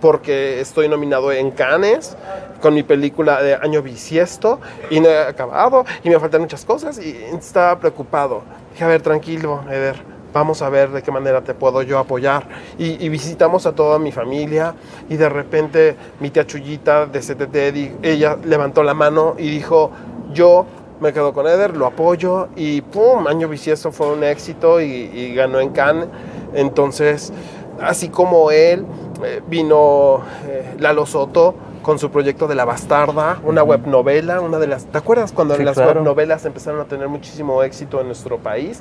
porque 0.00 0.60
estoy 0.60 0.88
nominado 0.88 1.32
en 1.32 1.50
Cannes 1.50 2.16
con 2.60 2.74
mi 2.74 2.84
película 2.84 3.42
de 3.42 3.54
Año 3.54 3.82
Bisiesto 3.82 4.60
y 4.90 5.00
no 5.00 5.08
he 5.08 5.18
acabado 5.18 5.84
y 6.04 6.08
me 6.08 6.18
faltan 6.20 6.40
muchas 6.40 6.64
cosas 6.64 6.98
y 6.98 7.16
estaba 7.36 7.78
preocupado. 7.80 8.42
Dije, 8.72 8.84
a 8.84 8.88
ver, 8.88 9.02
tranquilo, 9.02 9.62
Eder, 9.68 10.11
vamos 10.32 10.62
a 10.62 10.68
ver 10.68 10.90
de 10.90 11.02
qué 11.02 11.10
manera 11.10 11.42
te 11.42 11.54
puedo 11.54 11.82
yo 11.82 11.98
apoyar. 11.98 12.46
Y, 12.78 13.08
visitamos 13.08 13.66
a 13.66 13.74
toda 13.74 13.98
mi 13.98 14.12
familia 14.12 14.74
y 15.08 15.16
de 15.16 15.28
repente 15.28 15.96
mi 16.20 16.30
tía 16.30 16.46
Chuyita 16.46 17.06
de 17.06 17.20
CTT, 17.20 18.04
ella 18.04 18.38
levantó 18.44 18.82
la 18.82 18.94
mano 18.94 19.34
y 19.38 19.50
dijo, 19.50 19.90
yo 20.32 20.66
me 21.00 21.12
quedo 21.12 21.32
con 21.32 21.46
Eder, 21.46 21.76
lo 21.76 21.86
apoyo 21.86 22.48
y 22.56 22.80
¡pum! 22.80 23.26
Año 23.26 23.48
Bisiesto 23.48 23.92
fue 23.92 24.12
un 24.12 24.24
éxito 24.24 24.80
y, 24.80 24.84
y 24.84 25.34
ganó 25.34 25.60
en 25.60 25.70
Cannes. 25.70 26.08
Entonces, 26.54 27.32
así 27.80 28.08
como 28.08 28.50
él, 28.50 28.86
eh, 29.24 29.40
vino 29.46 30.22
eh, 30.46 30.74
Lalo 30.78 31.06
Soto 31.06 31.54
con 31.82 31.98
su 31.98 32.10
proyecto 32.10 32.46
de 32.48 32.54
La 32.54 32.64
Bastarda, 32.64 33.40
una 33.44 33.62
web 33.62 33.86
novela, 33.86 34.40
una 34.40 34.58
de 34.58 34.66
las... 34.66 34.86
¿Te 34.86 34.98
acuerdas 34.98 35.32
cuando 35.32 35.56
las 35.58 35.76
web 35.76 36.00
novelas 36.02 36.44
empezaron 36.44 36.80
a 36.80 36.84
tener 36.84 37.08
muchísimo 37.08 37.62
éxito 37.62 38.00
en 38.00 38.06
nuestro 38.06 38.38
país? 38.38 38.80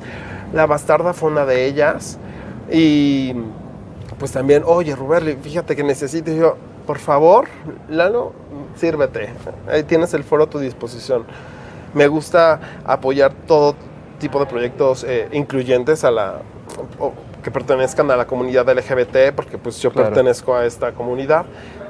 La 0.54 0.66
Bastarda 0.68 1.14
fue 1.14 1.30
una 1.32 1.46
de 1.46 1.66
ellas. 1.66 2.20
Y 2.72 3.34
pues 4.20 4.32
también, 4.32 4.64
oye, 4.66 4.96
Ruberli, 4.96 5.36
fíjate 5.36 5.76
que 5.76 5.84
necesito 5.84 6.32
yo, 6.32 6.56
por 6.86 7.00
favor, 7.00 7.48
Lalo, 7.90 8.34
sírvete. 8.76 9.30
Ahí 9.70 9.84
tienes 9.84 10.14
el 10.14 10.24
foro 10.24 10.44
a 10.44 10.50
tu 10.50 10.60
disposición. 10.60 11.26
Me 11.94 12.08
gusta 12.08 12.60
apoyar 12.86 13.34
todo 13.48 13.76
tipo 14.20 14.40
de 14.40 14.46
proyectos 14.46 15.04
eh, 15.04 15.28
incluyentes 15.32 16.04
a 16.04 16.12
la 16.12 16.42
que 17.44 17.52
pertenezcan 17.52 18.10
a 18.12 18.16
la 18.16 18.28
comunidad 18.28 18.70
LGBT, 18.70 19.36
porque 19.36 19.58
pues 19.58 19.80
yo 19.80 19.92
pertenezco 19.92 20.56
a 20.56 20.66
esta 20.66 20.92
comunidad 20.92 21.46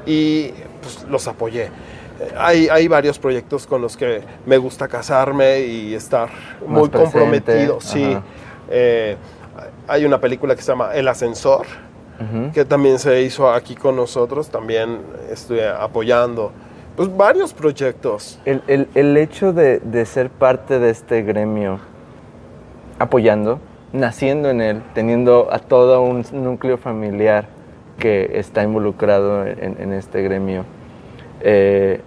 y 0.05 0.53
pues 0.81 1.03
los 1.09 1.27
apoyé. 1.27 1.69
Hay, 2.37 2.67
hay, 2.69 2.87
varios 2.87 3.17
proyectos 3.17 3.65
con 3.65 3.81
los 3.81 3.97
que 3.97 4.21
me 4.45 4.57
gusta 4.57 4.87
casarme 4.87 5.61
y 5.61 5.93
estar 5.95 6.29
muy 6.65 6.89
comprometido. 6.89 7.81
Sí, 7.81 8.15
eh, 8.69 9.15
hay 9.87 10.05
una 10.05 10.19
película 10.19 10.55
que 10.55 10.61
se 10.61 10.71
llama 10.71 10.93
El 10.93 11.07
Ascensor, 11.07 11.65
que 12.53 12.65
también 12.65 12.99
se 12.99 13.23
hizo 13.23 13.51
aquí 13.51 13.73
con 13.73 13.95
nosotros, 13.95 14.49
también 14.49 14.99
estoy 15.31 15.61
apoyando. 15.61 16.51
Pues 16.95 17.15
varios 17.17 17.51
proyectos. 17.51 18.39
El, 18.45 18.61
el, 18.67 18.87
el 18.93 19.17
hecho 19.17 19.53
de, 19.53 19.79
de 19.79 20.05
ser 20.05 20.29
parte 20.29 20.77
de 20.77 20.91
este 20.91 21.23
gremio, 21.23 21.79
apoyando, 22.99 23.59
naciendo 23.91 24.51
en 24.51 24.61
él, 24.61 24.83
teniendo 24.93 25.47
a 25.51 25.57
todo 25.57 26.01
un 26.01 26.23
núcleo 26.31 26.77
familiar 26.77 27.47
que 28.01 28.39
está 28.39 28.63
involucrado 28.63 29.45
en, 29.45 29.93
este 29.93 30.23
gremio. 30.23 30.65
Eh, 31.39 32.01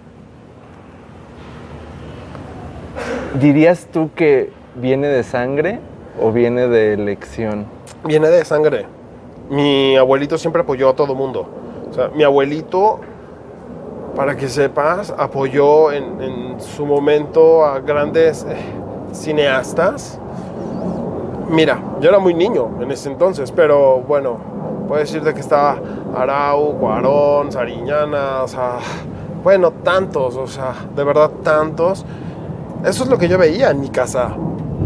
¿Dirías 3.39 3.87
tú 3.93 4.09
que 4.13 4.51
viene 4.75 5.07
de 5.07 5.23
sangre 5.23 5.79
o 6.21 6.33
viene 6.33 6.67
de 6.67 6.93
elección? 6.93 7.65
Viene 8.03 8.27
de 8.27 8.43
sangre. 8.43 8.85
Mi 9.49 9.95
abuelito 9.95 10.37
siempre 10.37 10.63
apoyó 10.63 10.89
a 10.89 10.95
todo 10.95 11.15
mundo. 11.15 11.47
O 11.89 11.93
sea, 11.93 12.09
mi 12.09 12.23
abuelito, 12.23 12.99
para 14.17 14.35
que 14.35 14.49
sepas, 14.49 15.13
apoyó 15.17 15.93
en, 15.93 16.59
su 16.59 16.85
momento 16.85 17.65
a 17.65 17.79
grandes 17.79 18.45
eh, 18.49 18.57
cineastas 19.13 20.19
Mira, 21.49 21.79
yo 22.01 22.09
era 22.09 22.17
muy 22.17 22.33
niño 22.33 22.71
en 22.81 22.91
ese 22.91 23.09
entonces, 23.09 23.51
pero 23.51 23.99
bueno, 23.99 24.37
puedo 24.87 24.99
decirte 24.99 25.33
que 25.33 25.39
estaba 25.39 25.77
Arau, 26.15 26.77
Cuarón, 26.77 27.51
Sariñana, 27.51 28.43
o 28.43 28.47
sea, 28.47 28.77
bueno, 29.43 29.71
tantos, 29.71 30.35
o 30.35 30.47
sea, 30.47 30.73
de 30.95 31.03
verdad 31.03 31.29
tantos. 31.43 32.05
Eso 32.83 33.03
es 33.03 33.09
lo 33.09 33.17
que 33.17 33.27
yo 33.27 33.37
veía 33.37 33.71
en 33.71 33.79
mi 33.79 33.89
casa. 33.89 34.35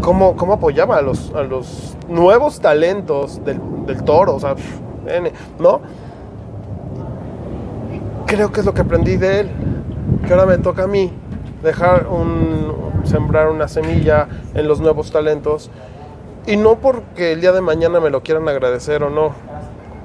Cómo, 0.00 0.36
cómo 0.36 0.54
apoyaba 0.54 0.96
a 0.96 1.02
los, 1.02 1.32
a 1.34 1.42
los 1.42 1.96
nuevos 2.08 2.60
talentos 2.60 3.44
del, 3.44 3.60
del 3.86 4.02
toro, 4.04 4.36
o 4.36 4.40
sea, 4.40 4.54
¿no? 5.58 5.80
Creo 8.26 8.50
que 8.52 8.60
es 8.60 8.66
lo 8.66 8.72
que 8.72 8.80
aprendí 8.80 9.16
de 9.16 9.40
él, 9.40 9.50
que 10.26 10.32
ahora 10.32 10.46
me 10.46 10.58
toca 10.58 10.84
a 10.84 10.86
mí 10.86 11.12
dejar 11.62 12.06
un, 12.06 12.72
sembrar 13.04 13.48
una 13.48 13.68
semilla 13.68 14.28
en 14.54 14.68
los 14.68 14.80
nuevos 14.80 15.10
talentos 15.10 15.70
y 16.46 16.56
no 16.56 16.76
porque 16.76 17.32
el 17.32 17.40
día 17.40 17.52
de 17.52 17.60
mañana 17.60 18.00
me 18.00 18.10
lo 18.10 18.22
quieran 18.22 18.48
agradecer 18.48 19.02
o 19.02 19.10
no. 19.10 19.32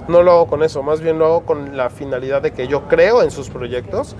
No 0.07 0.21
lo 0.23 0.31
hago 0.31 0.47
con 0.47 0.63
eso, 0.63 0.83
más 0.83 1.01
bien 1.01 1.19
lo 1.19 1.25
hago 1.25 1.41
con 1.41 1.75
la 1.75 1.89
finalidad 1.89 2.41
de 2.41 2.51
que 2.51 2.67
yo 2.67 2.87
creo 2.87 3.23
en 3.23 3.31
sus 3.31 3.49
proyectos, 3.49 4.15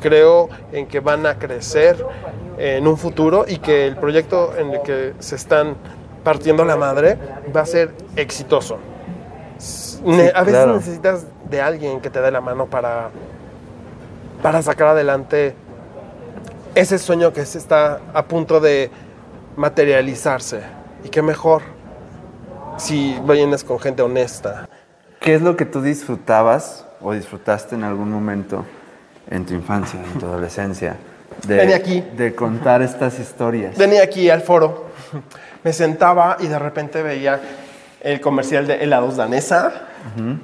creo 0.00 0.48
en 0.72 0.86
que 0.86 1.00
van 1.00 1.26
a 1.26 1.38
crecer 1.38 2.04
en 2.58 2.86
un 2.86 2.96
futuro 2.96 3.44
y 3.46 3.58
que 3.58 3.86
el 3.86 3.96
proyecto 3.96 4.56
en 4.56 4.70
el 4.70 4.82
que 4.82 5.14
se 5.20 5.36
están 5.36 5.76
partiendo 6.24 6.64
la 6.64 6.76
madre 6.76 7.18
va 7.54 7.62
a 7.62 7.66
ser 7.66 7.94
exitoso. 8.16 8.78
a 10.34 10.42
veces 10.42 10.66
necesitas 10.66 11.26
de 11.48 11.60
alguien 11.60 12.00
que 12.00 12.10
te 12.10 12.20
dé 12.20 12.30
la 12.30 12.40
mano 12.40 12.66
para, 12.66 13.10
para 14.42 14.62
sacar 14.62 14.88
adelante 14.88 15.54
ese 16.74 16.98
sueño 16.98 17.32
que 17.32 17.44
se 17.46 17.58
está 17.58 18.00
a 18.12 18.24
punto 18.24 18.60
de 18.60 18.90
materializarse. 19.56 20.62
Y 21.04 21.08
qué 21.08 21.22
mejor 21.22 21.62
si 22.76 23.18
vienes 23.24 23.64
con 23.64 23.78
gente 23.78 24.02
honesta. 24.02 24.68
¿Qué 25.20 25.34
es 25.34 25.42
lo 25.42 25.56
que 25.56 25.64
tú 25.64 25.82
disfrutabas 25.82 26.84
o 27.00 27.12
disfrutaste 27.12 27.74
en 27.74 27.84
algún 27.84 28.10
momento 28.10 28.64
en 29.30 29.44
tu 29.44 29.54
infancia, 29.54 30.00
en 30.00 30.18
tu 30.18 30.26
adolescencia? 30.26 30.96
De, 31.46 31.74
aquí. 31.74 32.00
De 32.16 32.34
contar 32.34 32.82
estas 32.82 33.18
historias. 33.18 33.76
Venía 33.76 34.02
aquí 34.02 34.30
al 34.30 34.42
foro, 34.42 34.86
me 35.64 35.72
sentaba 35.72 36.36
y 36.40 36.46
de 36.46 36.58
repente 36.58 37.02
veía 37.02 37.40
el 38.00 38.20
comercial 38.20 38.66
de 38.66 38.82
helados 38.82 39.16
danesa, 39.16 39.72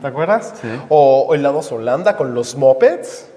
¿te 0.00 0.06
acuerdas? 0.06 0.54
Sí. 0.60 0.68
O, 0.88 1.34
helados 1.34 1.70
Holanda 1.72 2.16
con 2.16 2.34
los 2.34 2.56
mopeds. 2.56 3.28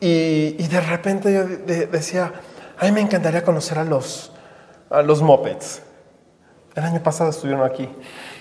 Y, 0.00 0.56
y 0.58 0.68
de 0.68 0.80
repente 0.80 1.32
yo 1.32 1.44
decía, 1.86 2.32
a 2.78 2.84
mí 2.84 2.92
me 2.92 3.00
encantaría 3.00 3.42
conocer 3.42 3.78
a 3.78 3.84
los, 3.84 4.32
a 4.90 5.02
los 5.02 5.22
mopeds. 5.22 5.82
El 6.74 6.82
año 6.82 7.02
pasado 7.02 7.30
estuvieron 7.30 7.64
aquí. 7.64 7.88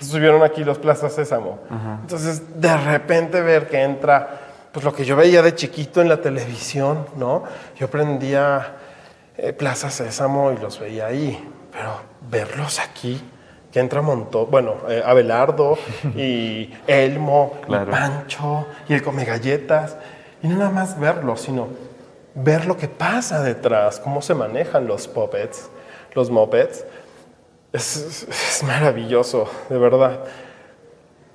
Estuvieron 0.01 0.41
aquí 0.41 0.63
los 0.63 0.79
Plazas 0.79 1.13
Sésamo. 1.13 1.59
Entonces, 2.01 2.59
de 2.59 2.75
repente 2.77 3.41
ver 3.41 3.67
que 3.67 3.81
entra, 3.81 4.39
pues 4.71 4.84
lo 4.84 4.91
que 4.91 5.05
yo 5.05 5.15
veía 5.15 5.43
de 5.43 5.53
chiquito 5.53 6.01
en 6.01 6.09
la 6.09 6.19
televisión, 6.19 7.05
¿no? 7.15 7.43
Yo 7.77 7.89
prendía 7.89 8.75
eh, 9.38 9.53
Plaza 9.53 9.91
Sésamo 9.91 10.51
y 10.51 10.57
los 10.57 10.79
veía 10.79 11.07
ahí. 11.07 11.47
Pero 11.71 12.01
verlos 12.29 12.79
aquí, 12.79 13.21
que 13.71 13.79
entra 13.79 14.01
montón, 14.01 14.49
bueno, 14.49 14.77
eh, 14.89 15.03
Abelardo 15.05 15.77
y 16.15 16.73
Elmo 16.88 17.53
y 17.67 17.71
Pancho 17.71 18.67
y 18.89 18.95
el 18.95 19.03
Come 19.03 19.25
Galletas. 19.25 19.95
Y 20.41 20.47
no 20.47 20.57
nada 20.57 20.71
más 20.71 20.99
verlos, 20.99 21.41
sino 21.41 21.67
ver 22.34 22.65
lo 22.65 22.77
que 22.77 22.88
pasa 22.88 23.43
detrás, 23.43 23.99
cómo 23.99 24.23
se 24.23 24.34
manejan 24.34 24.88
los 24.88 25.07
puppets, 25.07 25.69
los 26.15 26.31
mopeds 26.31 26.84
es, 27.74 28.63
maravilloso, 28.65 29.49
de 29.67 29.78
verdad. 29.78 30.24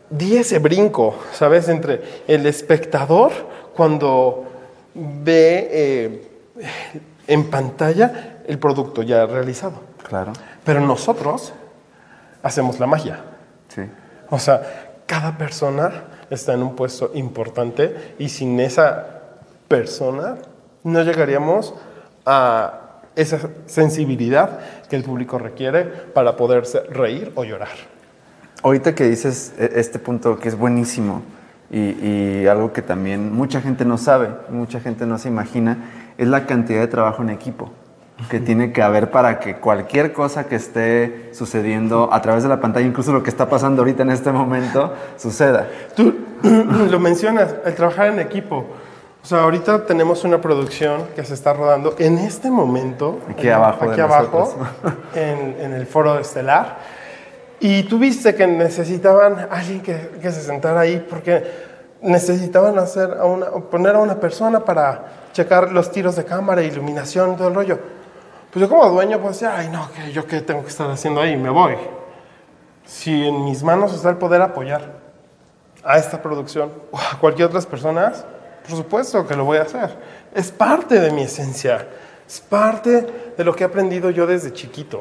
Di 0.08 0.36
ese 0.36 0.58
brinco, 0.58 1.16
¿sabes? 1.32 1.68
Entre 1.68 2.22
el 2.26 2.46
espectador 2.46 3.32
cuando 3.74 4.46
ve 4.94 5.68
eh, 5.70 6.30
en 7.26 7.50
pantalla 7.50 8.38
el 8.46 8.58
producto 8.58 9.02
ya 9.02 9.26
realizado. 9.26 9.80
Claro. 10.08 10.32
Pero 10.64 10.80
nosotros 10.80 11.52
hacemos 12.42 12.80
la 12.80 12.86
magia. 12.86 13.20
Sí. 13.68 13.82
O 14.30 14.38
sea, 14.38 15.02
cada 15.06 15.36
persona 15.36 16.04
está 16.30 16.54
en 16.54 16.62
un 16.62 16.76
puesto 16.76 17.10
importante 17.14 18.14
y 18.18 18.28
sin 18.28 18.60
esa 18.60 19.22
persona 19.66 20.36
no 20.84 21.02
llegaríamos 21.02 21.74
a 22.24 22.88
esa 23.16 23.40
sensibilidad 23.66 24.60
que 24.88 24.96
el 24.96 25.04
público 25.04 25.38
requiere 25.38 25.84
para 25.84 26.36
poderse 26.36 26.80
reír 26.90 27.32
o 27.34 27.44
llorar. 27.44 27.76
Ahorita 28.62 28.94
que 28.94 29.04
dices 29.04 29.54
e, 29.58 29.72
este 29.76 29.98
punto 29.98 30.38
que 30.38 30.48
es 30.48 30.56
buenísimo 30.56 31.22
y, 31.70 31.78
y 31.80 32.46
algo 32.46 32.72
que 32.72 32.82
también 32.82 33.32
mucha 33.32 33.60
gente 33.60 33.84
no 33.84 33.98
sabe, 33.98 34.30
mucha 34.50 34.80
gente 34.80 35.06
no 35.06 35.18
se 35.18 35.28
imagina, 35.28 35.78
es 36.16 36.28
la 36.28 36.46
cantidad 36.46 36.80
de 36.80 36.88
trabajo 36.88 37.22
en 37.22 37.30
equipo 37.30 37.70
que 38.28 38.40
tiene 38.40 38.72
que 38.72 38.82
haber 38.82 39.10
para 39.10 39.38
que 39.38 39.56
cualquier 39.56 40.12
cosa 40.12 40.48
que 40.48 40.56
esté 40.56 41.30
sucediendo 41.32 42.12
a 42.12 42.20
través 42.20 42.42
de 42.42 42.48
la 42.48 42.60
pantalla, 42.60 42.86
incluso 42.86 43.12
lo 43.12 43.22
que 43.22 43.30
está 43.30 43.48
pasando 43.48 43.82
ahorita 43.82 44.02
en 44.02 44.10
este 44.10 44.32
momento, 44.32 44.92
suceda. 45.16 45.68
Tú 45.94 46.14
lo 46.90 46.98
mencionas, 46.98 47.54
el 47.64 47.74
trabajar 47.74 48.08
en 48.08 48.18
equipo. 48.18 48.66
O 49.22 49.26
sea, 49.26 49.42
ahorita 49.42 49.84
tenemos 49.84 50.24
una 50.24 50.40
producción 50.40 51.08
que 51.14 51.24
se 51.24 51.34
está 51.34 51.52
rodando 51.52 51.94
en 51.98 52.18
este 52.18 52.50
momento. 52.50 53.18
Aquí 53.28 53.48
abajo. 53.48 53.90
Aquí 53.90 54.00
abajo, 54.00 54.54
en, 55.14 55.56
en, 55.60 55.72
el 55.72 55.86
foro 55.86 56.18
estelar. 56.18 56.78
Y 57.60 57.82
tú 57.84 57.98
viste 57.98 58.34
que 58.34 58.46
necesitaban 58.46 59.48
alguien 59.50 59.82
que, 59.82 60.12
que 60.22 60.30
se 60.30 60.40
sentara 60.42 60.80
ahí 60.80 61.04
porque 61.10 61.68
necesitaban 62.00 62.78
hacer 62.78 63.16
a 63.18 63.24
una, 63.24 63.46
poner 63.50 63.96
a 63.96 63.98
una 63.98 64.20
persona 64.20 64.64
para 64.64 65.04
checar 65.32 65.72
los 65.72 65.90
tiros 65.90 66.16
de 66.16 66.24
cámara, 66.24 66.62
iluminación, 66.62 67.36
todo 67.36 67.48
el 67.48 67.54
rollo. 67.54 67.78
Pues 68.52 68.62
yo 68.62 68.68
como 68.68 68.88
dueño, 68.88 69.18
pues 69.20 69.40
decía, 69.40 69.56
ay 69.56 69.68
no, 69.68 69.90
que 69.92 70.12
yo 70.12 70.26
qué 70.26 70.40
tengo 70.40 70.62
que 70.62 70.68
estar 70.68 70.90
haciendo 70.90 71.20
ahí, 71.20 71.36
me 71.36 71.50
voy. 71.50 71.74
Si 72.86 73.26
en 73.26 73.44
mis 73.44 73.62
manos 73.62 73.92
está 73.94 74.08
el 74.10 74.16
poder 74.16 74.40
apoyar 74.40 74.92
a 75.84 75.98
esta 75.98 76.22
producción 76.22 76.70
o 76.90 76.98
a 76.98 77.18
cualquier 77.18 77.48
otras 77.48 77.66
personas, 77.66 78.24
por 78.68 78.76
supuesto 78.76 79.26
que 79.26 79.34
lo 79.34 79.44
voy 79.44 79.58
a 79.58 79.62
hacer. 79.62 79.96
Es 80.34 80.50
parte 80.50 81.00
de 81.00 81.10
mi 81.10 81.22
esencia, 81.22 81.88
es 82.26 82.40
parte 82.40 83.06
de 83.36 83.44
lo 83.44 83.56
que 83.56 83.64
he 83.64 83.66
aprendido 83.66 84.10
yo 84.10 84.26
desde 84.26 84.52
chiquito. 84.52 85.00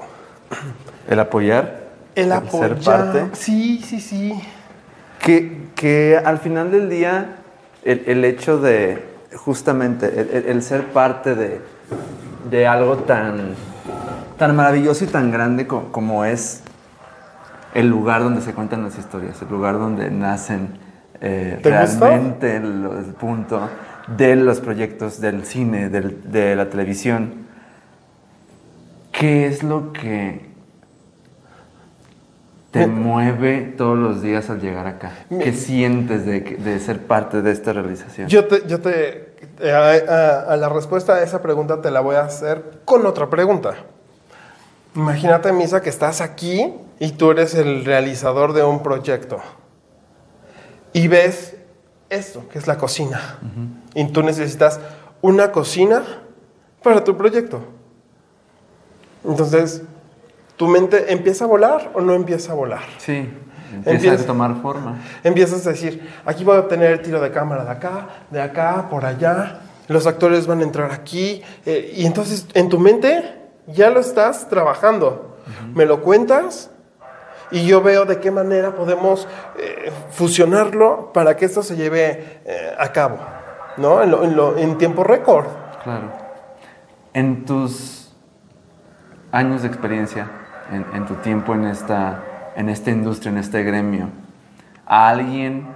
El 1.09 1.19
apoyar. 1.19 1.87
El 2.15 2.31
apoyar. 2.31 2.81
Ser 2.81 2.83
parte. 2.83 3.27
Sí, 3.33 3.81
sí, 3.85 3.99
sí. 3.99 4.41
Que, 5.19 5.67
que 5.75 6.17
al 6.23 6.37
final 6.37 6.71
del 6.71 6.89
día, 6.89 7.37
el, 7.83 8.03
el 8.07 8.23
hecho 8.23 8.59
de, 8.59 9.03
justamente, 9.35 10.07
el, 10.07 10.45
el, 10.47 10.63
ser 10.63 10.85
parte 10.85 11.35
de, 11.35 11.59
de 12.49 12.67
algo 12.67 12.97
tan, 12.97 13.55
tan 14.37 14.55
maravilloso 14.55 15.03
y 15.03 15.07
tan 15.07 15.31
grande 15.31 15.67
como, 15.67 15.91
como, 15.91 16.23
es 16.23 16.61
el 17.73 17.89
lugar 17.89 18.23
donde 18.23 18.41
se 18.41 18.53
cuentan 18.53 18.83
las 18.83 18.97
historias, 18.97 19.41
el 19.41 19.49
lugar 19.49 19.77
donde 19.77 20.09
nacen 20.09 20.86
eh, 21.21 21.59
realmente 21.63 22.55
el, 22.57 22.85
el, 22.85 23.13
punto 23.13 23.69
de 24.15 24.35
los 24.35 24.59
proyectos 24.59 25.19
del 25.19 25.45
cine, 25.45 25.89
del, 25.89 26.31
de 26.31 26.55
la 26.55 26.69
televisión. 26.69 27.47
¿Qué 29.11 29.47
es 29.47 29.63
lo 29.63 29.93
que 29.93 30.45
te 32.71 32.85
Me, 32.85 32.87
mueve 32.87 33.73
todos 33.75 33.97
los 33.97 34.21
días 34.21 34.49
al 34.49 34.61
llegar 34.61 34.85
acá? 34.85 35.11
Me, 35.29 35.43
¿Qué 35.43 35.53
sientes 35.53 36.25
de, 36.25 36.41
de, 36.41 36.79
ser 36.79 37.01
parte 37.07 37.41
de 37.41 37.51
esta 37.51 37.73
realización? 37.73 38.27
Yo 38.27 38.45
te, 38.45 38.67
yo 38.67 38.79
te 38.79 39.35
a, 39.63 39.91
a, 40.07 40.53
a, 40.53 40.57
la 40.57 40.69
respuesta 40.69 41.15
a 41.15 41.23
esa 41.23 41.41
pregunta 41.41 41.81
te 41.81 41.89
la 41.89 42.01
voy 42.01 42.15
a 42.15 42.21
hacer 42.21 42.81
con 42.85 43.05
otra 43.07 43.27
pregunta. 43.29 43.75
Imagínate, 44.95 45.51
Misa, 45.51 45.81
que 45.81 45.89
estás 45.89 46.21
aquí 46.21 46.73
y 46.99 47.11
tú 47.11 47.31
eres 47.31 47.55
el 47.55 47.85
realizador 47.85 48.53
de 48.53 48.63
un 48.63 48.81
proyecto. 48.81 49.39
Y 50.97 51.07
ves 51.07 51.55
esto, 52.09 52.49
que 52.49 52.57
es 52.57 52.65
la 52.65 52.75
cocina. 52.75 53.37
Uh 53.43 53.45
-huh. 53.45 54.01
Y 54.01 54.11
tú 54.11 54.23
necesitas 54.23 54.79
una 55.21 55.51
cocina 55.51 56.01
para 56.81 57.03
tu 57.03 57.15
proyecto. 57.15 57.59
Entonces, 59.23 59.83
¿tu 60.55 60.67
mente 60.67 61.13
empieza 61.13 61.45
a 61.45 61.47
volar 61.47 61.91
o 61.93 62.01
no 62.01 62.15
empieza 62.15 62.53
a 62.53 62.55
volar? 62.55 62.81
Sí. 62.97 63.29
Empieza 63.85 64.23
a 64.23 64.25
tomar 64.25 64.59
forma. 64.59 64.99
Empiezas 65.23 65.67
a 65.67 65.69
decir, 65.69 66.01
aquí 66.25 66.43
voy 66.43 66.55
a 66.55 66.61
obtener 66.61 66.93
el 66.93 67.01
tiro 67.03 67.21
de 67.21 67.29
cámara 67.29 67.63
de 67.63 67.71
acá, 67.71 68.07
de 68.31 68.41
acá, 68.41 68.87
por 68.89 69.05
allá. 69.05 69.59
Los 69.87 70.07
actores 70.07 70.47
van 70.47 70.61
a 70.61 70.63
entrar 70.63 70.91
aquí. 70.91 71.43
Eh, 71.63 71.93
y 71.95 72.07
entonces 72.07 72.47
en 72.55 72.69
tu 72.69 72.79
mente 72.79 73.35
ya 73.67 73.91
lo 73.91 73.99
estás 73.99 74.49
trabajando. 74.49 75.07
Uh 75.45 75.51
-huh. 75.51 75.75
Me 75.75 75.85
lo 75.85 76.01
cuentas 76.01 76.71
y 77.51 77.65
yo 77.65 77.81
veo 77.81 78.05
de 78.05 78.19
qué 78.19 78.31
manera 78.31 78.71
podemos 78.75 79.27
eh, 79.57 79.91
fusionarlo 80.09 81.11
para 81.13 81.35
que 81.37 81.45
esto 81.45 81.63
se 81.63 81.75
lleve 81.75 82.41
eh, 82.45 82.75
a 82.77 82.91
cabo, 82.91 83.17
¿no? 83.77 84.01
En, 84.01 84.11
lo, 84.11 84.23
en, 84.23 84.35
lo, 84.35 84.57
en 84.57 84.77
tiempo 84.77 85.03
récord. 85.03 85.45
Claro. 85.83 86.11
En 87.13 87.45
tus 87.45 88.13
años 89.31 89.61
de 89.61 89.67
experiencia, 89.67 90.29
en, 90.71 91.05
tu 91.05 91.15
tiempo 91.15 91.53
en 91.53 91.65
esta 91.65 92.23
en 92.55 92.69
esta 92.69 92.89
industria, 92.89 93.31
en 93.31 93.37
este 93.37 93.63
gremio, 93.63 94.09
a 94.85 95.09
alguien 95.09 95.67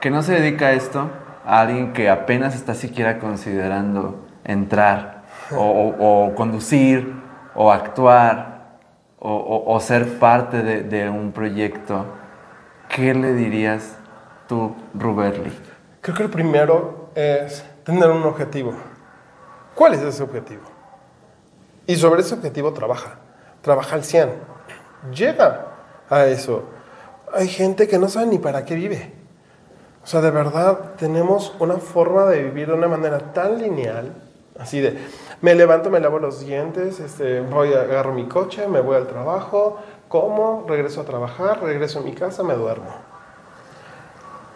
que 0.00 0.10
no 0.10 0.22
se 0.22 0.34
dedica 0.34 0.66
a 0.66 0.72
esto, 0.72 1.08
a 1.46 1.60
alguien 1.60 1.92
que 1.92 2.10
apenas 2.10 2.56
está 2.56 2.74
siquiera 2.74 3.18
considerando 3.18 4.26
entrar 4.44 5.22
o 5.56 6.32
conducir 6.36 7.14
o 7.54 7.72
actuar 7.72 8.57
o, 9.20 9.80
ser 9.80 10.18
parte 10.18 10.62
de, 10.62 11.10
un 11.10 11.32
proyecto, 11.32 12.04
¿qué 12.88 13.14
le 13.14 13.34
dirías 13.34 13.96
tú, 14.46 14.74
Ruberli? 14.94 15.52
Creo 16.00 16.16
que 16.16 16.22
el 16.22 16.30
primero 16.30 17.10
es 17.14 17.64
tener 17.84 18.10
un 18.10 18.22
objetivo. 18.22 18.74
¿Cuál 19.74 19.94
es 19.94 20.02
ese 20.02 20.22
objetivo? 20.22 20.62
Y 21.86 21.96
sobre 21.96 22.20
ese 22.20 22.34
objetivo 22.34 22.72
trabaja. 22.72 23.18
Trabaja 23.62 23.96
al 23.96 24.04
100. 24.04 24.30
Llega 25.12 25.66
a 26.08 26.26
eso. 26.26 26.64
Hay 27.32 27.48
gente 27.48 27.88
que 27.88 27.98
no 27.98 28.08
sabe 28.08 28.26
ni 28.26 28.38
para 28.38 28.64
qué 28.64 28.74
vive. 28.74 29.12
O 30.02 30.06
sea, 30.06 30.20
de 30.20 30.30
verdad 30.30 30.94
tenemos 30.96 31.54
una 31.58 31.76
forma 31.76 32.24
de 32.26 32.42
vivir 32.44 32.68
de 32.68 32.74
una 32.74 32.88
manera 32.88 33.32
tan 33.32 33.58
lineal, 33.58 34.14
así 34.58 34.80
de, 34.80 34.96
me 35.40 35.54
levanto, 35.54 35.90
me 35.90 36.00
lavo 36.00 36.18
los 36.18 36.40
dientes, 36.40 36.98
este, 37.00 37.40
voy, 37.40 37.72
agarro 37.72 38.12
mi 38.12 38.26
coche, 38.26 38.66
me 38.66 38.80
voy 38.80 38.96
al 38.96 39.06
trabajo, 39.06 39.78
como, 40.08 40.64
regreso 40.66 41.02
a 41.02 41.04
trabajar, 41.04 41.62
regreso 41.62 42.00
a 42.00 42.02
mi 42.02 42.12
casa, 42.12 42.42
me 42.42 42.54
duermo. 42.54 42.90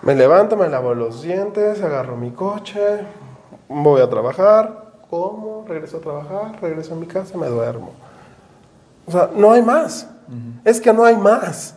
Me 0.02 0.16
levanto, 0.16 0.56
me 0.56 0.68
lavo 0.68 0.94
los 0.94 1.22
dientes, 1.22 1.82
agarro 1.82 2.16
mi 2.16 2.32
coche, 2.32 3.06
voy 3.68 4.00
a 4.00 4.10
trabajar, 4.10 4.92
como, 5.08 5.64
regreso 5.68 5.98
a 5.98 6.00
trabajar, 6.00 6.60
regreso 6.60 6.94
a 6.94 6.96
mi 6.96 7.06
casa, 7.06 7.38
me 7.38 7.46
duermo. 7.46 7.92
O 9.06 9.12
sea, 9.12 9.30
no 9.34 9.52
hay 9.52 9.62
más. 9.62 10.08
Uh 10.28 10.32
-huh. 10.32 10.60
Es 10.64 10.80
que 10.80 10.92
no 10.92 11.04
hay 11.04 11.16
más. 11.16 11.76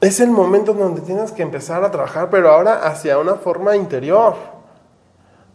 Es 0.00 0.20
el 0.20 0.30
momento 0.30 0.74
donde 0.74 1.00
tienes 1.00 1.32
que 1.32 1.42
empezar 1.42 1.84
a 1.84 1.90
trabajar, 1.90 2.28
pero 2.28 2.50
ahora 2.50 2.86
hacia 2.86 3.18
una 3.18 3.36
forma 3.36 3.76
interior. 3.76 4.34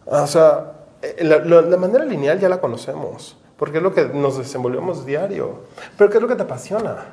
O 0.05 0.25
sea, 0.25 0.76
la, 1.19 1.39
la, 1.39 1.77
manera 1.77 2.05
lineal 2.05 2.39
ya 2.39 2.49
la 2.49 2.59
conocemos, 2.59 3.37
porque 3.57 3.77
es 3.77 3.83
lo 3.83 3.93
que 3.93 4.05
nos 4.05 4.37
desenvolvemos 4.37 5.05
diario. 5.05 5.63
Pero 5.97 6.09
¿qué 6.09 6.17
es 6.17 6.21
lo 6.21 6.27
que 6.27 6.35
te 6.35 6.43
apasiona? 6.43 7.05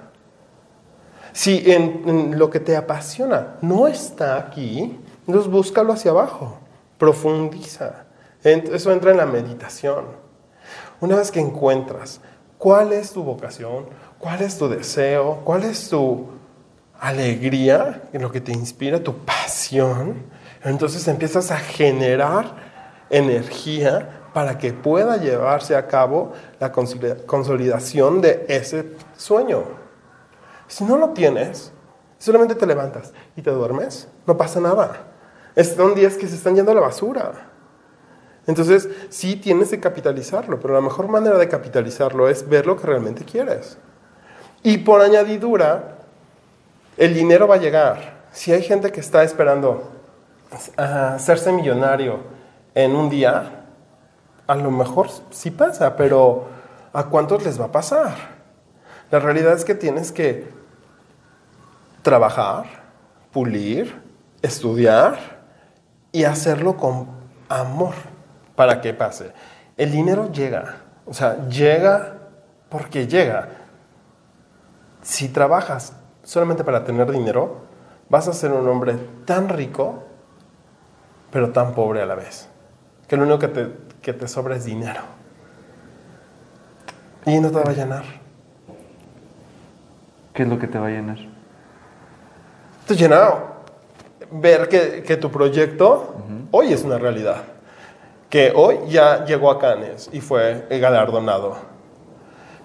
Si 1.32 1.70
en, 1.70 2.02
en 2.06 2.38
lo 2.38 2.50
que 2.50 2.60
te 2.60 2.76
apasiona 2.76 3.56
no 3.60 3.88
está 3.88 4.36
aquí, 4.36 4.98
entonces 5.26 5.50
búscalo 5.50 5.92
hacia 5.92 6.10
abajo, 6.10 6.58
profundiza. 6.98 8.04
Eso 8.42 8.92
entra 8.92 9.10
en 9.10 9.16
la 9.16 9.26
meditación. 9.26 10.04
Una 11.00 11.16
vez 11.16 11.30
que 11.30 11.40
encuentras 11.40 12.20
cuál 12.58 12.92
es 12.92 13.10
tu 13.10 13.22
vocación, 13.22 13.86
cuál 14.18 14.42
es 14.42 14.58
tu 14.58 14.68
deseo, 14.68 15.40
cuál 15.44 15.64
es 15.64 15.88
tu 15.88 16.28
alegría, 17.00 18.02
en 18.12 18.22
lo 18.22 18.30
que 18.30 18.40
te 18.40 18.52
inspira, 18.52 19.02
tu 19.02 19.14
pasión, 19.18 20.22
entonces 20.62 21.06
empiezas 21.08 21.50
a 21.50 21.58
generar 21.58 22.63
energía 23.16 24.22
para 24.32 24.58
que 24.58 24.72
pueda 24.72 25.16
llevarse 25.16 25.76
a 25.76 25.86
cabo 25.86 26.32
la 26.58 26.72
consolidación 26.72 28.20
de 28.20 28.44
ese 28.48 28.96
sueño. 29.16 29.62
Si 30.66 30.82
no 30.82 30.98
lo 30.98 31.10
tienes, 31.10 31.72
solamente 32.18 32.56
te 32.56 32.66
levantas 32.66 33.12
y 33.36 33.42
te 33.42 33.50
duermes, 33.50 34.08
no 34.26 34.36
pasa 34.36 34.60
nada. 34.60 35.06
Son 35.76 35.94
días 35.94 36.16
que 36.16 36.26
se 36.26 36.34
están 36.34 36.56
yendo 36.56 36.72
a 36.72 36.74
la 36.74 36.80
basura. 36.80 37.32
Entonces, 38.46 38.88
sí 39.08 39.36
tienes 39.36 39.70
que 39.70 39.78
capitalizarlo, 39.78 40.58
pero 40.58 40.74
la 40.74 40.80
mejor 40.80 41.08
manera 41.08 41.38
de 41.38 41.48
capitalizarlo 41.48 42.28
es 42.28 42.48
ver 42.48 42.66
lo 42.66 42.76
que 42.76 42.88
realmente 42.88 43.24
quieres. 43.24 43.78
Y 44.64 44.78
por 44.78 45.00
añadidura, 45.00 45.98
el 46.96 47.14
dinero 47.14 47.46
va 47.46 47.54
a 47.54 47.58
llegar. 47.58 48.24
Si 48.32 48.52
hay 48.52 48.62
gente 48.62 48.90
que 48.90 49.00
está 49.00 49.22
esperando 49.22 49.92
uh, 50.50 50.80
hacerse 50.80 51.52
millonario 51.52 52.33
en 52.74 52.94
un 52.94 53.08
día, 53.10 53.64
a 54.46 54.54
lo 54.54 54.70
mejor 54.70 55.08
sí 55.30 55.50
pasa, 55.50 55.96
pero 55.96 56.48
¿A 56.94 57.06
cuántos 57.06 57.44
les 57.44 57.60
va 57.60 57.64
a 57.66 57.72
pasar? 57.72 58.14
La 59.10 59.18
realidad 59.18 59.52
es 59.52 59.64
que 59.64 59.74
tienes 59.74 60.12
que 60.12 60.48
trabajar, 62.02 62.66
pulir, 63.32 64.00
estudiar 64.42 65.18
y 66.12 66.22
hacerlo 66.22 66.76
con 66.76 67.08
amor 67.48 67.94
para 68.54 68.80
que 68.80 68.94
pase. 68.94 69.32
El 69.76 69.90
dinero 69.90 70.30
llega, 70.30 70.76
o 71.04 71.12
sea, 71.12 71.48
llega 71.48 72.14
porque 72.68 73.08
llega. 73.08 73.48
Si 75.02 75.28
trabajas 75.28 75.94
solamente 76.22 76.62
para 76.62 76.84
tener 76.84 77.10
dinero, 77.10 77.64
vas 78.08 78.28
a 78.28 78.32
ser 78.32 78.52
un 78.52 78.68
hombre 78.68 78.94
tan 79.24 79.48
rico, 79.48 80.04
pero 81.32 81.50
tan 81.50 81.74
pobre 81.74 82.02
a 82.02 82.06
la 82.06 82.14
vez. 82.14 82.48
Que 83.08 83.16
lo 83.16 83.22
único 83.22 83.38
que 83.38 83.48
te, 83.48 83.68
que 84.00 84.12
te 84.12 84.28
sobra 84.28 84.56
es 84.56 84.64
dinero. 84.64 85.00
Y 87.26 87.38
no 87.38 87.50
te 87.50 87.58
va 87.58 87.70
a 87.70 87.74
llenar. 87.74 88.04
¿Qué 90.32 90.42
es 90.42 90.48
lo 90.48 90.58
que 90.58 90.66
te 90.66 90.78
va 90.78 90.88
a 90.88 90.90
llenar? 90.90 91.18
Te 92.86 92.96
llenado. 92.96 93.54
Ver 94.30 94.68
que, 94.68 95.02
que 95.02 95.16
tu 95.16 95.30
proyecto 95.30 96.16
hoy 96.50 96.72
es 96.72 96.84
una 96.84 96.98
realidad. 96.98 97.42
Que 98.28 98.52
hoy 98.54 98.78
ya 98.88 99.24
llegó 99.24 99.50
a 99.50 99.58
Cannes 99.58 100.10
y 100.12 100.20
fue 100.20 100.66
galardonado. 100.70 101.56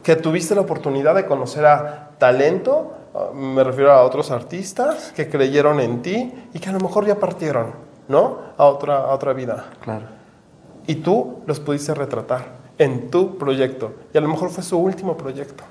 Que 0.03 0.15
tuviste 0.15 0.55
la 0.55 0.61
oportunidad 0.61 1.15
de 1.15 1.25
conocer 1.25 1.65
a 1.65 2.11
talento, 2.17 2.93
ah, 3.13 3.29
me 3.33 3.63
refiero 3.63 3.91
a 3.91 4.03
otros 4.03 4.31
artistas 4.31 5.13
que 5.15 5.29
creyeron 5.29 5.79
en 5.79 6.01
ti 6.01 6.33
y 6.53 6.59
que 6.59 6.69
a 6.69 6.71
lo 6.71 6.79
mejor 6.79 7.05
ya 7.05 7.15
partieron, 7.15 7.73
¿no? 8.07 8.39
A 8.57 8.65
otra, 8.65 8.97
a 8.97 9.13
otra 9.13 9.33
vida. 9.33 9.65
Claro. 9.81 10.18
Y 10.89 10.95
tú 10.95 11.43
los 11.45 11.59
pudiste 11.59 11.93
retratar 11.93 12.47
en 12.79 13.11
tu 13.11 13.37
proyecto. 13.37 13.93
Y 14.11 14.17
a 14.17 14.21
lo 14.21 14.27
mejor 14.27 14.49
fue 14.49 14.63
su 14.63 14.75
último 14.75 15.15
proyecto. 15.15 15.63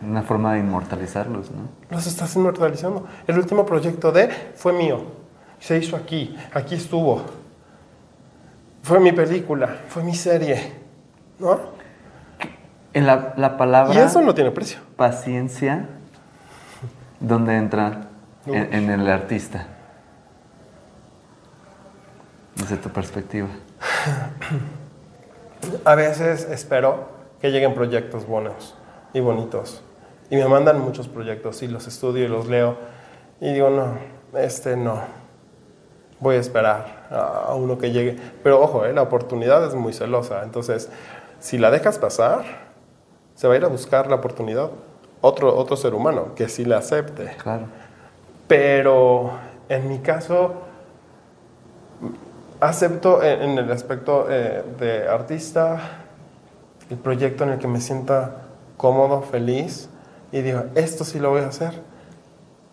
Una 0.00 0.22
forma 0.22 0.52
de 0.52 0.60
inmortalizarlos, 0.60 1.50
¿no? 1.50 1.62
Los 1.90 2.06
estás 2.06 2.36
inmortalizando. 2.36 3.04
El 3.26 3.36
último 3.36 3.66
proyecto 3.66 4.12
de 4.12 4.28
fue 4.54 4.72
mío. 4.72 5.00
Se 5.58 5.76
hizo 5.76 5.96
aquí, 5.96 6.36
aquí 6.54 6.76
estuvo. 6.76 7.20
Fue 8.84 9.00
mi 9.00 9.10
película, 9.10 9.76
fue 9.88 10.04
mi 10.04 10.14
serie. 10.14 10.72
¿No? 11.40 11.58
En 12.92 13.08
la, 13.08 13.34
la 13.36 13.56
palabra. 13.56 13.92
Y 13.92 13.98
eso 13.98 14.22
no 14.22 14.32
tiene 14.36 14.52
precio. 14.52 14.78
Paciencia, 14.94 15.88
¿dónde 17.18 17.56
entra 17.56 18.02
en, 18.46 18.72
en 18.72 18.88
el 19.00 19.10
artista? 19.10 19.66
Desde 22.54 22.76
tu 22.76 22.88
perspectiva. 22.90 23.48
A 25.84 25.94
veces 25.94 26.48
espero 26.50 27.08
que 27.40 27.50
lleguen 27.50 27.74
proyectos 27.74 28.26
buenos 28.26 28.74
y 29.12 29.20
bonitos. 29.20 29.82
Y 30.30 30.36
me 30.36 30.46
mandan 30.46 30.80
muchos 30.80 31.08
proyectos 31.08 31.62
y 31.62 31.68
los 31.68 31.86
estudio 31.86 32.24
y 32.24 32.28
los 32.28 32.46
leo. 32.46 32.76
Y 33.40 33.52
digo, 33.52 33.70
no, 33.70 33.98
este 34.38 34.76
no. 34.76 35.00
Voy 36.20 36.36
a 36.36 36.38
esperar 36.38 37.06
a 37.10 37.54
uno 37.54 37.78
que 37.78 37.90
llegue. 37.90 38.16
Pero 38.42 38.60
ojo, 38.60 38.84
eh, 38.84 38.92
la 38.92 39.02
oportunidad 39.02 39.64
es 39.66 39.74
muy 39.74 39.92
celosa. 39.92 40.42
Entonces, 40.44 40.88
si 41.40 41.58
la 41.58 41.70
dejas 41.70 41.98
pasar, 41.98 42.44
se 43.34 43.48
va 43.48 43.54
a 43.54 43.56
ir 43.56 43.64
a 43.64 43.68
buscar 43.68 44.08
la 44.08 44.16
oportunidad 44.16 44.70
otro, 45.22 45.54
otro 45.56 45.76
ser 45.76 45.94
humano 45.94 46.34
que 46.34 46.48
sí 46.48 46.64
la 46.64 46.78
acepte. 46.78 47.36
Claro. 47.42 47.64
Pero 48.46 49.32
en 49.68 49.88
mi 49.88 49.98
caso, 49.98 50.54
acepto 52.60 53.22
en, 53.22 53.58
el 53.58 53.70
aspecto 53.70 54.26
eh, 54.28 54.62
de 54.78 55.08
artista 55.08 56.00
el 56.90 56.98
proyecto 56.98 57.44
en 57.44 57.50
el 57.50 57.58
que 57.58 57.68
me 57.68 57.80
sienta 57.80 58.42
cómodo, 58.76 59.22
feliz 59.22 59.88
y 60.32 60.42
digo, 60.42 60.64
esto 60.74 61.04
sí 61.04 61.18
lo 61.18 61.30
voy 61.30 61.42
a 61.42 61.48
hacer, 61.48 61.72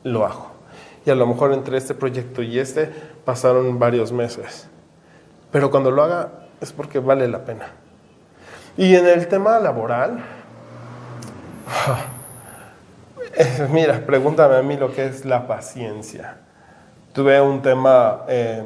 lo 0.03 0.25
hago. 0.25 0.47
Y 1.05 1.09
a 1.09 1.15
lo 1.15 1.25
mejor 1.25 1.53
entre 1.53 1.77
este 1.77 1.93
proyecto 1.93 2.41
y 2.41 2.59
este 2.59 2.91
pasaron 3.23 3.79
varios 3.79 4.11
meses. 4.11 4.67
Pero 5.51 5.71
cuando 5.71 5.91
lo 5.91 6.03
haga 6.03 6.31
es 6.59 6.71
porque 6.71 6.99
vale 6.99 7.27
la 7.27 7.45
pena. 7.45 7.67
Y 8.75 8.95
en 8.95 9.07
el 9.07 9.27
tema 9.27 9.59
laboral, 9.59 10.23
mira, 13.71 14.01
pregúntame 14.05 14.57
a 14.57 14.61
mí 14.61 14.77
lo 14.77 14.91
que 14.91 15.05
es 15.05 15.25
la 15.25 15.47
paciencia. 15.47 16.37
Tuve 17.13 17.39
un 17.39 17.61
tema... 17.61 18.23
Eh, 18.27 18.63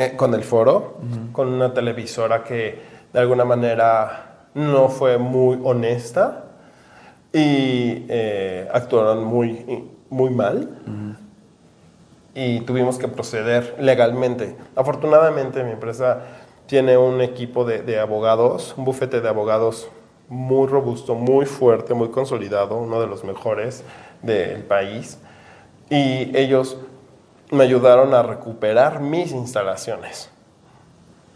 eh, 0.00 0.16
con 0.16 0.32
el 0.32 0.42
foro, 0.44 0.96
con 1.32 1.48
una 1.48 1.74
televisora 1.74 2.42
que 2.42 2.80
de 3.12 3.20
alguna 3.20 3.44
manera 3.44 4.46
no 4.54 4.88
fue 4.88 5.18
muy 5.18 5.60
honesta 5.62 6.44
y 7.34 8.06
eh, 8.08 8.66
actuaron 8.72 9.24
muy, 9.24 9.90
muy 10.08 10.30
mal. 10.30 10.70
Y 12.34 12.60
tuvimos 12.60 12.96
que 12.96 13.08
proceder 13.08 13.76
legalmente. 13.78 14.56
Afortunadamente 14.74 15.62
mi 15.64 15.72
empresa 15.72 16.22
tiene 16.64 16.96
un 16.96 17.20
equipo 17.20 17.66
de, 17.66 17.82
de 17.82 18.00
abogados, 18.00 18.72
un 18.78 18.86
bufete 18.86 19.20
de 19.20 19.28
abogados 19.28 19.90
muy 20.30 20.66
robusto, 20.66 21.14
muy 21.14 21.44
fuerte, 21.44 21.92
muy 21.92 22.08
consolidado, 22.08 22.78
uno 22.78 23.02
de 23.02 23.06
los 23.06 23.22
mejores 23.22 23.84
del 24.22 24.62
país. 24.62 25.18
Y 25.90 26.34
ellos 26.34 26.78
me 27.50 27.64
ayudaron 27.64 28.14
a 28.14 28.22
recuperar 28.22 29.00
mis 29.00 29.32
instalaciones. 29.32 30.30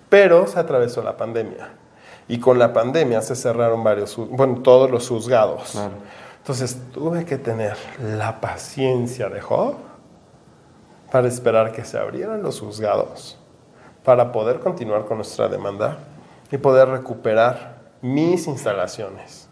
Pero 0.09 0.47
se 0.47 0.59
atravesó 0.59 1.03
la 1.03 1.17
pandemia. 1.17 1.71
Y 2.29 2.39
con 2.39 2.59
la 2.59 2.73
pandemia 2.73 3.21
se 3.21 3.37
cerraron 3.37 3.85
varios, 3.85 4.17
bueno, 4.17 4.61
todos 4.63 4.91
los 4.91 5.09
juzgados. 5.09 5.79
Entonces 6.39 6.79
tuve 6.93 7.25
que 7.25 7.39
tener 7.39 7.77
la 8.01 8.41
paciencia 8.41 9.29
de 9.29 9.41
Job 9.41 9.77
para 11.11 11.29
esperar 11.29 11.73
que 11.73 11.85
se 11.85 11.99
abrieran 11.99 12.43
los 12.43 12.61
juzgados, 12.61 13.39
para 14.05 14.33
poder 14.33 14.61
continuar 14.61 15.05
con 15.05 15.19
nuestra 15.19 15.49
demanda 15.49 15.99
y 16.51 16.59
poder 16.59 16.89
recuperar 16.89 17.77
mis 18.03 18.47
instalaciones. 18.47 19.49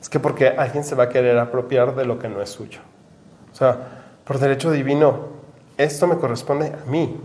Es 0.00 0.08
que 0.08 0.18
porque 0.18 0.48
alguien 0.48 0.84
se 0.84 0.94
va 0.94 1.04
a 1.04 1.08
querer 1.08 1.38
apropiar 1.38 1.94
de 1.94 2.04
lo 2.04 2.18
que 2.18 2.28
no 2.28 2.42
es 2.42 2.50
suyo. 2.50 2.80
O 3.52 3.54
sea, 3.54 3.76
por 4.24 4.38
derecho 4.38 4.70
divino, 4.70 5.28
esto 5.84 6.06
me 6.06 6.16
corresponde 6.16 6.68
a 6.68 6.90
mí, 6.90 7.20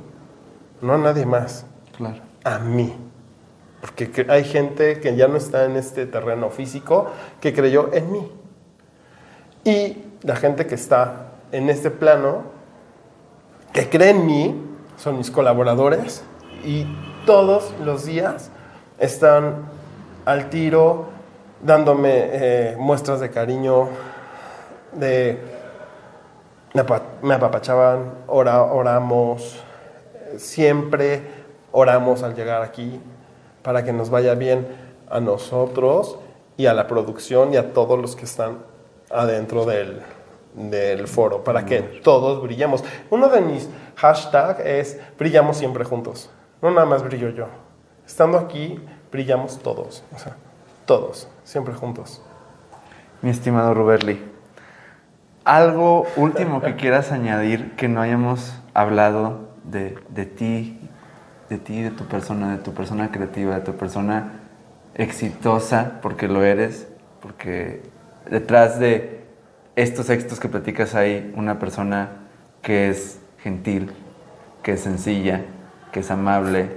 no 0.82 0.94
a 0.94 0.98
nadie 0.98 1.26
más. 1.26 1.66
Claro. 1.96 2.22
A 2.44 2.60
mí. 2.60 2.96
Porque 3.82 4.26
hay 4.30 4.44
gente 4.44 5.00
que 5.00 5.16
ya 5.16 5.28
no 5.28 5.38
está 5.38 5.66
en 5.66 5.76
este 5.76 6.06
terreno 6.06 6.50
físico 6.50 7.12
que 7.42 7.54
creyó 7.54 7.94
en 7.94 8.12
mí. 8.12 8.32
Y 9.64 10.04
la 10.24 10.36
gente 10.36 10.66
que 10.66 10.76
está 10.76 11.28
en 11.52 11.70
este 11.70 11.92
plano, 11.92 12.44
que 13.74 13.90
cree 13.90 14.10
en 14.10 14.26
mí, 14.26 14.64
son 14.98 15.18
mis 15.18 15.30
colaboradores 15.30 16.24
y 16.66 16.86
todos 17.26 17.74
los 17.84 18.06
días 18.06 18.50
están 18.98 19.66
al 20.26 20.50
tiro 20.50 21.06
dándome 21.62 22.12
eh, 22.14 22.76
muestras 22.78 23.20
de 23.20 23.30
cariño, 23.30 23.90
de 24.94 25.40
me 27.22 27.34
apapachaban, 27.34 28.14
oramos, 28.28 29.64
siempre 30.38 31.22
oramos 31.72 32.24
al 32.24 32.36
llegar 32.36 32.62
aquí 32.62 33.00
para 33.62 33.84
que 33.84 33.94
nos 33.94 34.10
vaya 34.10 34.36
bien 34.36 34.68
a 35.10 35.20
nosotros 35.20 36.20
y 36.58 36.66
a 36.66 36.74
la 36.74 36.88
producción 36.88 37.54
y 37.54 37.58
a 37.58 37.74
todos 37.74 38.00
los 38.00 38.16
que 38.16 38.26
están 38.26 38.58
adentro 39.10 39.66
del, 39.66 40.02
del 40.54 41.08
foro, 41.08 41.44
para 41.44 41.66
que 41.66 41.82
todos 41.82 42.42
brillemos. 42.42 42.84
Uno 43.10 43.30
de 43.30 43.42
mis 43.42 43.70
hashtags 43.96 44.60
es 44.60 45.00
brillamos 45.18 45.58
siempre 45.58 45.84
juntos, 45.84 46.30
no 46.62 46.72
nada 46.72 46.86
más 46.86 47.04
brillo 47.04 47.30
yo. 47.30 47.46
Estando 48.06 48.38
aquí, 48.38 48.80
brillamos 49.12 49.60
todos, 49.60 50.04
o 50.16 50.20
sea, 50.20 50.36
todos, 50.86 51.28
siempre 51.44 51.74
juntos. 51.74 52.22
Mi 53.22 53.30
estimado 53.30 53.74
Ruberli, 53.74 54.37
algo 55.48 56.06
último 56.18 56.62
que 56.62 56.76
quieras 56.76 57.14
añadir 57.14 57.72
que 57.78 57.88
no 57.88 58.02
hayamos 58.02 58.62
hablado 58.74 59.48
de, 59.64 59.96
ti, 60.26 60.78
de 61.50 61.58
ti, 61.58 61.82
de 61.82 61.90
tu 61.90 62.06
persona, 62.06 62.52
de 62.52 62.58
tu 62.58 62.74
persona 62.74 63.12
creativa, 63.12 63.56
de 63.56 63.62
tu 63.62 63.72
persona 63.78 64.42
exitosa, 64.94 66.00
porque 66.02 66.28
lo 66.28 66.44
eres, 66.44 66.90
porque 67.22 67.82
detrás 68.30 68.78
de 68.78 69.24
estos 69.78 70.10
éxitos 70.10 70.42
que 70.42 70.50
platicas 70.50 70.96
hay 70.96 71.34
una 71.38 71.60
persona 71.60 72.10
que 72.62 72.90
es 72.90 73.18
gentil, 73.40 73.94
que 74.64 74.74
es 74.74 74.82
sencilla, 74.82 75.46
que 75.94 76.02
es 76.02 76.12
amable, 76.12 76.68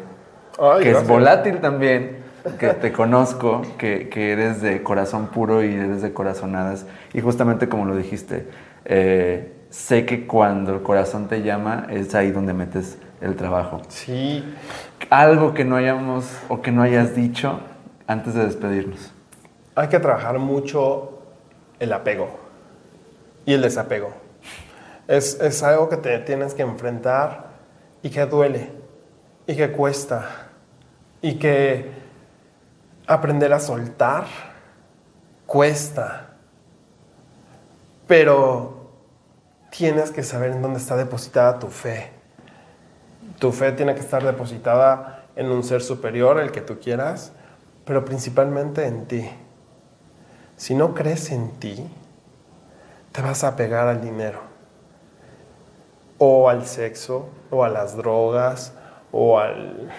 que 0.80 0.92
es 0.92 1.08
volátil 1.08 1.58
también, 1.58 2.19
que 2.58 2.68
te 2.74 2.92
conozco, 2.92 3.62
que, 3.78 4.08
eres 4.14 4.60
de 4.62 4.82
corazón 4.82 5.28
puro 5.28 5.62
y 5.64 5.74
eres 5.74 6.02
de 6.02 6.12
corazonadas. 6.12 6.86
Y 7.12 7.20
justamente 7.20 7.68
como 7.68 7.84
lo 7.84 7.96
dijiste, 7.96 8.48
eh, 8.84 9.52
sé 9.70 10.04
que 10.06 10.26
cuando 10.26 10.74
el 10.74 10.82
corazón 10.82 11.28
te 11.28 11.42
llama 11.42 11.86
es 11.90 12.14
ahí 12.14 12.30
donde 12.30 12.54
metes 12.54 12.98
el 13.20 13.36
trabajo. 13.36 13.82
Sí. 13.88 14.44
Algo 15.10 15.54
que 15.54 15.64
no 15.64 15.76
hayamos 15.76 16.26
o 16.48 16.62
que 16.62 16.72
no 16.72 16.82
hayas 16.82 17.14
dicho 17.14 17.60
antes 18.06 18.34
de 18.34 18.44
despedirnos. 18.44 19.12
hay 19.76 19.88
que 19.88 20.00
trabajar 20.00 20.38
mucho 20.38 21.22
el 21.78 21.92
apego 21.92 22.28
y 23.46 23.54
el 23.54 23.62
desapego. 23.62 24.12
Es, 25.06 25.40
es 25.40 25.62
algo 25.62 25.88
que 25.88 25.96
te 25.96 26.18
tienes 26.20 26.54
que 26.54 26.62
enfrentar 26.62 27.50
y 28.02 28.10
que 28.10 28.26
duele 28.26 28.70
y 29.46 29.56
que 29.56 29.70
cuesta 29.72 30.50
y 31.22 31.34
que 31.34 31.99
aprender 33.10 33.52
a 33.52 33.58
soltar 33.58 34.24
cuesta. 35.44 36.28
Pero 38.06 38.92
tienes 39.70 40.12
que 40.12 40.22
saber 40.22 40.52
en 40.52 40.62
dónde 40.62 40.78
está 40.78 40.96
depositada 40.96 41.58
tu 41.58 41.66
fe. 41.68 42.12
Tu 43.40 43.50
fe 43.50 43.72
tiene 43.72 43.94
que 43.94 44.00
estar 44.00 44.22
depositada 44.22 45.24
en 45.34 45.50
un 45.50 45.64
ser 45.64 45.82
superior, 45.82 46.38
el 46.38 46.52
que 46.52 46.60
tú 46.60 46.78
quieras, 46.78 47.32
pero 47.84 48.04
principalmente 48.04 48.86
en 48.86 49.06
ti. 49.06 49.28
Si 50.56 50.76
no 50.76 50.94
crees 50.94 51.32
en 51.32 51.50
ti, 51.58 51.90
te 53.10 53.22
vas 53.22 53.42
a 53.42 53.56
pegar 53.56 53.88
al 53.88 54.00
dinero, 54.00 54.40
o 56.18 56.48
al 56.48 56.64
sexo, 56.64 57.28
o 57.50 57.64
a 57.64 57.68
las 57.68 57.96
drogas, 57.96 58.72
o 59.10 59.40
al, 59.40 59.90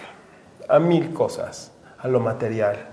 a 0.69 0.79
mil 0.79 1.13
cosas, 1.13 1.73
a 1.97 2.07
lo 2.07 2.21
material. 2.21 2.90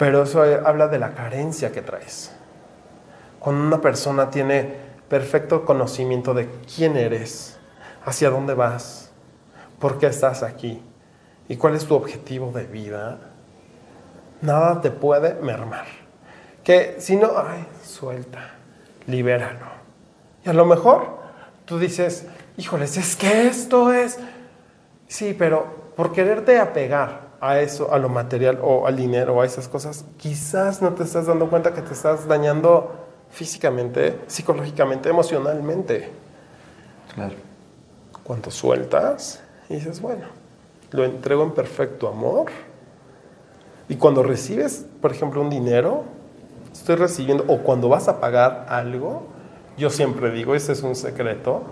Pero 0.00 0.22
eso 0.22 0.42
habla 0.42 0.88
de 0.88 0.98
la 0.98 1.12
carencia 1.12 1.72
que 1.72 1.82
traes. 1.82 2.32
Cuando 3.38 3.66
una 3.66 3.82
persona 3.82 4.30
tiene 4.30 4.76
perfecto 5.10 5.66
conocimiento 5.66 6.32
de 6.32 6.48
quién 6.74 6.96
eres, 6.96 7.58
hacia 8.06 8.30
dónde 8.30 8.54
vas, 8.54 9.10
por 9.78 9.98
qué 9.98 10.06
estás 10.06 10.42
aquí 10.42 10.82
y 11.48 11.56
cuál 11.56 11.74
es 11.74 11.84
tu 11.84 11.94
objetivo 11.96 12.50
de 12.50 12.64
vida, 12.64 13.18
nada 14.40 14.80
te 14.80 14.90
puede 14.90 15.34
mermar. 15.34 15.84
Que 16.64 16.96
si 16.98 17.16
no, 17.16 17.32
ay, 17.36 17.66
suelta, 17.84 18.52
libéralo. 19.06 19.66
Y 20.46 20.48
a 20.48 20.54
lo 20.54 20.64
mejor 20.64 21.18
tú 21.66 21.78
dices, 21.78 22.24
híjoles, 22.56 22.96
es 22.96 23.16
que 23.16 23.48
esto 23.48 23.92
es... 23.92 24.18
Sí, 25.08 25.36
pero 25.38 25.92
por 25.94 26.10
quererte 26.14 26.58
apegar 26.58 27.29
a 27.40 27.60
eso, 27.60 27.92
a 27.92 27.98
lo 27.98 28.08
material 28.08 28.58
o 28.62 28.86
al 28.86 28.96
dinero 28.96 29.36
o 29.36 29.40
a 29.40 29.46
esas 29.46 29.68
cosas, 29.68 30.04
quizás 30.18 30.82
no 30.82 30.92
te 30.92 31.04
estás 31.04 31.26
dando 31.26 31.48
cuenta 31.48 31.72
que 31.72 31.82
te 31.82 31.94
estás 31.94 32.28
dañando 32.28 32.92
físicamente, 33.30 34.18
psicológicamente, 34.26 35.08
emocionalmente. 35.08 36.10
Claro. 37.14 37.34
Cuando 38.22 38.50
sueltas 38.50 39.42
y 39.68 39.74
dices, 39.74 40.00
bueno, 40.00 40.26
lo 40.90 41.04
entrego 41.04 41.42
en 41.42 41.52
perfecto 41.52 42.08
amor. 42.08 42.50
Y 43.88 43.96
cuando 43.96 44.22
recibes, 44.22 44.86
por 45.00 45.10
ejemplo, 45.10 45.40
un 45.40 45.50
dinero, 45.50 46.04
estoy 46.72 46.96
recibiendo, 46.96 47.44
o 47.48 47.58
cuando 47.58 47.88
vas 47.88 48.08
a 48.08 48.20
pagar 48.20 48.66
algo, 48.68 49.22
yo 49.76 49.90
siempre 49.90 50.30
digo, 50.30 50.54
ese 50.54 50.72
es 50.72 50.82
un 50.82 50.94
secreto, 50.94 51.62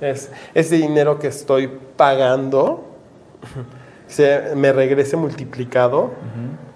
es 0.00 0.30
ese 0.54 0.76
dinero 0.76 1.18
que 1.18 1.26
estoy 1.26 1.68
pagando, 1.96 2.84
se 4.06 4.54
me 4.54 4.72
regrese 4.72 5.16
multiplicado 5.16 6.12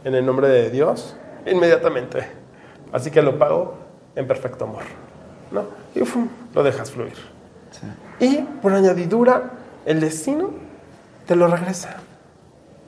en 0.04 0.14
el 0.14 0.24
nombre 0.24 0.48
de 0.48 0.70
Dios 0.70 1.16
inmediatamente. 1.46 2.26
Así 2.92 3.10
que 3.10 3.22
lo 3.22 3.38
pago 3.38 3.74
en 4.16 4.26
perfecto 4.26 4.64
amor. 4.64 4.82
¿no? 5.50 5.64
Y 5.94 6.02
lo 6.54 6.62
dejas 6.62 6.90
fluir. 6.90 7.14
Y 8.18 8.38
por 8.62 8.72
añadidura, 8.72 9.50
el 9.86 10.00
destino 10.00 10.50
te 11.26 11.36
lo 11.36 11.46
regresa. 11.46 11.96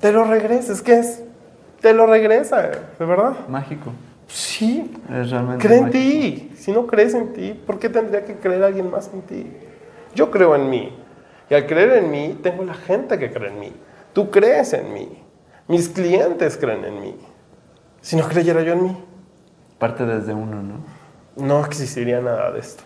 Te 0.00 0.12
lo 0.12 0.24
regresa, 0.24 0.72
es 0.72 0.82
que 0.82 0.98
es, 0.98 1.22
te 1.80 1.94
lo 1.94 2.06
regresa, 2.06 2.70
de 2.98 3.04
verdad. 3.04 3.46
Mágico. 3.48 3.92
Sí. 4.26 4.90
Es 5.10 5.30
realmente 5.30 5.66
Cree 5.66 5.78
en 5.78 5.90
ti. 5.90 6.52
Si 6.56 6.72
no 6.72 6.86
crees 6.86 7.14
en 7.14 7.32
ti, 7.32 7.60
¿por 7.66 7.78
qué 7.78 7.88
tendría 7.88 8.24
que 8.24 8.36
creer 8.36 8.64
alguien 8.64 8.90
más 8.90 9.10
en 9.12 9.22
ti? 9.22 9.46
Yo 10.14 10.30
creo 10.30 10.54
en 10.56 10.68
mí. 10.70 10.96
Y 11.48 11.54
al 11.54 11.66
creer 11.66 12.04
en 12.04 12.10
mí, 12.10 12.38
tengo 12.42 12.64
la 12.64 12.74
gente 12.74 13.18
que 13.18 13.30
cree 13.30 13.50
en 13.50 13.60
mí. 13.60 13.72
Tú 14.12 14.30
crees 14.30 14.72
en 14.72 14.92
mí. 14.92 15.22
Mis 15.68 15.88
clientes 15.88 16.56
creen 16.56 16.84
en 16.84 17.00
mí. 17.00 17.16
Si 18.00 18.16
no 18.16 18.28
creyera 18.28 18.62
yo 18.62 18.72
en 18.72 18.82
mí, 18.84 19.04
Parte 19.78 20.06
desde 20.06 20.32
uno, 20.32 20.62
¿no? 20.62 20.74
no 21.36 21.64
existiría 21.64 22.20
nada 22.20 22.52
de 22.52 22.60
esto. 22.60 22.84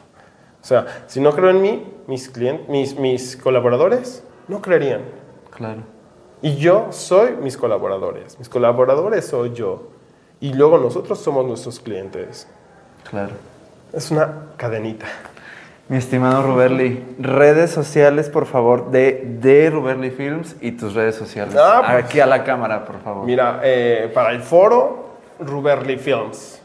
O 0.63 0.65
sea, 0.65 1.05
si 1.07 1.21
no 1.21 1.33
creo 1.33 1.51
en 1.51 1.61
mí, 1.61 1.95
mis 2.07 2.29
clientes, 2.29 2.69
mis, 2.69 2.99
mis 2.99 3.37
colaboradores 3.37 4.23
no 4.49 4.63
creerían. 4.63 5.03
Claro. 5.51 5.83
Y 6.43 6.57
yo 6.57 6.89
soy 6.91 7.33
mis 7.37 7.57
colaboradores. 7.57 8.39
Mis 8.39 8.49
colaboradores 8.49 9.27
soy 9.27 9.53
yo. 9.53 9.89
Y 10.41 10.53
luego 10.55 10.79
nosotros 10.79 11.19
somos 11.19 11.45
nuestros 11.47 11.81
clientes. 11.81 12.47
Claro. 13.09 13.35
Es 13.93 14.11
una 14.11 14.47
cadenita. 14.57 15.07
Mi 15.89 15.99
estimado 15.99 16.43
Ruberli, 16.43 17.05
redes 17.21 17.71
sociales, 17.71 18.29
por 18.29 18.47
favor, 18.47 18.91
de, 18.91 19.23
de 19.41 19.71
Ruberli 19.71 20.11
Films 20.11 20.57
y 20.61 20.73
tus 20.73 20.95
redes 20.95 21.15
sociales. 21.15 21.55
Ah, 21.57 21.81
pues. 21.85 22.05
Aquí 22.05 22.19
a 22.19 22.27
la 22.27 22.43
cámara, 22.43 22.85
por 22.85 23.01
favor. 23.03 23.25
Mira, 23.25 23.61
eh, 23.63 24.11
para 24.13 24.33
el 24.33 24.43
foro, 24.43 25.19
Ruberly 25.39 25.97
Films. 25.97 26.61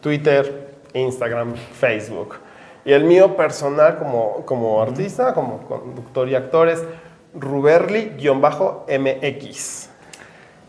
Twitter, 0.00 0.76
Instagram, 0.92 1.56
Facebook. 1.56 2.36
Y 2.84 2.92
el 2.92 3.02
mío 3.02 3.36
personal 3.36 3.98
como, 3.98 4.46
como 4.46 4.80
artista, 4.80 5.34
como 5.34 5.62
conductor 5.62 6.28
y 6.28 6.36
actor 6.36 6.68
es 6.68 6.84
Ruberly-MX. 7.34 9.90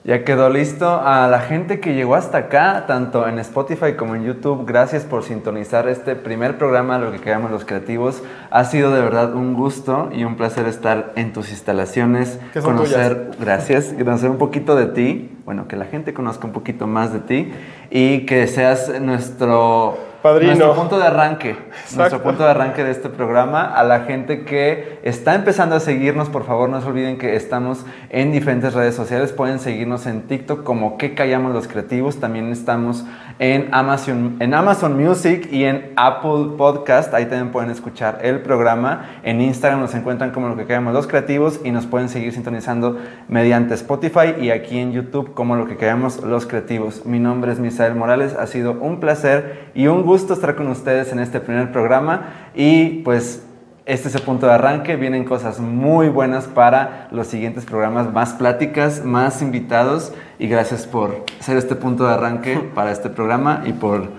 Ya 0.08 0.24
quedó 0.24 0.50
listo. 0.50 1.02
A 1.04 1.28
la 1.28 1.42
gente 1.42 1.82
que 1.82 1.94
llegó 1.94 2.16
hasta 2.16 2.38
acá, 2.38 2.86
tanto 2.88 3.28
en 3.28 3.40
Spotify 3.40 3.96
como 3.98 4.16
en 4.16 4.24
YouTube, 4.24 4.66
gracias 4.66 5.04
por 5.04 5.24
sintonizar 5.24 5.90
este 5.90 6.16
primer 6.16 6.58
programa, 6.58 6.98
lo 6.98 7.12
que 7.12 7.20
queramos 7.20 7.52
los 7.52 7.66
creativos. 7.66 8.24
Ha 8.50 8.64
sido 8.64 8.94
de 8.94 9.02
verdad 9.02 9.36
un 9.36 9.54
gusto 9.54 10.10
y 10.14 10.24
un 10.24 10.38
placer 10.38 10.66
estar 10.66 11.12
en 11.18 11.34
tus 11.34 11.50
instalaciones, 11.50 12.40
conocer, 12.64 13.32
gracias, 13.42 13.94
conocer 14.00 14.30
un 14.30 14.38
poquito 14.38 14.78
de 14.78 14.86
ti, 14.86 15.38
bueno, 15.44 15.68
que 15.68 15.76
la 15.76 15.84
gente 15.84 16.14
conozca 16.14 16.48
un 16.48 16.54
poquito 16.54 16.88
más 16.88 17.12
de 17.12 17.20
ti 17.20 17.52
y 17.90 18.26
que 18.26 18.48
seas 18.48 19.02
nuestro 19.02 19.98
Padrino. 20.28 20.52
nuestro 20.52 20.76
punto 20.76 21.00
de 21.00 21.06
arranque, 21.06 21.56
nuestro 21.96 22.22
punto 22.22 22.44
de 22.44 22.50
arranque 22.50 22.84
de 22.84 22.92
este 22.92 23.10
programa. 23.10 23.64
A 23.64 23.84
la 23.84 24.02
gente 24.02 24.44
que 24.44 25.00
está 25.04 25.36
empezando 25.36 25.76
a 25.76 25.80
seguirnos, 25.80 26.28
por 26.30 26.46
favor, 26.46 26.70
no 26.70 26.82
se 26.82 26.88
olviden 26.88 27.18
que 27.18 27.36
estamos 27.36 27.86
en 28.10 28.32
diferentes 28.34 28.74
redes 28.74 28.94
sociales. 28.94 29.32
Pueden 29.32 29.60
seguirnos 29.60 30.06
en 30.06 30.24
TikTok 30.24 30.64
como 30.64 30.98
que 30.98 31.16
callamos 31.16 31.54
los 31.54 31.68
creativos. 31.68 32.20
También 32.20 32.52
estamos 32.52 33.06
en 33.40 33.70
Amazon, 33.72 34.38
en 34.40 34.54
Amazon 34.54 35.02
Music 35.02 35.48
y 35.52 35.64
en 35.64 35.94
Apple 35.96 36.56
Podcast. 36.58 37.14
Ahí 37.14 37.26
también 37.26 37.52
pueden 37.52 37.70
escuchar 37.70 38.20
el 38.22 38.42
programa. 38.42 39.20
En 39.24 39.42
Instagram 39.42 39.82
nos 39.82 39.96
encuentran 39.96 40.32
como 40.32 40.48
lo 40.50 40.56
que 40.56 40.66
callamos 40.66 40.94
los 40.94 41.08
creativos 41.08 41.60
y 41.64 41.72
nos 41.72 41.86
pueden 41.86 42.10
seguir 42.10 42.34
sintonizando 42.34 42.98
mediante 43.28 43.74
Spotify 43.76 44.36
y 44.40 44.50
aquí 44.50 44.80
en 44.80 44.92
YouTube 44.92 45.34
como 45.34 45.56
lo 45.56 45.68
que 45.68 45.78
callamos 45.78 46.24
los 46.24 46.46
creativos. 46.46 47.06
Mi 47.06 47.20
nombre 47.20 47.52
es 47.52 47.60
Misael 47.60 47.96
Morales. 47.96 48.34
Ha 48.34 48.48
sido 48.48 48.74
un 48.74 49.00
placer 49.00 49.72
y 49.74 49.88
un 49.88 50.04
gusto 50.04 50.34
estar 50.34 50.56
con 50.56 50.68
ustedes 50.68 51.12
en 51.12 51.20
este 51.20 51.40
primer 51.40 51.72
programa 51.72 52.50
y 52.56 53.02
pues 53.04 53.47
este 53.88 54.10
es 54.10 54.16
el 54.16 54.22
punto 54.22 54.48
de 54.48 54.52
arranque, 54.52 54.98
vienen 54.98 55.24
cosas 55.24 55.62
muy 55.62 56.10
buenas 56.10 56.44
para 56.44 57.08
los 57.12 57.28
siguientes 57.28 57.64
programas, 57.64 58.12
más 58.12 58.34
pláticas, 58.34 59.06
más 59.06 59.42
invitados 59.42 60.12
y 60.40 60.50
gracias 60.50 60.86
por 60.86 61.24
ser 61.40 61.56
este 61.56 61.74
punto 61.76 62.06
de 62.06 62.14
arranque 62.14 62.58
para 62.76 62.92
este 62.92 63.10
programa 63.10 63.64
y 63.66 63.72
por 63.72 64.10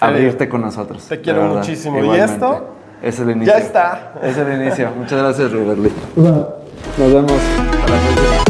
abrirte 0.00 0.50
con 0.50 0.60
nosotros. 0.60 1.06
Te 1.08 1.22
quiero 1.22 1.44
muchísimo. 1.46 1.96
¿Y 1.96 2.02
Igualmente. 2.02 2.34
esto? 2.34 2.74
Es 3.02 3.18
el 3.18 3.30
inicio. 3.30 3.54
Ya 3.54 3.58
está. 3.58 4.12
Es 4.22 4.36
el 4.36 4.60
inicio. 4.60 4.90
Muchas 4.98 5.18
gracias, 5.18 5.50
Ruberly. 5.50 5.90
Nos 6.16 7.12
vemos. 7.12 7.32
A 7.32 7.90
la 7.90 7.96
próxima. 7.96 8.45